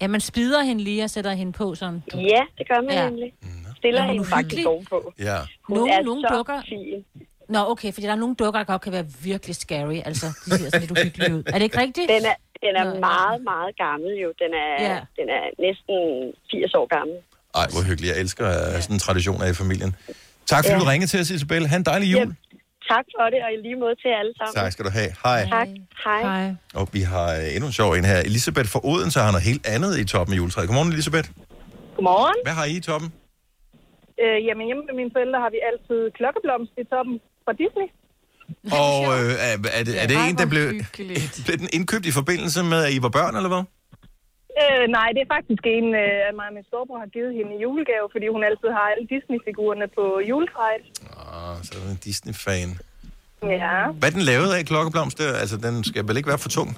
[0.00, 2.02] Ja, man spider hende lige og sætter hende på sådan.
[2.14, 3.08] Ja, det gør man Ja.
[3.10, 3.34] nemlig.
[3.76, 5.12] Stiller Er hun hende faktisk ovenpå.
[5.18, 5.36] Ja.
[5.62, 6.62] Hun Nogle, er nogle så dukker...
[6.68, 7.04] fin.
[7.48, 9.98] Nå, okay, fordi der er nogle dukker, der godt kan være virkelig scary.
[10.04, 11.42] Altså, de ser sådan lidt uhyggelige ud.
[11.46, 12.08] Er det ikke rigtigt?
[12.08, 12.36] Den er,
[12.66, 13.00] den er Nå, ja.
[13.00, 14.28] meget, meget gammel jo.
[14.42, 14.98] Den er, Ja.
[15.18, 15.96] den er næsten
[16.50, 17.16] 80 år gammel.
[17.60, 18.12] Ej, hvor hyggeligt.
[18.12, 19.90] Jeg elsker uh, sådan en tradition af i familien.
[20.52, 20.80] Tak fordi Ja.
[20.82, 21.66] du ringede til os, Isabel.
[21.70, 22.28] Ha' en dejlig jul.
[22.92, 24.54] Tak for det, og i lige måde til alle sammen.
[24.62, 25.10] Tak skal du have.
[25.24, 25.40] Hej.
[25.56, 25.68] Tak.
[26.04, 26.20] Hej.
[26.22, 26.54] Hej.
[26.74, 28.18] Og vi har øh, endnu en sjov en her.
[28.30, 30.66] Elisabeth fra Odense har noget helt andet i toppen af juletræet.
[30.68, 31.28] Godmorgen, Elisabeth.
[31.96, 32.36] Godmorgen.
[32.46, 33.08] Hvad har I i toppen?
[34.22, 37.14] Øh, jamen hjemme med mine forældre har vi altid klokkeblomst i toppen
[37.44, 37.88] fra Disney.
[38.82, 40.66] Og øh, er, er, det, er det en, der blev,
[41.46, 43.64] blev den indkøbt i forbindelse med, at I var børn, eller hvad?
[44.62, 47.50] Øh, nej, det er faktisk en, øh, at mig og min storebror har givet hende
[47.56, 50.84] i julegave, fordi hun altid har alle Disney-figurerne på juletræet.
[51.34, 52.70] Ah, så er du en Disney-fan.
[53.62, 53.76] Ja.
[53.98, 55.18] Hvad er den lavet af, klokkeblomst?
[55.42, 56.70] Altså, den skal vel ikke være for tung?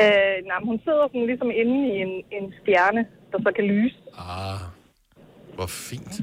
[0.00, 3.64] Øh, nej, men hun sidder sådan ligesom inde i en, en stjerne, der så kan
[3.74, 3.96] lyse.
[4.18, 4.60] Ah,
[5.56, 6.14] hvor fint.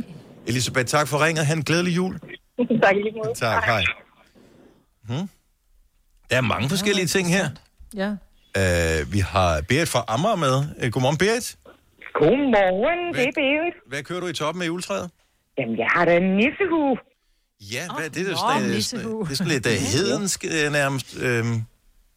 [0.47, 1.45] Elisabeth, tak for ringet.
[1.45, 2.13] Ha' en glædelig jul.
[2.57, 3.33] Tak lige måde.
[3.35, 3.83] Tak, hej.
[5.07, 5.27] Hmm.
[6.29, 7.45] Der er mange forskellige ting her.
[8.01, 8.09] Ja.
[8.61, 10.55] Uh, vi har Berit fra Amager med.
[10.81, 11.47] Uh, godmorgen, Berit.
[12.19, 13.75] Godmorgen, det er Berit.
[13.91, 15.11] Hvad kører du i toppen af juletræet?
[15.57, 16.97] Jamen, jeg har da en nissehue.
[17.75, 18.25] Ja, hvad er det?
[18.27, 19.23] Det er nå, sådan, øh, nissehue.
[19.25, 21.07] det er sådan lidt uh, hedensk uh, nærmest.
[21.27, 21.45] Uh,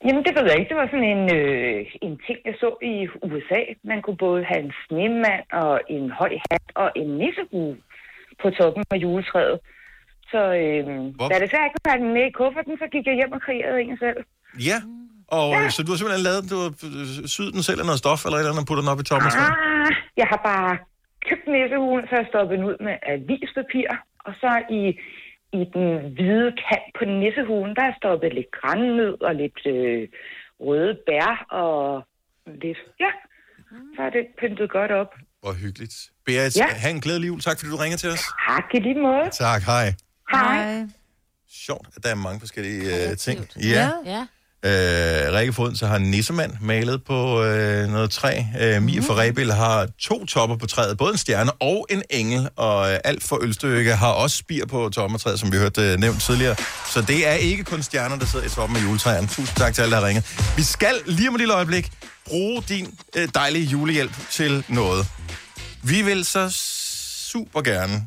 [0.07, 0.71] Jamen, det ved jeg ikke.
[0.73, 2.95] Det var sådan en, øh, en ting, jeg så i
[3.33, 3.61] USA.
[3.91, 7.77] Man kunne både have en snemand og en høj hat og en nissehue
[8.43, 9.57] på toppen af juletræet.
[10.37, 10.85] Så øh,
[11.31, 13.81] da det så ikke have den med i kufferten, så gik jeg hjem og kreerede
[13.87, 14.19] en selv.
[14.71, 14.79] ja,
[15.39, 15.71] og ja.
[15.75, 18.37] så du har simpelthen lavet, du har øh, syet den selv af noget stof eller
[18.37, 19.31] et eller andet, og puttet den op i toppen?
[19.45, 20.73] Ah, jeg har bare
[21.29, 23.91] købt nissehuen, så har jeg stoppet den ud med avispapir.
[24.27, 24.83] Og så i,
[25.59, 30.03] i den hvide kant på nissehuen, der har jeg stoppet lidt grænnød og lidt øh,
[30.67, 31.31] røde bær
[31.63, 31.79] og
[32.63, 32.81] lidt...
[33.05, 33.13] Ja,
[33.95, 35.11] så er det pyntet godt op.
[35.43, 35.97] Hvor hyggeligt.
[36.27, 36.67] Berit, ja.
[36.85, 37.41] have en glædelig jul.
[37.41, 38.25] Tak fordi du ringer til os.
[38.49, 39.27] Tak i lige måde.
[39.47, 39.87] Tak, hej.
[40.31, 40.87] Hej.
[41.51, 43.49] Sjovt, at der er mange forskellige uh, ting.
[43.63, 43.91] Ja.
[44.07, 44.27] ja.
[44.65, 48.43] Øh, Rikke Foden så har nissemand malet på øh, noget træ.
[48.61, 52.49] Øh, Mia fra Rebild har to topper på træet, både en stjerne og en engel.
[52.57, 55.93] Og øh, alt for Ølstykke har også spir på toppen af træet, som vi hørte
[55.93, 56.57] øh, nævnt tidligere.
[56.93, 59.29] Så det er ikke kun stjerner, der sidder i toppen af juletræerne.
[59.29, 60.55] Tusind tak til alle, der har ringet.
[60.57, 61.93] Vi skal lige om et lille øjeblik
[62.27, 65.07] bruge din øh, dejlige julehjælp til noget.
[65.83, 66.51] Vi vil så
[67.31, 68.07] super gerne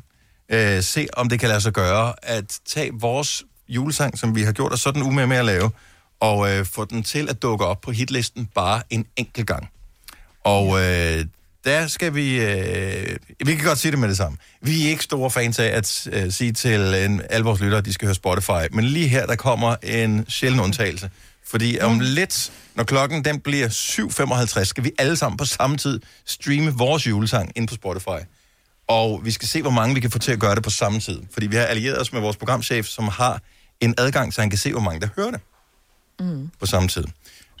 [0.50, 4.52] øh, se, om det kan lade sig gøre at tage vores julesang, som vi har
[4.52, 5.70] gjort os sådan umage med at lave,
[6.20, 9.70] og øh, få den til at dukke op på hitlisten bare en enkelt gang.
[10.44, 11.24] Og øh,
[11.64, 12.40] der skal vi...
[12.40, 14.38] Øh, vi kan godt sige det med det samme.
[14.62, 17.84] Vi er ikke store fans af at øh, sige til en, alle vores lyttere, at
[17.84, 18.72] de skal høre Spotify.
[18.72, 21.10] Men lige her, der kommer en sjælden undtagelse.
[21.46, 26.00] Fordi om lidt, når klokken den bliver 7.55, skal vi alle sammen på samme tid
[26.26, 28.24] streame vores julesang ind på Spotify.
[28.90, 31.00] Og vi skal se, hvor mange vi kan få til at gøre det på samme
[31.00, 31.20] tid.
[31.32, 33.40] Fordi vi har allieret os med vores programchef, som har
[33.80, 35.40] en adgang, så han kan se, hvor mange der hører det
[36.20, 36.50] Mm.
[36.60, 37.04] på samme tid.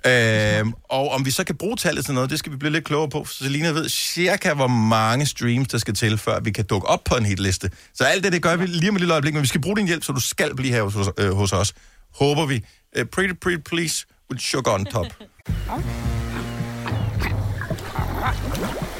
[0.06, 2.84] Øhm, og om vi så kan bruge tallet til noget, det skal vi blive lidt
[2.84, 3.24] klogere på.
[3.24, 7.04] Så Selina ved cirka, hvor mange streams, der skal til, før vi kan dukke op
[7.04, 7.70] på en hitliste.
[7.94, 9.76] Så alt det, det gør vi lige om et lille øjeblik, men vi skal bruge
[9.76, 11.74] din hjælp, så du skal blive her hos, øh, hos os.
[12.14, 12.64] Håber vi.
[12.98, 15.06] Uh, pretty, pretty please, with sugar on top.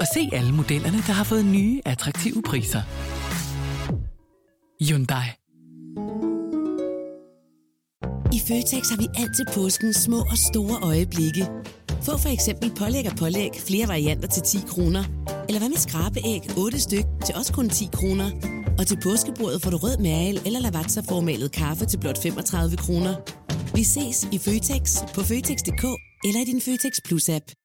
[0.00, 2.82] og se alle modellerne, der har fået nye, attraktive priser.
[4.88, 5.26] Hyundai.
[8.36, 11.44] I Føtex har vi altid påsken små og store øjeblikke.
[12.06, 15.04] Få for eksempel pålæg og pålæg flere varianter til 10 kroner.
[15.48, 18.30] Eller hvad med skrabeæg 8 styk til også kun 10 kroner.
[18.78, 23.14] Og til påskebordet får du rød mal eller lavatserformalet kaffe til blot 35 kroner.
[23.74, 24.82] Vi ses i Føtex
[25.14, 25.84] på Føtex.dk
[26.26, 27.63] eller i din Føtex Plus-app.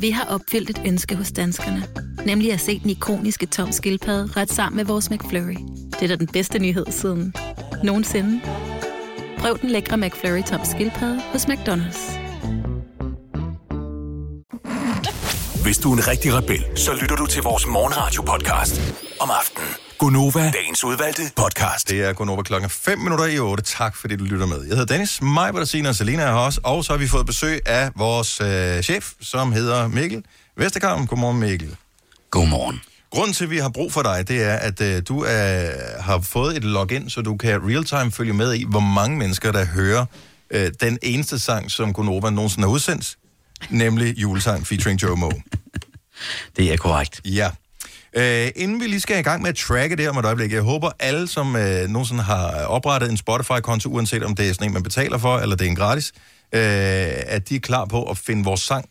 [0.00, 1.86] Vi har opfyldt et ønske hos danskerne.
[2.26, 5.56] Nemlig at se den ikoniske tom skildpadde ret sammen med vores McFlurry.
[5.90, 7.34] Det er da den bedste nyhed siden
[7.84, 8.40] nogensinde.
[9.38, 12.18] Prøv den lækre McFlurry tom skildpadde hos McDonald's.
[15.62, 18.80] Hvis du er en rigtig rebel, så lytter du til vores morgenradio-podcast
[19.20, 19.89] om aftenen.
[20.00, 21.88] Gunova, dagens udvalgte podcast.
[21.88, 23.62] Det er Gunova klokken 5 minutter i 8.
[23.62, 24.58] Tak fordi du lytter med.
[24.58, 26.60] Jeg hedder Dennis, mig, Bertine og Selina er her også.
[26.64, 30.24] Og så har vi fået besøg af vores øh, chef, som hedder Mikkel
[30.56, 31.08] Vesterkamp.
[31.08, 31.76] Godmorgen, Mikkel.
[32.30, 32.80] Godmorgen.
[33.10, 35.70] Grunden til, at vi har brug for dig, det er, at øh, du er,
[36.02, 39.64] har fået et login, så du kan real-time følge med i, hvor mange mennesker, der
[39.64, 40.06] hører
[40.50, 43.16] øh, den eneste sang, som Gunova nogensinde har udsendt,
[43.70, 45.42] nemlig julesang featuring Joe Moe.
[46.56, 47.20] Det er korrekt.
[47.24, 47.50] Ja.
[48.16, 50.62] Øh, inden vi lige skal i gang med at tracke det om et øjeblik, jeg
[50.62, 54.72] håber alle, som øh, nogensinde har oprettet en Spotify-konto, uanset om det er sådan en,
[54.72, 56.12] man betaler for, eller det er en gratis,
[56.52, 56.60] øh,
[57.26, 58.88] at de er klar på at finde vores sang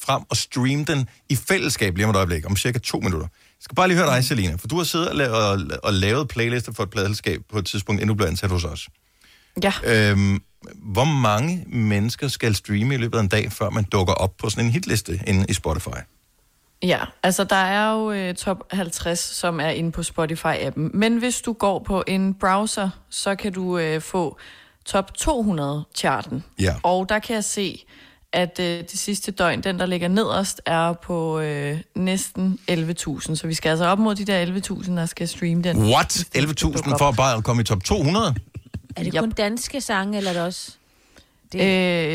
[0.00, 3.28] frem og streame den i fællesskab lige om et øjeblik, om cirka to minutter.
[3.42, 5.92] Jeg skal bare lige høre dig, Selina, for du har siddet og lavet, og, og
[5.92, 8.88] lavet playlister for et pladselskab på et tidspunkt, inden du blev ansat hos os.
[9.62, 9.72] Ja.
[9.84, 10.42] Øhm,
[10.92, 14.50] hvor mange mennesker skal streame i løbet af en dag, før man dukker op på
[14.50, 16.00] sådan en hitliste inde i Spotify?
[16.82, 20.90] Ja, altså der er jo øh, top 50, som er inde på Spotify-appen.
[20.94, 24.38] Men hvis du går på en browser, så kan du øh, få
[24.84, 26.44] top 200-charten.
[26.60, 26.74] Ja.
[26.82, 27.84] Og der kan jeg se,
[28.32, 33.34] at øh, det sidste døgn, den der ligger nederst, er på øh, næsten 11.000.
[33.34, 35.92] Så vi skal altså op mod de der 11.000, der skal streame den.
[35.92, 36.16] What?
[36.36, 38.34] 11.000 for bare at komme i top 200?
[38.96, 40.72] Er det kun danske sange, eller er det også...
[41.52, 41.60] Det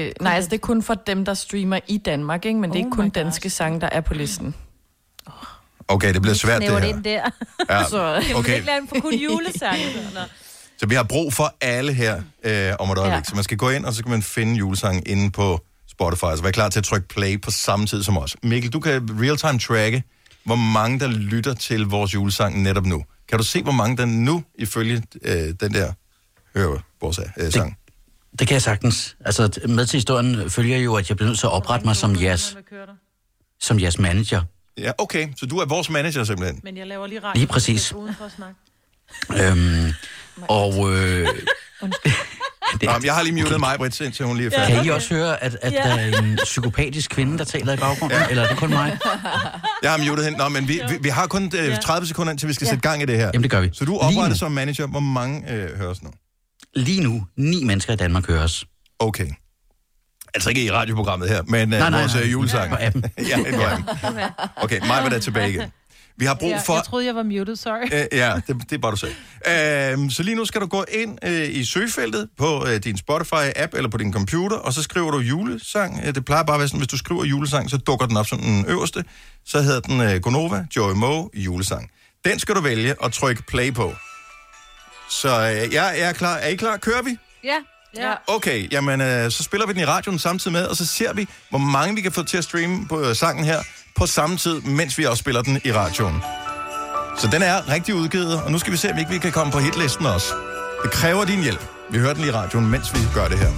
[0.07, 2.59] øh, nej, altså det er kun for dem, der streamer i Danmark, ikke?
[2.59, 4.55] men det er Oh ikke kun danske sange, der er på listen.
[5.87, 6.79] Okay, det bliver svært det her.
[6.79, 7.29] det ind der.
[7.69, 8.53] Ja, så, kan okay.
[8.53, 9.85] ikke lade dem for kun julesange?
[10.15, 10.19] Nå.
[10.77, 13.11] Så vi har brug for alle her øh, om et øjeblik.
[13.11, 13.17] Ja.
[13.17, 13.23] Ja.
[13.23, 16.35] Så man skal gå ind, og så kan man finde julesangen inde på Spotify.
[16.35, 18.35] Så vær klar til at trykke play på samme tid som os.
[18.43, 20.03] Mikkel, du kan real-time tracke,
[20.43, 23.03] hvor mange der lytter til vores julesang netop nu.
[23.29, 25.93] Kan du se, hvor mange der nu, ifølge øh, den der,
[26.55, 27.77] hører vores øh, sang?
[27.85, 27.86] Det
[28.47, 29.15] kan jeg sagtens.
[29.25, 32.21] Altså, med til historien følger jo, at jeg bliver nødt til at oprette mig som
[32.21, 32.57] jeres,
[33.59, 34.41] som jeres manager.
[34.77, 35.27] Ja, okay.
[35.37, 36.59] Så du er vores manager simpelthen.
[36.63, 37.39] Men jeg laver lige radio.
[37.39, 37.93] Lige præcis.
[39.41, 39.93] Øhm,
[40.47, 41.27] og øh,
[42.83, 44.75] Nå, men jeg har lige muted mig, Britt, indtil hun lige er færdig.
[44.75, 45.77] kan I også høre, at, at Ja.
[45.77, 48.19] der er en psykopatisk kvinde, der taler i baggrunden?
[48.29, 48.97] Eller er det kun mig?
[49.83, 50.37] Jeg har muted hende.
[50.37, 52.69] Nå, men vi, vi, vi har kun øh, 30 sekunder, indtil vi skal Ja.
[52.69, 53.25] sætte gang i det her.
[53.33, 53.69] Jamen, det gør vi.
[53.73, 54.87] Så du opretter som manager.
[54.87, 56.09] Hvor mange øh, høres nu?
[56.75, 58.65] Lige nu, ni mennesker i Danmark høres.
[58.99, 59.27] Okay.
[60.33, 62.23] Altså ikke i radioprogrammet her, men øh, Nej, nej, vores nej.
[62.23, 62.69] øh, julesang.
[62.69, 63.03] På appen.
[63.29, 63.85] ja, på appen.
[64.55, 65.71] Okay, mig var der tilbage igen.
[66.19, 66.73] Vi har brug for...
[66.73, 67.87] Jeg troede, jeg var muted, sorry.
[67.93, 69.15] Øh, ja, det, det er bare du sagde.
[70.03, 73.69] Øh, så lige nu skal du gå ind øh, i søgefeltet på øh, din Spotify-app
[73.73, 76.15] eller på din computer, og så skriver du julesang.
[76.15, 78.39] Det plejer bare at være sådan, hvis du skriver julesang, så dukker den op som
[78.39, 79.03] den øverste.
[79.45, 81.89] Så hedder den øh, Gonova, Joy Moe, julesang.
[82.25, 83.93] Den skal du vælge og trykke play på.
[85.09, 86.35] Så øh, jeg er klar.
[86.35, 86.77] Er I klar?
[86.77, 87.17] Kører vi?
[87.43, 87.57] Ja.
[87.97, 88.13] ja.
[88.27, 91.27] Okay, jamen øh, så spiller vi den i radioen samtidig med, og så ser vi,
[91.49, 93.61] hvor mange vi kan få til at streame på øh, sangen her
[93.95, 96.21] på samme tid, mens vi også spiller den i radioen.
[97.17, 99.51] Så den er rigtig udgivet, og nu skal vi se, om ikke vi kan komme
[99.53, 100.33] på hitlisten også.
[100.83, 101.65] Det kræver din hjælp.
[101.89, 103.51] Vi hører den i radioen, mens vi gør det her.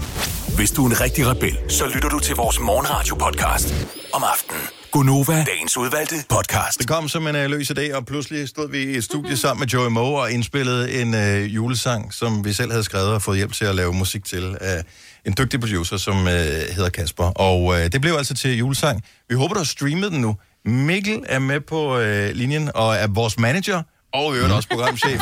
[0.55, 3.73] Hvis du er en rigtig rebel, så lytter du til vores morgenradio-podcast
[4.13, 4.78] om aftenen.
[4.91, 6.79] Gunova, dagens udvalgte podcast.
[6.79, 9.59] Det kom som en øh, løs idé, og pludselig stod vi i et studie sammen
[9.59, 13.37] med Joey Moe og indspillede en øh, julesang, som vi selv havde skrevet og fået
[13.37, 14.83] hjælp til at lave musik til af
[15.25, 16.33] en dygtig producer, som øh,
[16.75, 17.23] hedder Kasper.
[17.23, 19.03] Og øh, det blev altså til julesang.
[19.29, 20.35] Vi håber, du har streamet den nu.
[20.65, 23.83] Mikkel er med på øh, linjen og er vores manager,
[24.13, 25.21] og i øvrigt også programchef.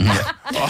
[0.00, 0.16] ja.
[0.44, 0.68] Og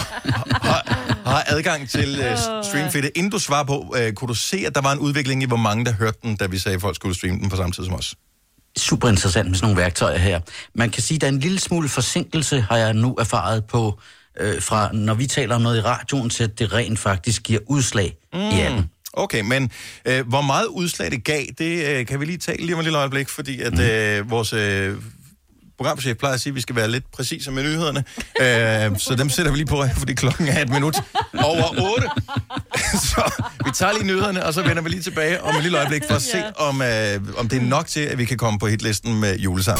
[0.61, 3.11] har, har adgang til øh, streamfeedet.
[3.15, 5.57] Inden du svarer på, øh, kunne du se, at der var en udvikling i, hvor
[5.57, 7.85] mange der hørte den, da vi sagde, at folk skulle streame den på samme tid
[7.85, 8.15] som os?
[8.79, 10.39] Super interessant med sådan nogle værktøjer her.
[10.75, 13.99] Man kan sige, at der er en lille smule forsinkelse, har jeg nu erfaret på,
[14.39, 17.59] øh, fra når vi taler om noget i radioen, til at det rent faktisk giver
[17.67, 18.39] udslag mm.
[18.39, 18.89] i appen.
[19.13, 19.71] Okay, men
[20.05, 22.83] øh, hvor meget udslag det gav, det øh, kan vi lige tale lige om et
[22.85, 23.81] lille øjeblik, fordi at Mhm.
[23.81, 24.95] øh, vores øh,
[25.79, 28.03] programchef plejer at sige, at vi skal være lidt præcise med nyhederne.
[28.41, 31.01] øh, så dem sætter vi lige på, fordi klokken er et minut
[31.43, 32.07] over 8.
[33.09, 36.03] så vi tager lige nyhederne, og så vender vi lige tilbage om et lille øjeblik
[36.07, 38.67] for at se, om, øh, om det er nok til, at vi kan komme på
[38.67, 39.79] hitlisten med julesang.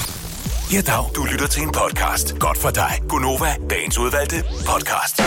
[0.73, 1.03] Ja, dag.
[1.15, 2.39] Du lytter til en podcast.
[2.39, 2.99] Godt for dig.
[3.09, 5.21] Gunova, dagens udvalgte podcast.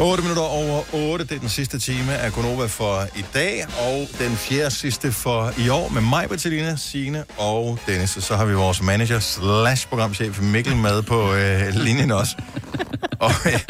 [0.00, 1.24] 8 minutter over 8.
[1.24, 5.52] Det er den sidste time af Gonova for i dag, og den fjerde sidste for
[5.58, 8.16] i år med mig, Bertilina, Signe og Dennis.
[8.16, 12.36] Og så har vi vores manager slash programchef Mikkel med på øh, linjen også.
[13.20, 13.60] Og, øh,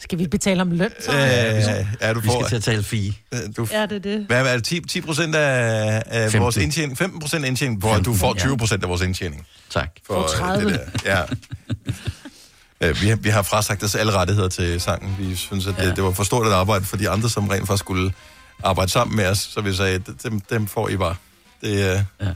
[0.00, 0.90] Skal vi betale om løn?
[1.00, 1.12] Så?
[1.12, 1.18] øh,
[2.00, 3.12] er du Vi får, skal til at tale fie.
[3.34, 4.26] øh, du, Ja, det er det.
[4.26, 4.64] hvad er det?
[4.64, 6.40] 10, 10 procent af, af 15.
[6.40, 6.98] vores indtjening?
[6.98, 9.46] 15 procent indtjening, hvor du får 20 procent af vores indtjening.
[9.70, 9.88] Tak.
[10.06, 10.64] For 30.
[10.66, 11.16] øh, det der.
[11.18, 11.22] Ja.
[12.82, 15.16] Øh, Vi har, vi har frasagt os alle rettigheder til sangen.
[15.18, 15.90] Vi synes, at det, Ja.
[15.94, 18.12] det var for stort et arbejde for de andre, som rent faktisk skulle
[18.64, 19.38] arbejde sammen med os.
[19.38, 21.14] Så vi sagde, at dem, dem får I bare.
[21.60, 22.02] Det, øh...
[22.20, 22.32] Ja.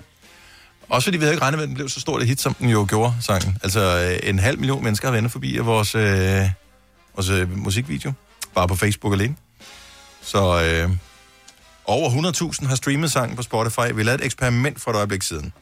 [0.89, 2.55] Også fordi vi havde ikke regnet med, at den blev så stort et hit, som
[2.55, 3.59] den jo gjorde, sangen.
[3.63, 3.81] Altså
[4.23, 6.51] øh, en halv million mennesker har vendt forbi af vores, øh,
[7.17, 8.13] vores øh, musikvideo.
[8.55, 9.37] Bare på Facebook alene.
[10.23, 10.91] Så øh,
[11.85, 13.93] over 100.000 har streamet sangen på Spotify.
[13.95, 15.53] Vi lavede et eksperiment for et øjeblik siden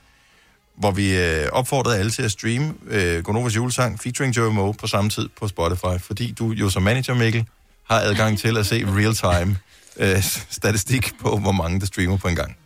[0.74, 4.86] hvor vi øh, opfordrede alle til at streame øh, Gonovas julesang featuring Joey Moe på
[4.86, 7.46] samme tid på Spotify, fordi du jo som manager, Mikkel,
[7.90, 9.58] har adgang til at se real-time
[9.96, 12.56] øh, statistik på, hvor mange der streamer på en gang.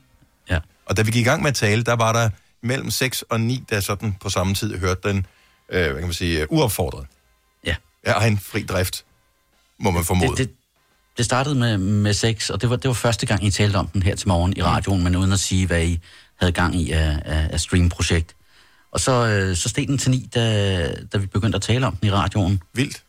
[0.50, 0.58] Ja.
[0.86, 2.30] Og da vi gik i gang med at tale, der var der
[2.62, 5.26] mellem 6 og 9, der sådan på samme tid hørte den,
[5.68, 7.06] øh, hvad kan man sige, øh, uopfordret.
[7.64, 7.74] Ja.
[8.06, 9.04] Ja, egen fri drift,
[9.78, 10.30] må man formode.
[10.30, 10.50] Det, det,
[11.16, 13.86] det startede med, med sex, og det var, det var første gang, I talte om
[13.86, 16.00] den her til morgen i radioen, men uden at sige, hvad I
[16.40, 18.34] havde gang i af, af, af streamprojekt.
[18.92, 21.96] Og så, øh, så steg den til ni, da, da vi begyndte at tale om
[21.96, 22.60] den i radioen.
[22.74, 23.02] Vildt.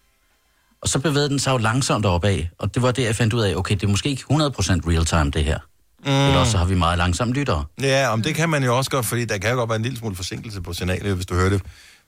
[0.81, 3.41] Og så bevægede den sig jo langsomt opad, og det var det, jeg fandt ud
[3.41, 5.59] af, okay, det er måske ikke 100% real-time, det her.
[6.05, 6.11] Mm.
[6.11, 7.65] Eller også så har vi meget langsomt lyttere.
[7.81, 9.81] Ja, om det kan man jo også godt, fordi der kan jo godt være en
[9.83, 11.61] lille smule forsinkelse på signalet, hvis du hører det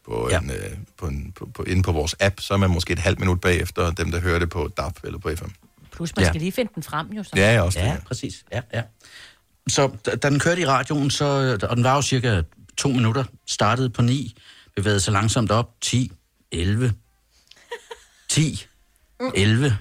[0.06, 0.40] på ja.
[0.40, 3.00] en, øh, på en, på, på, inde på vores app, så er man måske et
[3.00, 5.46] halvt minut bagefter dem, der hører det på DAB eller på FM.
[5.92, 6.30] Plus, man Ja.
[6.30, 7.24] skal lige finde den frem, jo.
[7.24, 7.30] Så.
[7.36, 7.86] Ja, ja, også det.
[7.86, 7.98] Ja, Ja.
[8.08, 8.44] præcis.
[8.52, 8.82] Ja, ja.
[9.70, 12.42] Så da, den kørte i radioen, så, og den var jo cirka
[12.78, 14.36] to minutter, startede på 9,
[14.76, 16.12] bevægede sig langsomt op, 10,
[16.52, 16.94] 11,
[18.30, 18.66] 10,
[19.36, 19.78] 11,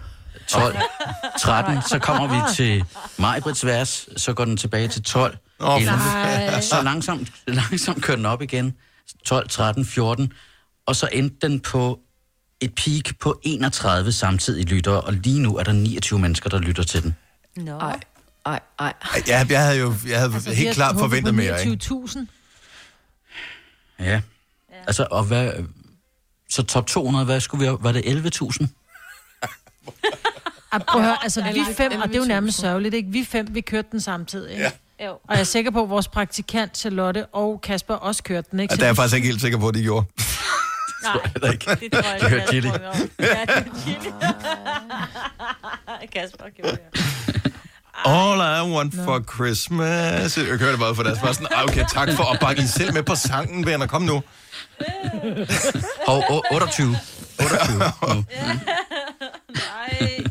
[0.49, 0.77] 12,
[1.41, 2.85] 13, så kommer vi til
[3.19, 6.61] Majbrits vers, så går den tilbage til 12, Åh, 11, nej.
[6.61, 8.77] så langsomt, langsomt kører den op igen,
[9.25, 10.33] 12, 13, 14,
[10.87, 12.01] og så endte den på
[12.61, 16.83] et peak på 31 samtidig lyttere, og lige nu er der 29 mennesker, der lytter
[16.83, 17.17] til den.
[17.57, 17.79] Nå.
[18.47, 18.93] Ej, ej.
[19.27, 21.85] Ja, jeg havde jo jeg havde altså, helt klart forventet på mere, ikke?
[21.85, 22.19] 29.000.
[23.99, 24.05] Ja.
[24.05, 24.21] ja.
[24.87, 25.53] Altså, og hvad...
[26.49, 27.79] Så top 200, hvad skulle vi have?
[27.81, 28.67] Var det 11.000?
[30.73, 32.29] Ah, prøv at høre, altså vi fem, og det er jo 11.000.
[32.29, 33.11] nærmest sørgeligt, ikke?
[33.11, 34.63] Vi fem, vi kørte den samtidig, ikke?
[34.65, 34.71] Ja.
[35.07, 35.13] Jo.
[35.13, 38.73] Og jeg er sikker på, at vores praktikant Charlotte og Kasper også kørte den, ikke?
[38.73, 40.07] Og Så der er jeg faktisk ikke helt sikker på, at de gjorde.
[41.03, 41.77] Nej, ikke?
[41.81, 42.29] det tror jeg ikke.
[42.29, 42.69] hørte chili.
[42.69, 44.13] jeg tror, Ja, det er chili.
[46.13, 47.53] Kasper gjorde det.
[48.05, 50.37] All I want for Christmas.
[50.37, 52.69] Jeg hører det bare for deres bare sådan, "Ah, okay, tak for opbakningen.
[52.69, 53.87] Selv med på sangen, venner.
[53.87, 54.23] Kom nu.
[56.07, 56.97] Og, og 28.
[57.41, 57.79] 28.
[57.79, 58.25] nu.
[59.55, 60.25] Ej.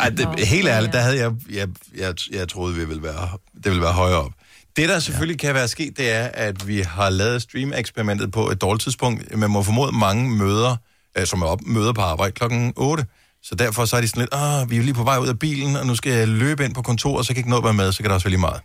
[0.00, 1.68] Ej, det, helt ærligt, der havde jeg, jeg,
[1.98, 4.32] jeg, jeg troede, vi ville være, det ville være højere op.
[4.76, 5.46] Det, der selvfølgelig ja.
[5.46, 9.36] kan være sket, det er, at vi har lavet stream-eksperimentet på et dårligt tidspunkt.
[9.36, 10.76] Man må formode mange møder,
[11.18, 13.04] øh, som er op, møder på arbejde klokken 8.
[13.48, 15.28] Så derfor så er de sådan lidt, ah, vi er jo lige på vej ud
[15.28, 17.56] af bilen, og nu skal jeg løbe ind på kontoret, så kan jeg ikke nå
[17.58, 18.60] at være med, så kan der også være lige meget.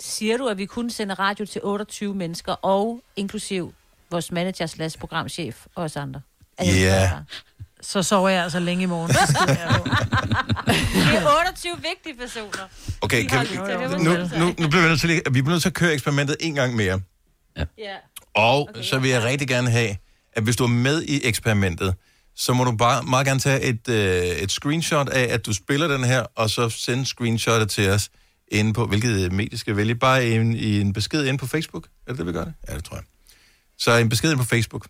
[0.00, 3.74] Siger du, at vi kunne sende radio til 28 mennesker, og inklusiv
[4.10, 6.20] vores manager slash programchef og os andre?
[6.58, 7.10] Er det Ja.
[7.12, 7.24] bare?
[7.80, 9.12] Så sover jeg altså længe i morgen.
[9.12, 9.84] Så skider jeg jo.
[11.10, 12.68] Det er 28 vigtige personer.
[13.00, 15.62] Okay, kan vi, det, nu, nu, nu bliver vi nødt til, lige- vi bliver nødt
[15.62, 17.00] til at køre eksperimentet en gang mere.
[17.56, 17.64] Ja.
[18.34, 19.96] Og okay, så vil jeg rigtig gerne have,
[20.32, 21.94] at hvis du er med i eksperimentet,
[22.38, 25.88] så må du bare meget gerne tage et, øh, et screenshot af, at du spiller
[25.88, 28.10] den her, og så sende screenshotet til os
[28.48, 31.88] inde på, hvilket medie skal vælge, bare i en, i en besked inde på Facebook.
[32.06, 32.54] Er det det, vi gør det?
[32.68, 33.04] Ja, det tror jeg.
[33.78, 34.88] Så en besked inde på Facebook.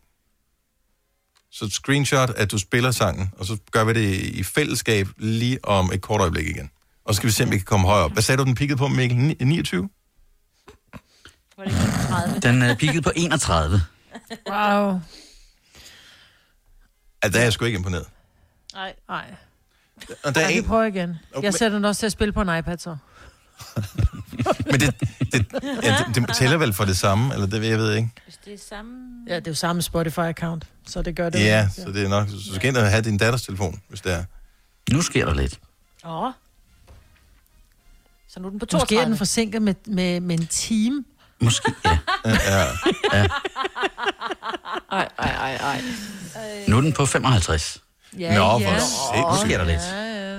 [1.51, 5.64] Så et screenshot, at du spiller sangen, og så gør vi det i fællesskab lige
[5.64, 6.70] om et kort øjeblik igen.
[7.05, 8.12] Og så skal vi se, om vi kan komme højere op.
[8.12, 9.18] Hvad sagde du, den pikkede på, Mikkel?
[9.18, 9.88] Ni- 29?
[11.57, 12.40] Var det ikke 30?
[12.40, 13.80] Den er peaked på 31.
[14.51, 15.01] Wow.
[17.25, 18.07] Ja, der er jeg sgu ikke imponeret.
[18.75, 18.95] Nej.
[19.09, 19.35] Nej.
[20.25, 21.16] Og der er Ej, vi en, prøver igen.
[21.43, 22.97] Jeg sætter den også til at spille på en iPad, så.
[24.71, 25.01] Men det,
[25.33, 25.47] det,
[25.83, 28.11] ja, det, det tæller vel for det samme, eller det jeg ved ikke.
[28.25, 29.25] Hvis det er samme...
[29.29, 31.41] Ja, det er jo samme Spotify-account, så det gør det.
[31.41, 31.85] Ja, jo.
[31.85, 32.29] så det er nok...
[32.29, 34.25] Så skal du have din datters telefon, hvis det er.
[34.93, 35.61] Nu sker der lidt.
[36.05, 36.31] Åh.
[38.29, 38.83] Så nu er den på 32.
[38.83, 41.05] Måske er den forsinket med, med, med en time.
[41.41, 41.99] Måske, ja.
[42.24, 42.32] Ja,
[43.12, 43.26] ja.
[44.91, 45.80] Ej, ej, ej, ej.
[46.68, 47.82] Nu er den på 55.
[48.18, 48.78] Ja, Nå, ja.
[48.78, 49.80] for Nu sker der lidt.
[49.93, 50.39] Ja, ja.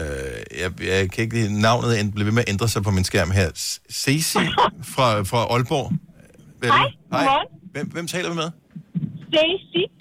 [0.00, 2.90] Øh, jeg, jeg kan ikke lide navnet, end blive ved med at ændre sig på
[2.90, 3.50] min skærm her.
[3.92, 4.38] Ceci
[4.82, 5.92] fra, fra Aalborg.
[6.60, 6.70] Vel?
[6.70, 6.78] Hej,
[7.10, 7.48] godmorgen.
[7.72, 8.50] Hvem, hvem taler vi med?
[9.32, 9.92] Daisy.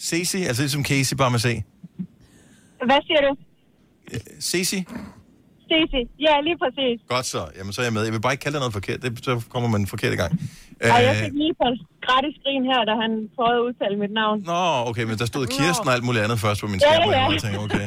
[0.00, 1.62] Ceci, altså ligesom Casey, bare med C.
[2.86, 3.36] Hvad siger du?
[4.40, 4.84] Ceci?
[5.74, 6.00] Stacy.
[6.26, 6.96] Ja, lige præcis.
[7.14, 7.40] Godt så.
[7.58, 8.02] Jamen, så er jeg med.
[8.08, 8.98] Jeg vil bare ikke kalde det noget forkert.
[9.02, 10.32] Det, så kommer man forkert i gang.
[10.94, 11.66] Og jeg Øh, fik lige på
[12.06, 14.36] gratis grin her, da han prøvede at udtale mit navn.
[14.52, 17.08] Nå, okay, men der stod Kirsten og alt muligt andet først på min Ja, skærm,
[17.08, 17.22] og ja.
[17.32, 17.86] jeg tænkte, okay.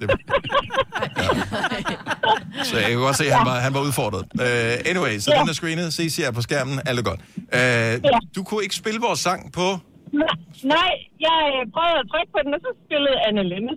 [0.00, 0.06] Det,
[1.22, 1.26] ja.
[2.68, 4.24] Så jeg kunne godt se, at han var, han var udfordret.
[4.44, 5.36] Uh, anyway, så Ja.
[5.40, 5.86] den er screenet.
[5.98, 6.76] CC er på skærmen.
[6.88, 7.20] Alt er godt.
[7.58, 7.92] Uh,
[8.36, 9.66] du kunne ikke spille vores sang på...
[10.22, 10.34] Nej,
[10.76, 10.92] Nej,
[11.26, 11.38] jeg
[11.74, 13.74] prøvede at trykke på den, og så spillede Anne Linde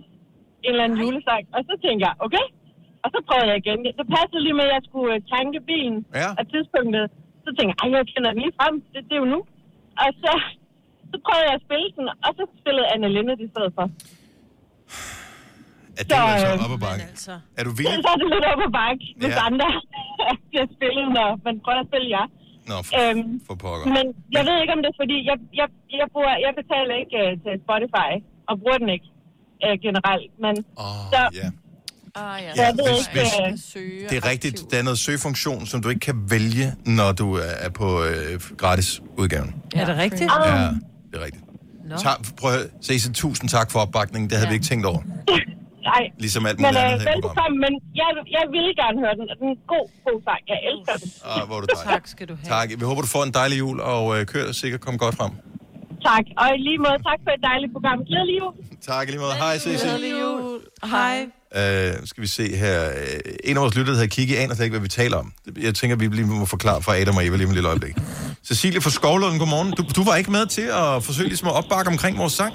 [0.66, 1.42] en eller anden julesang.
[1.56, 2.44] Og så tænkte jeg, okay.
[3.04, 3.78] Og så prøvede jeg igen.
[4.00, 6.28] Det passede lige med, at jeg skulle øh, tanke bilen ja.
[6.40, 7.04] af tidspunktet.
[7.44, 8.74] Så tænkte jeg, ej, jeg kender den lige frem.
[8.92, 9.40] Det, det er jo nu.
[10.02, 10.32] Og så,
[11.10, 13.84] så prøvede jeg at spille den, og så spillede Anne Linde det i stedet for.
[16.00, 17.04] Er det altså øh, op ad bakke?
[17.12, 17.34] Altså.
[17.58, 17.98] Er du villig?
[18.06, 19.42] Så er det lidt op ad bakke, hvis Ja.
[19.48, 19.68] andre
[20.50, 22.26] bliver spillet, når man prøver at spille jer.
[22.70, 23.86] Nå, for, Øhm, for pokker.
[23.96, 24.04] Men
[24.36, 25.68] jeg ved ikke, om det er fordi, jeg, jeg,
[26.00, 28.10] jeg, bruger, jeg betaler ikke uh, til Spotify,
[28.48, 29.08] og bruger den ikke
[29.66, 30.30] uh, generelt.
[30.44, 31.48] Men oh, så, ja.
[32.14, 32.66] Ah, ja.
[32.70, 33.50] ved hvis- ikke...
[33.50, 34.70] hvis- Det er rigtigt.
[34.70, 37.34] Der er noget søgefunktion, som du ikke kan vælge, når du
[37.64, 39.54] er på øh, gratis udgaven.
[39.76, 40.30] Er det rigtigt?
[40.46, 40.68] Ja,
[41.10, 41.44] det er rigtigt.
[41.90, 41.96] Nå.
[41.96, 42.66] Tak, prøv at.
[42.84, 44.30] Ceci, tusind tak for opbakningen.
[44.30, 44.52] Det havde ja.
[44.52, 45.02] vi ikke tænkt over.
[45.90, 46.02] Nej.
[46.18, 49.24] Ligesom alt Men muligt øh, andet velbekomme, men jeg, jeg vil gerne høre den.
[49.40, 50.40] Den er en god, god sang.
[50.52, 51.08] Jeg elsker den.
[51.32, 51.92] Ah, hvor er du dejlig.
[51.92, 52.48] Tak skal du have.
[52.54, 52.68] Tak.
[52.80, 55.32] Vi håber, du får en dejlig jul, og øh, kør sikkert kom godt frem.
[56.08, 56.24] Tak.
[56.42, 57.98] Og i lige måde, tak for et dejligt program.
[58.10, 58.52] Glædelig jul.
[58.90, 59.34] Tak i lige måde.
[59.44, 59.88] Hej, Ceci.
[60.20, 60.60] jul.
[60.94, 61.16] Hej.
[61.60, 62.78] Øh, skal vi se her.
[63.00, 65.28] Øh, En af vores lyttere, der hedder Kigge, aner slet ikke, hvad vi taler om.
[65.66, 67.94] Jeg tænker, vi lige må forklare for Adam og Eva lige om et lille øjeblik.
[68.48, 69.70] Cecilie fra Skovlund, godmorgen.
[69.78, 72.54] Du, du var ikke med til at forsøge ligesom at opbakke omkring vores sang?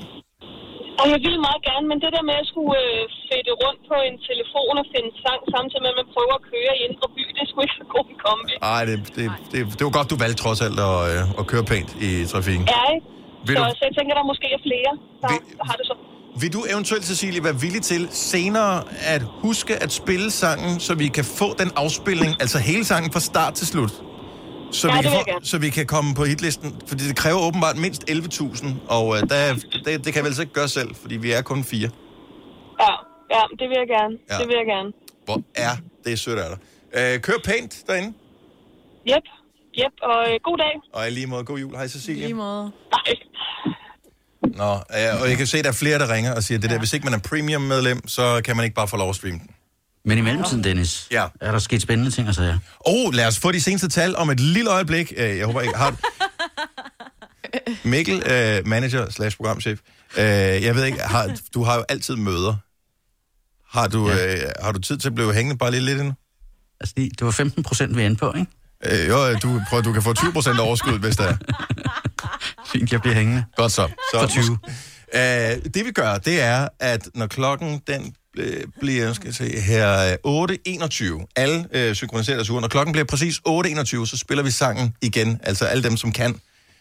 [1.01, 3.95] Og jeg ville meget gerne, men det der med at skulle øh, fedte rundt på
[4.09, 7.23] en telefon og finde sang, samtidig med at man prøver at køre i indre by,
[7.37, 8.53] det skulle ikke så god en kombi.
[8.71, 11.63] Nej, det, det, det, det var godt, du valgte trods alt at, øh, at køre
[11.71, 12.63] pænt i trafikken.
[12.75, 13.05] Ja, ikke?
[13.47, 14.91] Vil Så, du- så jeg tænker, der måske er flere,
[15.23, 15.29] der
[15.69, 15.95] har det så.
[16.41, 21.07] Vil du eventuelt, Cecilie, være villig til senere at huske at spille sangen, så vi
[21.07, 23.91] kan få den afspilning, altså hele sangen fra start til slut?
[24.71, 25.45] Så, Ja, vi kan få, gerne.
[25.45, 29.35] så vi kan komme på hitlisten, fordi det kræver åbenbart mindst 11.000, og øh, der,
[29.35, 29.53] er-
[29.85, 31.89] det, det kan vi altså ikke gøre selv, fordi vi er kun fire.
[32.79, 32.91] Ja,
[33.35, 34.17] ja, det vil jeg gerne.
[34.31, 34.37] Ja.
[34.39, 34.91] Det vil jeg gerne.
[35.25, 35.71] Hvor er
[36.05, 36.59] det sødt af dig.
[37.15, 38.13] Øh, kør pænt derinde,
[39.09, 39.23] Jep,
[39.77, 40.73] jep, og øh, god dag.
[40.93, 41.75] og i lige måde god jul.
[41.75, 42.21] Hej Cecilie.
[42.21, 42.71] Lige måde.
[42.91, 43.15] Nej.
[44.41, 46.69] Nå, øh, og jeg kan se, at der er flere, der ringer og siger, det
[46.69, 49.39] der, hvis ikke man er premium-medlem, så kan man ikke bare få lov at streame
[49.39, 49.49] den.
[50.05, 51.25] Men i mellemtiden, Dennis, ja.
[51.41, 52.57] er der sket spændende ting, altså ja.
[52.79, 55.13] Oh, lad os få de seneste tal om et lille øjeblik.
[55.17, 55.95] Øh, Jeg håber ikke, har
[57.87, 59.79] Mikkel, øh, manager slash programchef.
[60.17, 62.55] Øh, jeg ved ikke, har, du har jo altid møder.
[63.69, 64.35] Har du, ja.
[64.35, 66.13] øh, har du tid til at blive hængende bare lige lidt endnu?
[66.79, 68.51] Altså, det det var 15 procent, vi endte på, ikke?
[68.85, 71.37] Øh, jo, du, prøv, du kan få 20 procent overskud, hvis der er.
[72.71, 73.45] Fint, jeg bliver hængende.
[73.55, 73.87] Godt så.
[73.87, 74.57] så For 20.
[75.13, 79.59] Øh, det vi gør, det er, at når klokken den øh, bliver, skal jeg se
[79.59, 80.47] her, øh,
[81.19, 84.95] 8.21, alle øh, synkroniserer deres uger, når klokken bliver præcis 8.21, så spiller vi sangen
[85.01, 86.39] igen, altså alle dem, som kan,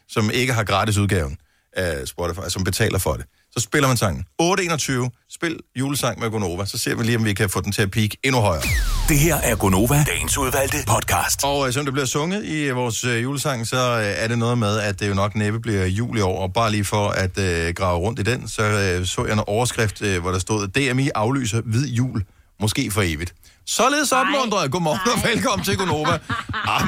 [0.09, 1.39] som ikke har gratis udgaven
[1.73, 3.27] af Spotify, som betaler for det.
[3.57, 4.25] Så spiller man sangen.
[4.43, 7.83] 8.21, spil julesang med Gonova, så ser vi lige, om vi kan få den til
[7.83, 8.63] at peak endnu højere.
[9.09, 11.45] Det her er Gonova, dagens udvalgte podcast.
[11.45, 14.39] Og øh, som det bliver sunget i øh, vores øh, julesang, så øh, er det
[14.39, 16.43] noget med, at det jo nok næppe bliver jul i år.
[16.43, 19.41] Og bare lige for at øh, grave rundt i den, så øh, så jeg en
[19.47, 22.25] overskrift, øh, hvor der stod, DMI aflyser hvid jul,
[22.61, 23.35] måske for evigt.
[23.67, 24.71] Således opmuntret.
[24.71, 26.19] Godmorgen og velkommen til Gonova.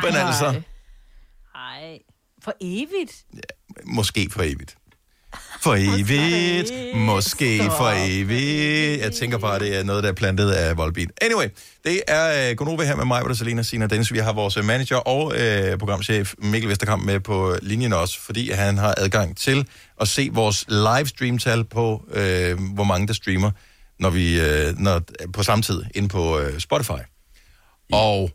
[0.02, 0.62] Men altså,
[1.54, 1.98] Nej,
[2.44, 3.12] for evigt.
[3.84, 4.76] måske for evigt.
[5.60, 6.96] For evigt.
[6.96, 9.02] Måske for evigt.
[9.02, 11.08] Jeg tænker bare, at det er noget, der er plantet af Volbeat.
[11.20, 11.48] Anyway,
[11.84, 14.12] det er uh, Gonova her med mig, hvor Selina Sina Dennis.
[14.12, 18.50] Vi har vores øh, manager og uh, programchef Mikkel Vesterkamp med på linjen også, fordi
[18.50, 19.68] han har adgang til
[20.00, 23.50] at se vores livestream-tal på, uh, hvor mange der streamer
[23.98, 25.02] når vi, uh, når,
[25.32, 27.00] på samme tid inde på uh, Spotify.
[27.92, 28.30] Og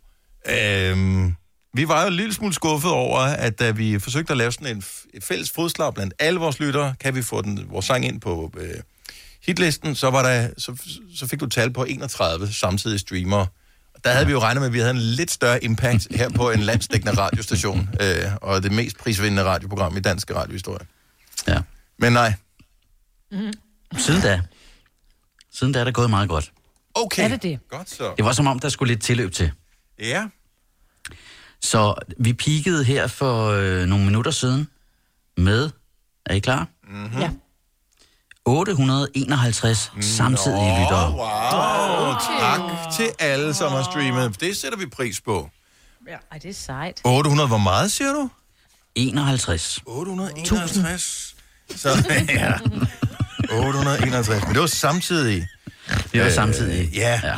[0.50, 1.36] øhm,
[1.74, 4.76] vi var jo en lille smule skuffet over, at da vi forsøgte at lave sådan
[4.78, 8.06] en, f- et fælles fodslag blandt alle vores lyttere, kan vi få den, vores sang
[8.06, 8.76] ind på øh,
[9.46, 10.76] hitlisten, så, var der, så,
[11.16, 13.48] så fik du tal på 31 samtidige streamere.
[14.04, 16.52] Der havde vi jo regnet med, at vi havde en lidt større impact her på
[16.52, 20.86] en landsdækkende radiostation, øh, og det mest prisvindende radioprogram i dansk radiohistorie.
[21.48, 21.62] Ja.
[22.00, 22.34] Men nej.
[23.98, 24.42] Siden da,
[25.54, 26.52] siden da er det gået meget godt.
[26.96, 27.24] Okay.
[27.24, 27.60] Er det det?
[27.70, 28.14] Godt så.
[28.18, 29.52] Det var som om, der skulle lidt tilløb til.
[30.00, 30.28] Ja.
[31.64, 34.68] Så vi peakede her for øh, nogle minutter siden
[35.38, 35.70] med,
[36.26, 36.68] er I klar?
[36.90, 37.20] Mm-hmm.
[37.20, 37.30] Ja.
[38.46, 41.12] 851 samtidige lyttere.
[41.12, 42.60] Wow, tak
[42.96, 44.40] til alle, som har streamet.
[44.40, 45.50] Det sætter vi pris på.
[46.08, 46.16] Ja.
[46.32, 47.02] Ej, det er sejt.
[47.04, 48.30] 800, hvor meget siger du?
[48.96, 49.80] 51.
[49.86, 51.36] 851.
[51.76, 51.90] Så,
[52.30, 52.54] ja.
[53.52, 54.44] 851.
[54.44, 55.48] Men det var samtidig.
[56.14, 56.88] Det var samtidig.
[56.88, 57.22] Øh, ja.
[57.24, 57.36] ja.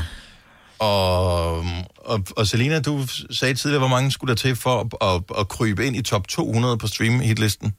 [0.79, 1.65] Og,
[2.05, 5.47] og, og Selina, du sagde tidligere, hvor mange skulle der til for at, at, at
[5.47, 7.73] krybe ind i top 200 på stream-hitlisten?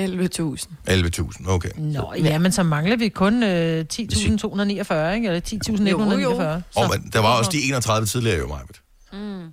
[0.00, 0.66] 11.000.
[0.90, 1.68] 11.000, okay.
[1.76, 5.28] Nå, ja, men så mangler vi kun øh, 10.249, ikke?
[5.28, 6.80] Eller 10.149.
[6.82, 8.80] Og men, der var også de 31 tidligere jo, Majbet.
[9.12, 9.46] Mm.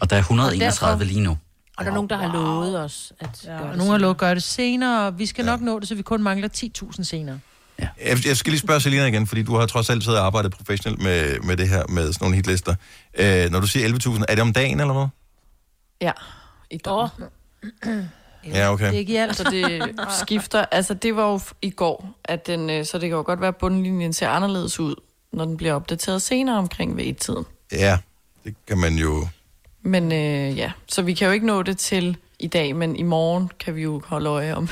[0.00, 1.38] Og der er 131 lige nu.
[1.78, 3.98] Og der er nogen, der har lovet os at Ja, gøre og det nogle har
[3.98, 6.48] lovet at gøre det senere, og vi skal nok nå det, så vi kun mangler
[6.56, 7.38] 10.000 senere.
[7.78, 10.52] Jeg, jeg skal lige spørge Selina igen, fordi du har trods alt siddet og arbejdet
[10.52, 12.74] professionelt med, med det her, med sådan nogle hitlister.
[13.18, 15.06] Øh, når du siger 11.000, er det om dagen, eller hvad?
[16.00, 16.12] Ja,
[16.70, 17.08] i dag.
[18.46, 18.86] Ja, okay.
[18.86, 19.36] Det er ikke i alt.
[19.36, 20.64] Så det skifter.
[20.70, 23.48] Altså, det var jo i går, at den, øh, så det kan jo godt være,
[23.48, 24.94] at bundlinjen ser anderledes ud,
[25.32, 27.44] når den bliver opdateret senere omkring ved et-tiden.
[27.72, 27.98] Ja,
[28.44, 29.28] det kan man jo...
[29.82, 33.02] Men øh, ja, så vi kan jo ikke nå det til i dag, men i
[33.02, 34.68] morgen kan vi jo holde øje om,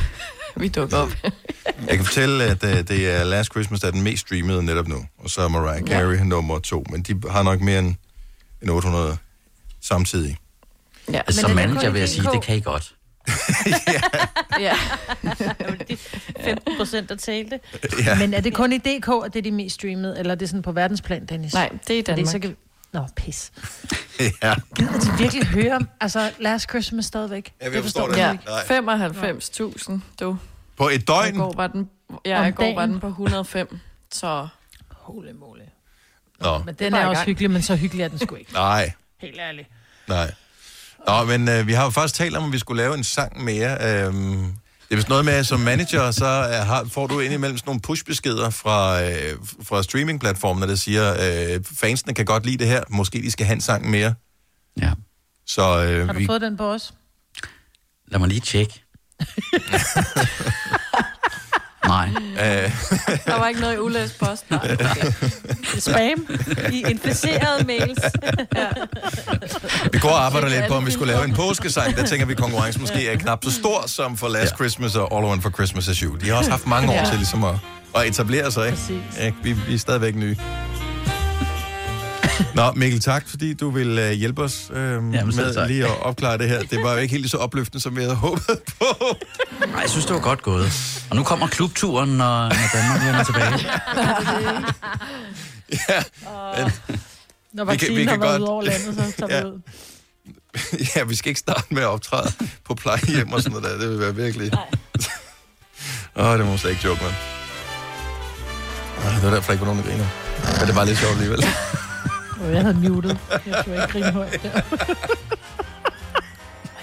[0.61, 1.09] vi dukker op.
[1.89, 4.89] Jeg kan fortælle, at uh, det er Last Christmas, der er den mest streamede netop
[4.89, 5.07] nu.
[5.19, 6.25] Og så er Mariah Carey ja.
[6.25, 6.85] nummer to.
[6.91, 7.95] Men de har nok mere end,
[8.63, 9.17] end 800
[9.81, 10.37] samtidig.
[11.13, 12.95] Ja, Altså, som manager vil jeg sige, det kan I godt.
[14.61, 14.75] ja.
[16.45, 17.61] 15 procent, der talte.
[17.83, 17.89] Ja.
[18.07, 18.19] Ja.
[18.19, 20.49] Men er det kun i DK, at det er de mest streamede, eller er det
[20.49, 21.55] sådan på verdensplan, Dennis?
[21.55, 22.33] Nej, det er i Fordi Danmark.
[22.33, 22.57] så kan...
[22.97, 23.53] Nå, pis.
[24.43, 24.55] ja.
[24.77, 27.55] Gider de virkelig høre om, altså Last Christmas stadigvæk?
[27.61, 28.17] Ja, jeg forstår det.
[28.17, 29.07] Ja, Nej.
[29.81, 30.39] 95.000, du.
[30.77, 31.35] På et døgn?
[31.35, 31.91] I går var den,
[32.25, 33.79] ja, Om i går var den på 105,
[34.13, 34.49] så...
[34.91, 35.61] Holy moly.
[36.41, 37.27] Nå, Men den er også gang.
[37.27, 38.53] hyggelig, men så hyggelig er den sgu ikke.
[38.53, 39.69] nej, Helt ærligt.
[40.09, 40.35] nej.
[41.07, 43.45] Nå, men uh, vi har jo først talt om, at vi skulle lave en sang
[43.45, 44.07] mere.
[44.09, 44.57] Um,
[44.89, 47.69] det er vist noget med, at som manager, så uh, har, får du indimellem sådan
[47.69, 49.07] nogle pushbeskeder fra, uh,
[49.63, 51.13] fra streamingplatformen, der siger,
[51.57, 54.15] uh, fansene kan godt lide det her, måske de skal have en sang mere.
[54.81, 54.93] Ja.
[55.47, 56.95] Så uh, Har du vi, fået den på os?
[58.09, 58.83] Lad mig lige tjekke.
[61.87, 62.09] Nej.
[62.17, 62.41] Uh,
[63.27, 64.51] Der var ikke noget i ulæst post.
[64.51, 65.13] Nej, okay.
[65.79, 66.27] Spam
[66.73, 67.99] i inficerede mails.
[68.57, 68.67] ja.
[69.93, 71.97] Vi går og arbejder lidt på, om vi skulle lave en påskesang.
[71.97, 74.57] Der tænker vi, at konkurrencen måske er knap så stor som for Last ja.
[74.57, 76.15] Christmas og All I Want for Christmas is You.
[76.17, 77.05] De har også haft mange år Ja.
[77.05, 77.55] til ligesom at,
[77.97, 78.79] at etablere sig, ikke?
[78.79, 79.25] Præcis.
[79.25, 79.37] ikke?
[79.43, 80.37] Vi, vi er stadigvæk nye.
[82.55, 85.69] Nå, Mikkel, tak, fordi du vil uh, hjælpe os uh, Jamen, med tak.
[85.69, 86.63] lige at opklare det her.
[86.63, 88.87] Det var jo ikke helt så opløftende, som vi havde håbet på.
[89.67, 90.73] Nej, jeg synes, det var godt gået.
[91.11, 93.53] Og nu kommer klubturen, når, når Danmark vender tilbage.
[95.89, 96.03] ja,
[96.57, 96.73] men,
[97.53, 99.35] Når Vi kan- vaccinen vi har kan været godt- ud over landet, så tager vi
[99.35, 99.45] Ja.
[99.45, 99.61] ud.
[100.97, 102.33] ja, vi skal ikke starte med at optræde
[102.65, 103.79] på plejehjem og sådan noget der.
[103.81, 104.53] Det vil være virkelig...
[106.17, 107.11] Åh, oh, det må man slet ikke joke med.
[109.05, 110.07] Ej, det var derfor ikke var nogen, der griner.
[110.59, 111.45] Men det var lidt sjovt alligevel.
[112.41, 113.17] Og jeg havde muted.
[113.31, 114.61] Jeg skulle ikke grine højt der.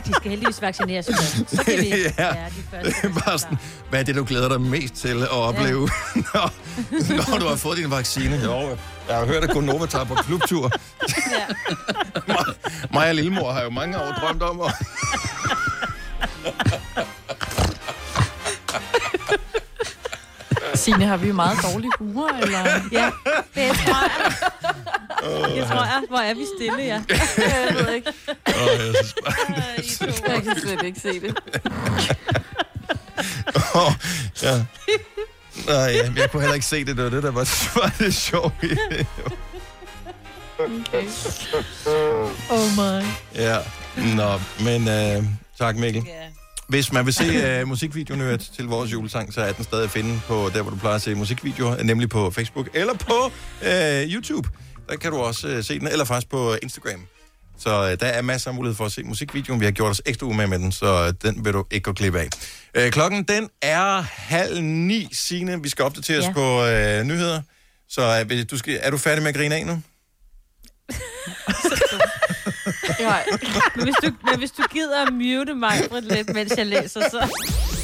[0.06, 1.56] De skal heldigvis vaccineres først.
[1.56, 3.02] Så kan vi ja, være de første.
[3.02, 3.58] det er bare sådan,
[3.90, 6.22] hvad er det, du glæder dig mest til at opleve, ja.
[6.22, 8.42] når, når du har fået din vaccine?
[8.44, 8.78] Jo,
[9.08, 10.72] jeg har hørt, at Gunova tager på klubtur.
[11.32, 11.46] Ja.
[13.10, 14.74] Og Lillemor har jo mange år drømt om at...
[20.76, 22.82] Signe, har vi meget dårlig humor, eller?
[22.92, 23.10] Ja,
[23.56, 24.34] det tror jeg.
[25.56, 26.02] Jeg tror jeg.
[26.10, 27.02] Hvor er vi stille, ja.
[27.38, 28.14] Jeg ved ikke.
[28.48, 28.54] Åh,
[29.78, 31.38] jeg synes bare, Jeg kan slet ikke se det.
[33.76, 33.92] Åh,
[34.44, 34.66] ja.
[35.68, 36.98] Nej, ja, jeg kunne heller ikke se det.
[36.98, 38.54] Det var det, der var, var det sjovt.
[40.60, 41.06] Okay.
[42.50, 43.06] Oh my.
[43.36, 43.58] Ja,
[44.16, 45.24] nå, men øh,
[45.60, 46.08] tak Mikkel.
[46.68, 49.90] Hvis man vil se uh, musikvideoen øh, til vores julesang, så er den stadig at
[49.92, 53.32] finde på der, hvor du plejer at se musikvideoer, nemlig på Facebook eller på
[53.62, 53.68] uh,
[54.14, 54.50] YouTube.
[54.90, 57.06] Der kan du også uh, se den, eller faktisk på Instagram.
[57.60, 59.60] Så uh, der er masser af mulighed for at se musikvideoen.
[59.60, 61.94] Vi har gjort os ekstra umage med den, så uh, den vil du ikke gå
[61.94, 62.30] glip af.
[62.80, 65.64] Uh, klokken, den er halv ni, Signe.
[65.64, 66.32] Vi skal opdatere os Ja.
[66.34, 67.42] på uh, nyheder.
[67.90, 69.82] Så hvis du skal, er du færdig med at grine af nu?
[73.00, 73.24] Nej.
[73.76, 77.02] Men hvis, du, men hvis du gider at mute mig for lidt, mens jeg læser,
[77.12, 77.30] så...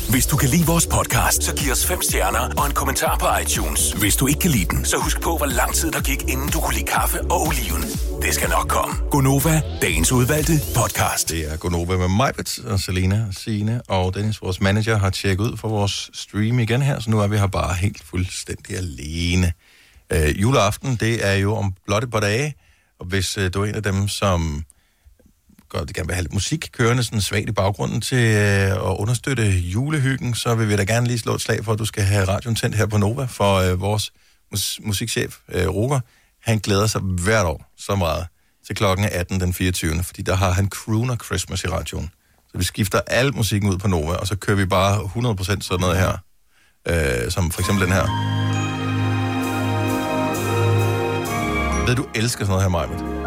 [0.09, 3.26] Hvis du kan lide vores podcast, så giv os fem stjerner og en kommentar på
[3.41, 3.91] iTunes.
[3.91, 6.49] Hvis du ikke kan lide den, så husk på, hvor lang tid der gik, inden
[6.49, 7.81] du kunne lide kaffe og oliven.
[8.21, 8.95] Det skal nok komme.
[9.11, 11.30] Gonova, dagens udvalgte podcast.
[11.30, 15.43] Det er Gonova med Majbet og Selena og Signe og Dennis, vores manager, har tjekket
[15.43, 19.53] ud for vores stream igen her, så nu er vi her bare helt fuldstændig alene.
[20.13, 22.55] Øh, juleaften, det er jo om blot et par dage,
[22.99, 24.63] og hvis øh, du er en af dem, som
[25.70, 29.44] godt gerne vil have lidt musik kørende sådan svagt i baggrunden til øh, at understøtte
[29.60, 32.28] julehyggen, så vil vi da gerne lige slå et slag for, at du skal have
[32.28, 34.12] radioen tændt her på Nova, for øh, vores
[34.52, 36.00] mus- musikchef, øh, Roger,
[36.41, 38.28] han glæder sig hvert år så meget
[38.68, 40.04] til klokken 18 den 24.
[40.04, 42.12] Fordi der har han Crooner Christmas i radioen.
[42.52, 45.82] Så vi skifter al musikken ud på Nova, og så kører vi bare 100% sådan
[45.82, 46.18] noget her
[46.88, 48.06] Øh, som for eksempel den her.
[51.88, 53.19] Ved du elsker sådan noget her, Majbet?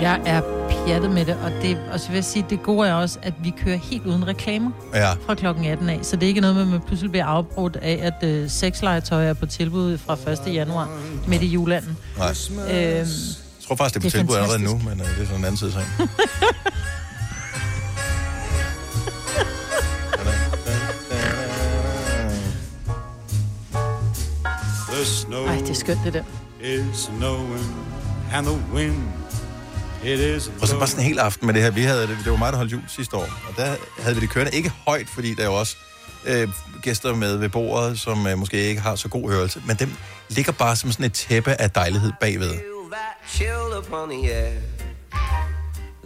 [0.00, 0.40] Jeg er
[0.86, 3.34] pjattet med det, og, det, og så vil jeg sige, det gode er også, at
[3.42, 5.12] vi kører helt uden reklamer Ja.
[5.12, 5.98] fra klokken 18 af.
[6.02, 9.24] Så det er ikke noget med, at man pludselig bliver afbrudt af, at øh, sexlegetøj
[9.26, 10.54] er på tilbud fra 1.
[10.54, 10.88] januar
[11.28, 11.96] midt i julanden.
[12.18, 12.28] Nej.
[12.50, 13.06] Øhm, Jeg
[13.68, 15.38] tror faktisk, det er på Det er tilbud allerede nu, men øh, det er sådan
[15.38, 15.72] en anden side
[25.04, 26.22] snow Ej, det er skønt, det der.
[26.62, 27.74] is snowing,
[28.32, 29.02] and the wind,
[30.60, 31.70] Og så bare sådan en hel aften med det her.
[31.70, 34.20] Vi havde, det det var mig, der holdt jul sidste år, og der havde vi
[34.20, 34.56] det kørende.
[34.56, 35.76] Ikke højt, fordi der er jo også
[36.26, 36.48] øh,
[36.82, 39.92] gæster med ved bordet, som øh, måske ikke har så god hørelse, men dem
[40.28, 42.54] ligger bare som sådan et tæppe af dejlighed bagved.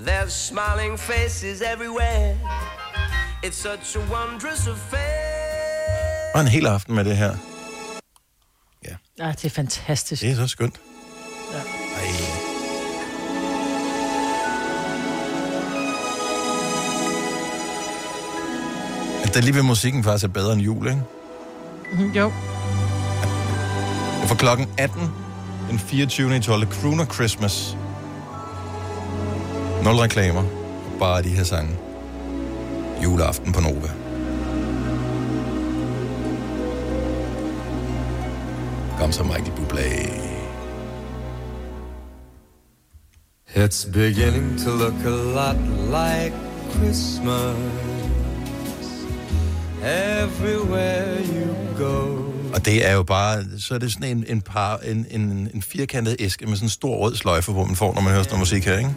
[0.09, 2.39] There's smiling faces everywhere.
[3.45, 6.33] It's such a wondrous affair.
[6.35, 7.35] Og en hel aften med det her.
[9.19, 10.23] Ja, det er fantastisk.
[10.23, 10.81] Det er så skønt.
[11.53, 11.59] Ja.
[11.59, 12.28] Ej.
[19.29, 21.03] At der lige ved musikken faktisk er bedre end jul, ikke?
[21.93, 22.33] Mhm, Jo.
[24.27, 25.03] For klokken 18,
[25.71, 26.37] den 24.
[26.37, 26.67] i 12.
[26.67, 27.77] Crooner Christmas.
[29.85, 30.45] Nul reklamer.
[30.99, 31.71] Bare de her sange.
[33.05, 33.89] Juleaften på Nova.
[38.99, 40.11] Kom så, Michael Bublé.
[43.57, 45.57] It's beginning to look a lot
[45.91, 46.35] like
[46.73, 47.57] Christmas
[50.29, 52.25] everywhere you go.
[52.55, 55.63] Og det er jo bare, så er det sådan en, en, par, en, en, en
[55.63, 58.31] firkantet æske med sådan en stor rød sløjfe, hvor man får, når man hører sådan
[58.33, 58.95] noget musik her, ikke?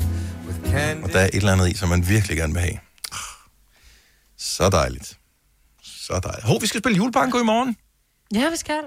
[1.04, 2.78] Og der er et eller andet i, som man virkelig gerne vil have.
[4.38, 5.18] Så dejligt.
[5.84, 6.44] Så dejligt.
[6.46, 7.76] Hov, vi skal spille julebanko i morgen.
[8.36, 8.82] Ja, vi skal.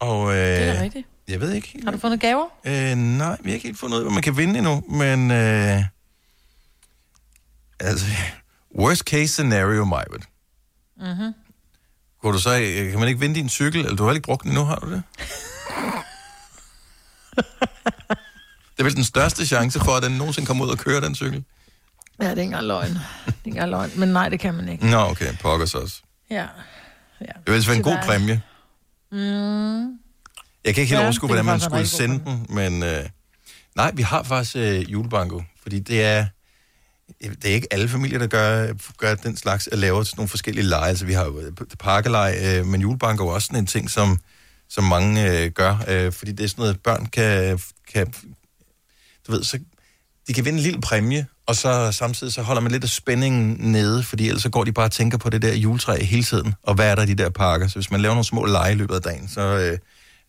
[0.00, 1.06] Og, øh, Det er rigtigt.
[1.28, 1.80] Jeg ved ikke.
[1.84, 2.44] Har du fundet gaver?
[2.64, 5.30] Øh, nej, vi har ikke helt fundet ud af, man kan vinde endnu, men...
[5.30, 5.82] Øh,
[7.80, 8.06] altså,
[8.80, 10.24] worst case scenario, Majbert.
[11.02, 11.34] Mm-hmm.
[12.22, 12.50] Kunne du så,
[12.90, 14.90] kan man ikke vinde din cykel, eller du har ikke brugt den endnu, har du
[14.90, 15.02] det?
[18.72, 21.14] det er vel den største chance for, at den nogensinde kommer ud og kører den
[21.14, 21.44] cykel?
[22.20, 22.90] Ja, det er ikke engang løgn.
[22.90, 23.90] Det er ikke engang løgn.
[23.96, 24.86] Men nej, det kan man ikke.
[24.86, 26.02] Nå, okay, pokkers også.
[26.30, 26.46] Ja.
[27.20, 28.42] Det vil altså være en god præmie.
[29.12, 29.98] Mm.
[30.64, 33.04] Jeg kan ikke helt Ja, overskue, hvordan man skulle sende den, men øh,
[33.76, 36.26] nej, vi har faktisk øh, julebanko, fordi det er,
[37.20, 40.64] det er ikke alle familier, der gør, gør den slags, at lave sådan nogle forskellige
[40.64, 40.88] lege.
[40.88, 44.18] Altså, vi har jo øh, parkeleje, øh, men julebank er også sådan en ting, som,
[44.68, 47.60] som mange øh, gør, øh, fordi det er sådan noget, børn kan,
[47.92, 48.12] kan,
[49.26, 49.58] du ved, så
[50.26, 53.56] de kan vinde en lille præmie, og så samtidig så holder man lidt af spændingen
[53.72, 56.54] nede, fordi ellers så går de bare og tænker på det der juletræ hele tiden,
[56.62, 57.68] og hvad er der i de der pakker.
[57.68, 59.78] Så hvis man laver nogle små lege i løbet af dagen, så øh,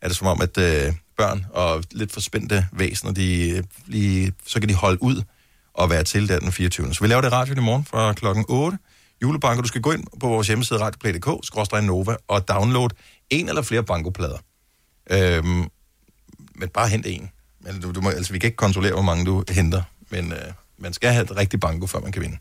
[0.02, 4.60] er det som om, at øh, børn og lidt forspændte væsener, de, øh, lige, så
[4.60, 5.22] kan de holde ud
[5.74, 6.94] og være til der den 24.
[6.94, 8.78] Så vi laver det i radioen i morgen fra klokken 8.
[9.22, 12.90] Julebanko, du skal gå ind på vores hjemmeside radioplay.dk, skråstrej Nova, og download
[13.30, 14.38] en eller flere bankoplader.
[15.10, 15.68] Øhm,
[16.54, 17.30] men bare hent en.
[17.60, 20.38] Men du, du må, altså, vi kan ikke kontrollere, hvor mange du henter, men øh,
[20.78, 22.38] man skal have et rigtigt banko, før man kan vinde.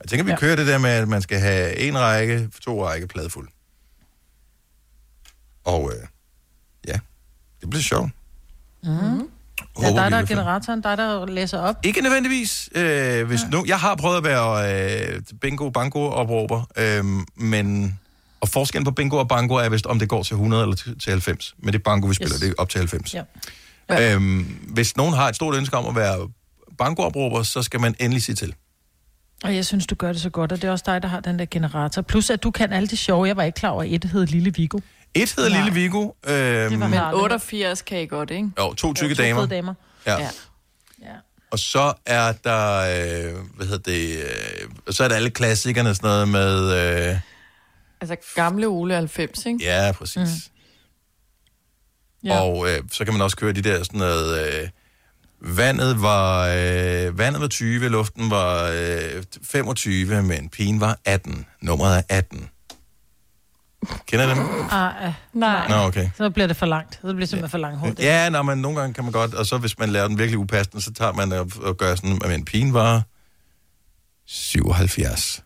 [0.00, 0.30] Jeg tænker, vi.
[0.30, 0.36] Ja.
[0.36, 3.48] kører det der med, at man skal have en række, to række pladefuld.
[5.64, 6.06] Og øh,
[6.86, 6.98] ja,
[7.60, 8.10] det bliver sjovt.
[8.82, 9.30] Mm.
[9.60, 11.76] Ja, Håber, dig, vi der er generatoren, dig, der læser op.
[11.82, 12.68] Ikke nødvendigvis.
[12.74, 17.04] Øh, hvis nu, jeg har prøvet at være øh, bingo banko opråber, øh,
[17.36, 17.98] men
[18.40, 20.98] og forskellen på bingo og banko er vist, om det går til 100 eller til
[20.98, 21.54] til 90.
[21.58, 22.40] Men det er banko, vi spiller, yes.
[22.40, 23.14] Det er op til 90.
[23.14, 23.22] Ja.
[23.90, 24.14] Ja.
[24.14, 26.28] Øhm, hvis nogen har et stort ønske om at være
[26.78, 28.54] bankoopråber, så skal man endelig sige til.
[29.44, 31.20] Og jeg synes, du gør det så godt, og det er også dig, der har
[31.20, 32.02] den der generator.
[32.02, 33.26] Plus, at du kan alle de sjove.
[33.26, 34.78] Jeg var ikke klar over, at et hed Lille Vigo.
[35.22, 35.58] Et hedder Nej.
[35.64, 36.10] Lille Vigo.
[36.28, 38.50] Øhm, Men aldrig- 88 kan I godt, ikke?
[38.58, 39.46] jo, to tykke to damer.
[39.46, 39.74] damer.
[40.06, 40.18] Ja.
[40.20, 40.28] Ja.
[41.50, 46.08] Og så er der, øh, hvad hedder det, øh, så er der alle klassikerne, sådan
[46.08, 46.72] noget med,
[47.10, 47.16] øh,
[48.00, 49.58] Altså gamle Ole 90, ikke?
[49.64, 50.16] ja, præcis.
[50.16, 50.52] Mm.
[52.28, 52.40] Ja.
[52.40, 54.54] Og øh, så kan man også køre de der sådan noget...
[54.62, 54.68] Øh,
[55.40, 61.46] vandet, var, øh, vandet var 20, luften var øh, 25, men pigen var 18.
[61.60, 62.50] Nummeret er 18.
[64.06, 64.38] Kender I dem?
[64.70, 65.68] Ah, ah, nej.
[65.68, 66.10] Nå, okay.
[66.16, 66.94] Så bliver det for langt.
[66.94, 68.00] Så bliver det simpelthen for langt hurtigt.
[68.00, 70.38] Ja, nå, men nogle gange kan man godt, og så hvis man laver den virkelig
[70.38, 73.02] upassende, så tager man og, og gør sådan, men pigen var
[74.26, 75.42] 77.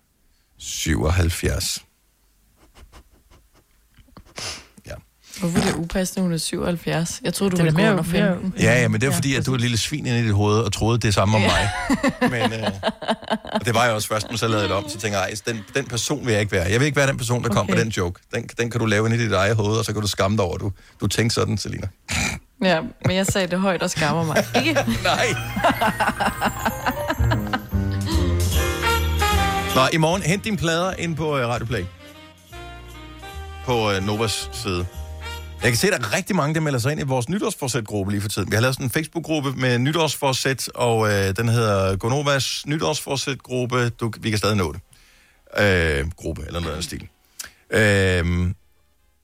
[0.58, 1.84] 77.
[4.86, 4.94] Ja.
[5.40, 7.20] Hvorfor er det upassende, hun er 77?
[7.24, 8.54] Jeg troede, du Det er ville gå mere- under 15.
[8.60, 10.32] Ja, ja, men det er fordi, at du er et lille svin inde i dit
[10.34, 11.68] hoved og troede det samme om mig.
[12.30, 12.66] Men øh,
[13.52, 15.28] og det var jeg også først, men så lavede jeg det om, så tænker jeg,
[15.28, 16.70] "Ej, den, den person vil jeg ikke være.
[16.70, 17.74] Jeg vil ikke være den person, der kom Okay.
[17.74, 18.20] med den joke.
[18.34, 20.36] Den, den kan du lave inde i dit eget hoved, og så kan du skamme
[20.36, 21.86] dig over, du, du tænker sådan, Selina.
[22.64, 24.44] Ja, men jeg sagde det højt og skammer mig.
[24.66, 24.74] Ikke?
[25.04, 25.26] Nej.
[29.74, 31.84] Nå, i morgen, hent dine plader ind på uh, Radio Play.
[33.64, 34.86] På uh, Novas side.
[35.62, 38.12] Jeg kan se, at der er rigtig mange, der melder sig ind i vores nytårsforsæt-gruppe
[38.12, 38.50] lige for tiden.
[38.50, 43.88] Vi har lavet sådan en Facebook-gruppe med nytårsforsæt, og øh, den hedder Gonovas nytårsforsæt-gruppe.
[43.88, 44.80] Du, vi kan stadig nå det.
[45.64, 47.08] Øh, gruppe, eller noget af den stil.
[47.70, 48.50] Øh,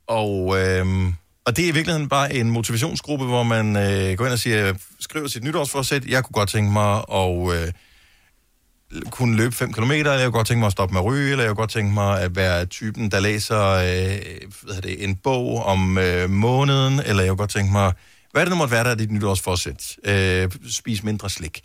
[0.06, 1.12] og, øh,
[1.44, 4.74] og det er i virkeligheden bare en motivationsgruppe, hvor man øh, går ind og siger,
[5.00, 6.04] skriver sit nytårsforsæt.
[6.04, 7.72] Jeg kunne godt tænke mig at øh,
[9.10, 11.30] kunne løbe 5 km, eller jeg kunne godt tænke mig at stoppe med at ryge,
[11.30, 13.82] eller jeg kunne godt tænke mig at være typen, der læser øh,
[14.62, 17.92] hvad hedder det, en bog om øh, måneden, eller jeg kunne godt tænke mig,
[18.32, 19.96] hvad det nu måtte være, der er dit nytårsforsæt.
[20.04, 21.60] Øh, spis mindre slik.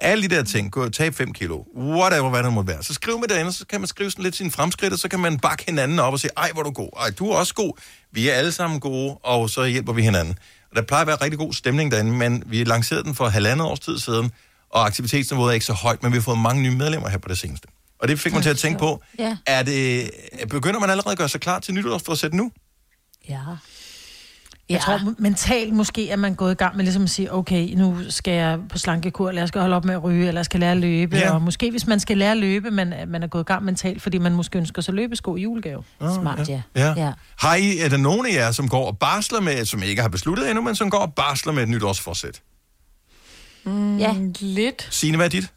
[0.00, 2.82] Alle de der ting, gå tab 5 kilo, whatever, hvad det måtte være.
[2.82, 5.20] Så skriv med derinde, så kan man skrive sådan lidt sine fremskridt, og så kan
[5.20, 7.54] man bakke hinanden op og sige, ej, hvor er du god, ej, du er også
[7.54, 7.72] god,
[8.12, 10.38] vi er alle sammen gode, og så hjælper vi hinanden.
[10.70, 13.66] Og der plejer at være rigtig god stemning derinde, men vi lancerede den for halvandet
[13.66, 14.32] års tid siden,
[14.76, 17.28] og aktivitetsniveauet er ikke så højt, men vi har fået mange nye medlemmer her på
[17.28, 17.68] det seneste.
[18.00, 19.36] Og det fik mig til at tænke på, Ja.
[19.46, 20.10] er det,
[20.50, 22.50] begynder man allerede at gøre sig klar til nytårsforsæt nu?
[23.28, 23.38] Ja.
[24.68, 27.74] Jeg tror mentalt måske, at man er gået i gang med ligesom at sige, okay,
[27.74, 30.44] nu skal jeg på slankekur, eller jeg skal holde op med at ryge, eller jeg
[30.44, 31.16] skal lære at løbe.
[31.16, 31.22] Ja.
[31.22, 31.34] Ja.
[31.34, 34.02] Og måske hvis man skal lære at løbe, men man er gået i gang mentalt,
[34.02, 35.84] fordi man måske ønsker sig løbesko i julegave.
[36.00, 36.62] Smart, ja.
[36.76, 36.94] Ja.
[36.96, 37.12] ja.
[37.38, 40.08] Har I, er der nogen af jer, som går og barsler med, som ikke har
[40.08, 42.40] besluttet endnu, men som går og barsler med et nytårsforsæt?
[43.66, 44.14] Mm, Ja.
[44.40, 44.88] Lidt.
[44.90, 45.52] Signe, hvad er dit?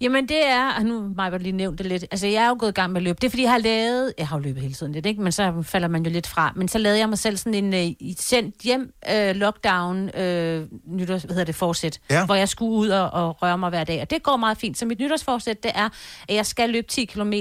[0.00, 2.56] Jamen det er, og nu har jeg lige nævnt det lidt, altså jeg er jo
[2.58, 3.18] gået i gang med at løbe.
[3.20, 5.22] Det er fordi, jeg har lavet, jeg har jo løbet hele tiden lidt, ikke?
[5.22, 6.52] men så falder man jo lidt fra.
[6.56, 11.22] Men så lavede jeg mig selv sådan en i- sendt hjem øh, lockdown, øh, nytårs,
[11.22, 12.26] hvad hedder det, forsæt, Ja.
[12.26, 14.00] hvor jeg skulle ud og, og røre mig hver dag.
[14.02, 14.78] Og det går meget fint.
[14.78, 15.88] Så mit nytårsforsæt, det er,
[16.28, 17.32] at jeg skal løbe 10 km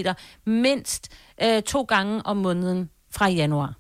[0.46, 1.10] mindst
[1.44, 3.74] øh, to gange om måneden fra januar.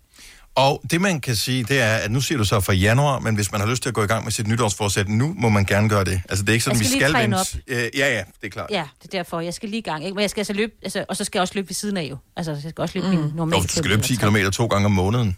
[0.55, 3.35] Og det, man kan sige, det er, at nu siger du så for januar, men
[3.35, 5.65] hvis man har lyst til at gå i gang med sit nytårsforsæt nu, må man
[5.65, 6.21] gerne gøre det.
[6.29, 7.35] Altså, det er ikke sådan, Jeg vi skal lige skal træne
[7.67, 7.85] vente.
[7.95, 8.71] Øh, ja, ja, det er klart.
[8.71, 9.39] Ja, det er derfor.
[9.39, 10.03] Jeg skal lige i gang.
[10.03, 10.15] Ikke?
[10.15, 12.03] Men jeg skal altså løbe, altså, og så skal jeg også løbe ved siden af
[12.03, 12.17] jo.
[12.37, 13.21] Altså, jeg skal også løbe mm.
[13.23, 15.37] min normale du skal løbe 10 km to gange om måneden,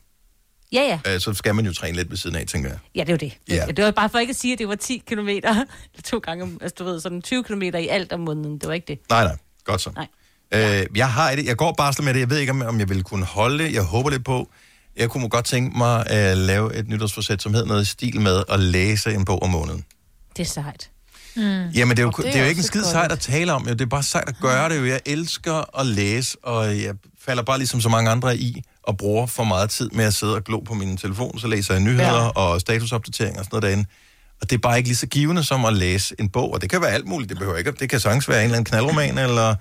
[0.73, 1.14] Ja, ja.
[1.14, 2.77] øh, så skal man jo træne lidt ved siden af, tænker jeg.
[2.95, 3.34] Ja, det er jo det.
[3.49, 3.65] Ja.
[3.77, 5.30] Det var bare for ikke at sige, at det var 10 km.
[6.06, 8.57] to gange, om- altså du ved, sådan 20 km i alt om måneden.
[8.57, 8.99] Det var ikke det.
[9.10, 9.35] Nej, nej.
[9.64, 9.91] Godt så.
[9.95, 10.07] Nej.
[10.81, 12.19] Øh, jeg har et, jeg går bare med det.
[12.19, 13.73] Jeg ved ikke, om, om jeg vil kunne holde det.
[13.73, 14.49] Jeg håber lidt på.
[14.97, 18.43] Jeg kunne godt tænke mig at lave et nytårsforsæt, som hedder noget i stil med
[18.49, 19.85] at læse en bog om måneden.
[20.37, 20.89] Det er sejt.
[21.35, 21.43] Mm.
[21.69, 23.53] Jamen, det er jo, det det er er jo ikke en skid sejt at tale
[23.53, 23.73] om, jo.
[23.73, 24.85] det er bare sejt at gøre det jo.
[24.85, 26.93] Jeg elsker at læse, og jeg
[27.25, 30.35] falder bare ligesom så mange andre i, og bruger for meget tid med at sidde
[30.35, 32.27] og glo på min telefon, så læser jeg nyheder ja.
[32.27, 33.89] og statusopdateringer og sådan noget derinde.
[34.41, 36.69] Og det er bare ikke lige så givende som at læse en bog, og det
[36.69, 39.17] kan være alt muligt, det behøver ikke, det kan sagtens være en eller anden knaldroman,
[39.17, 39.55] eller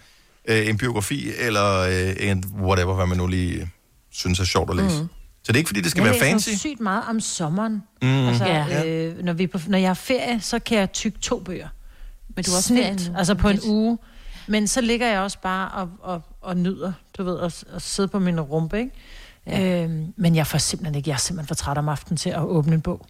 [0.48, 3.70] øh, en biografi, eller øh, en whatever, hvad man nu lige
[4.10, 5.02] synes er sjovt at læse.
[5.02, 5.09] Mm.
[5.44, 6.48] Så det er ikke, fordi det skal jeg være fancy.
[6.55, 7.82] sygt meget om sommeren.
[8.02, 8.09] Mm.
[8.28, 8.85] Altså, Ja.
[8.86, 11.69] øh, når, vi er på, når jeg har ferie, så kan jeg tykke to bøger.
[12.36, 13.64] Men du har også Snilt, altså på en Lidt.
[13.66, 13.98] uge.
[14.47, 18.09] Men så ligger jeg også bare og, og, og nyder, du ved, at, at sidde
[18.09, 18.90] på min rumpe, ikke?
[19.47, 19.82] Ja.
[19.85, 22.40] Øhm, men jeg får simpelthen ikke, jeg er simpelthen for træt om aftenen til at
[22.43, 23.06] åbne en bog.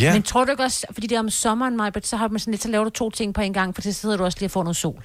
[0.00, 0.12] Ja.
[0.12, 2.50] Men tror du ikke også, fordi det er om sommeren, Majbert, så har man sådan
[2.52, 4.46] lidt, så laver du to ting på en gang, for så sidder du også lige
[4.46, 5.04] og får noget sol.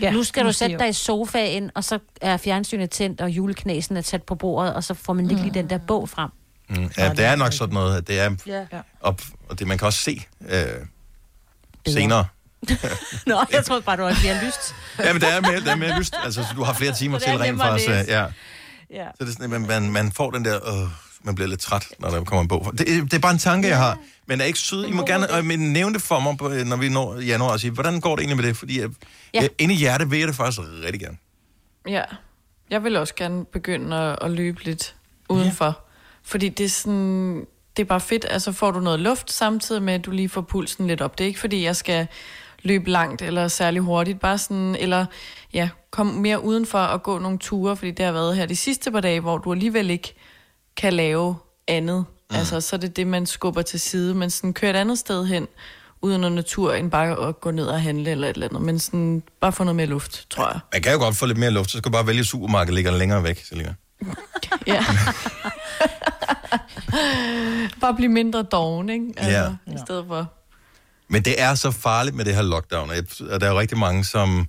[0.00, 0.78] Ja, nu skal du sætte jo.
[0.78, 4.84] dig i sofaen, og så er fjernsynet tændt, og juleknæsen er tæt på bordet, og
[4.84, 6.30] så får man ikke lige den der bog frem.
[6.68, 6.90] Mm.
[6.98, 8.64] Ja, det er nok sådan noget, at det er Ja.
[9.00, 10.64] op, og det man kan også se øh,
[11.86, 12.26] senere.
[13.26, 14.74] Nå, jeg tror bare, du har lyst.
[15.04, 16.14] Ja, men der er mere, der er mere lyst.
[16.24, 17.88] Altså, så du har flere timer det til rent faktisk.
[17.88, 17.94] øh.
[18.08, 18.26] Ja.
[18.90, 19.06] Ja.
[19.18, 20.88] Så det er sådan, at man, man, man får den der, øh,
[21.22, 22.72] man bliver lidt træt, når der kommer en bog.
[22.78, 23.98] Det, det er bare en tanke, jeg har.
[24.26, 24.86] Men er ikke sød.
[24.86, 27.70] I må gerne øh, men nævne det for mig, når vi når januar, og sige,
[27.70, 28.56] hvordan går det egentlig med det?
[28.56, 28.90] Fordi jeg,
[29.34, 29.42] Ja.
[29.42, 29.48] ja.
[29.58, 31.16] inde i hjertet vil jeg det faktisk rigtig gerne.
[31.88, 32.02] Ja.
[32.70, 34.94] Jeg vil også gerne begynde at, at løbe lidt
[35.28, 35.64] udenfor.
[35.64, 35.72] Ja.
[36.22, 37.46] Fordi det er sådan...
[37.76, 38.26] Det er bare fedt.
[38.30, 41.18] Altså får du noget luft samtidig med, at du lige får pulsen lidt op.
[41.18, 42.06] Det er ikke fordi, jeg skal
[42.62, 44.20] løbe langt eller særlig hurtigt.
[44.20, 45.06] Bare sådan, eller
[45.52, 48.92] ja, komme mere udenfor og gå nogle ture, fordi det har været her de sidste
[48.92, 50.14] par dage, hvor du alligevel ikke
[50.78, 51.36] kan lave
[51.68, 52.04] andet.
[52.30, 52.36] Mm.
[52.36, 54.14] Altså, så er det det, man skubber til side.
[54.14, 55.48] Men sådan køre et andet sted hen,
[56.02, 58.62] uden noget natur, end bare at gå ned og handle eller et eller andet.
[58.62, 60.60] Men sådan, bare få noget mere luft, tror jeg.
[60.72, 62.90] Man kan jo godt få lidt mere luft, så skal du bare vælge supermarkedet, ligger
[62.90, 63.74] længere væk, Selina.
[64.66, 64.84] Ja.
[67.80, 69.06] bare blive mindre doven, ikke?
[69.16, 69.72] Altså, Ja.
[69.74, 70.32] I stedet for...
[71.08, 72.90] Men det er så farligt med det her lockdown,
[73.30, 74.46] og der er jo rigtig mange, som...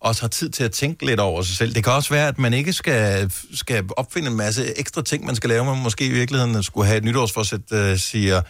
[0.00, 1.74] også har tid til at tænke lidt over sig selv.
[1.74, 5.36] Det kan også være, at man ikke skal, skal opfinde en masse ekstra ting, man
[5.36, 5.64] skal lave.
[5.64, 8.42] Man måske i virkeligheden skulle have et nytårsforsæt, der siger,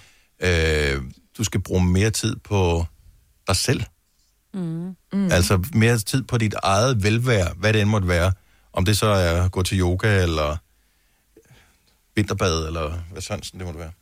[0.43, 1.03] øh,
[1.39, 2.87] du skal bruge mere tid på
[3.49, 3.83] dig selv.
[4.55, 4.97] Mm.
[5.13, 5.33] Mm.
[5.33, 8.33] Altså mere tid på dit eget velvære, hvad det end måtte være.
[8.73, 10.57] Om det så er at gå til yoga, eller
[12.17, 13.93] vinterbad, eller hvad sådan det måtte være.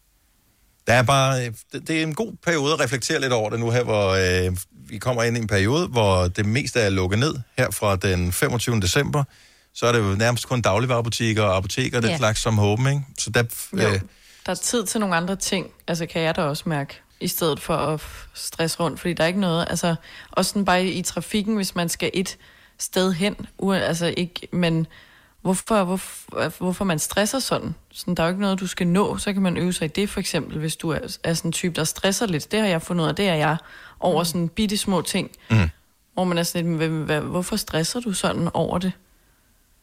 [0.88, 3.60] Der er bare, øh, det, det er en god periode at reflektere lidt over det
[3.60, 4.08] nu her, hvor
[4.46, 4.56] øh,
[4.88, 8.32] vi kommer ind i en periode, hvor det meste er lukket ned her fra den
[8.32, 8.80] 25.
[8.80, 9.24] december.
[9.74, 12.16] Så er det jo nærmest kun dagligvarerbutikker og apoteker, den Ja.
[12.16, 13.00] slags som håben, ikke?
[13.18, 13.42] Så der,
[13.72, 14.00] Jo, øh,
[14.46, 17.60] der er tid til nogle andre ting, altså kan jeg da også mærke, i stedet
[17.60, 18.00] for at
[18.34, 19.94] stresse rundt, fordi der er ikke noget, altså
[20.30, 22.36] også sådan bare i trafikken, hvis man skal et
[22.78, 24.86] sted hen, ua- altså ikke, men
[25.42, 27.74] hvorfor, hvorfor, hvorfor man stresser sådan?
[27.92, 28.14] sådan?
[28.14, 30.10] Der er jo ikke noget, du skal nå, så kan man øve sig i det
[30.10, 32.52] for eksempel, hvis du er, er sådan en type, der stresser lidt.
[32.52, 33.56] Det har jeg fundet ud af, det er jeg,
[34.00, 35.70] over sådan bitte små ting, Mm.
[36.14, 38.92] hvor man er sådan lidt, "Hvad- hvad- hvorfor stresser du sådan over det?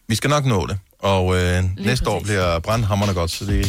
[0.07, 0.79] vi skal nok nå det.
[0.99, 2.27] Og øh, næste år præcis.
[2.27, 3.65] bliver brandhammerne godt, så det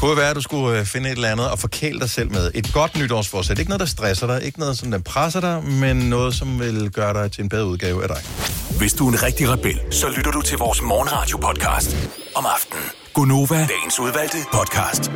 [0.00, 2.50] kunne være, at du skulle øh, finde et eller andet og forkæle dig selv med.
[2.54, 3.58] Et godt nytårsforsæt.
[3.58, 6.90] Ikke noget, der stresser dig, ikke noget, som der presser dig, men noget, som vil
[6.90, 8.16] gøre dig til en bedre udgave af dig.
[8.78, 11.96] Hvis du er en rigtig rebel, så lytter du til vores morgenradio-podcast
[12.36, 12.84] om aftenen.
[13.14, 15.12] Gunova, dagens udvalgte podcast.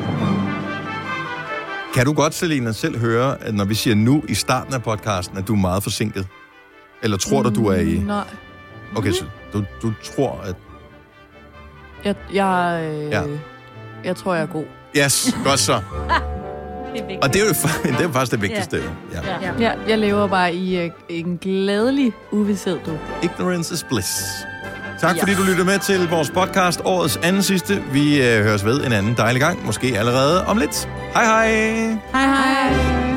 [1.95, 5.39] Kan du godt, Selina, selv høre, at når vi siger nu i starten af podcasten,
[5.39, 6.27] at du er meget forsinket?
[7.03, 7.99] Eller tror du, du er i...
[7.99, 8.25] Nej.
[8.97, 10.55] Okay, så du, du tror, at...
[12.05, 13.23] Jeg, jeg, øh, Ja.
[14.05, 14.65] Jeg tror, jeg er god.
[14.97, 15.73] Yes, godt så.
[16.95, 17.19] Det er.
[17.23, 17.53] Og det er jo,
[17.93, 18.83] det er jo faktisk det vigtigste.
[19.13, 19.19] Ja.
[19.25, 19.37] Ja.
[19.43, 19.53] Ja.
[19.61, 22.93] ja, jeg lever bare i øh, en glædelig uvidshed, du.
[23.23, 24.23] Ignorance is bliss.
[25.01, 25.23] Tak Ja.
[25.23, 27.83] fordi du lytter med til vores podcast, årets anden sidste.
[27.93, 30.89] Vi øh, høres ved en anden dejlig gang, måske allerede om lidt.
[31.15, 31.49] Hej hej!
[32.13, 33.12] Hej hej.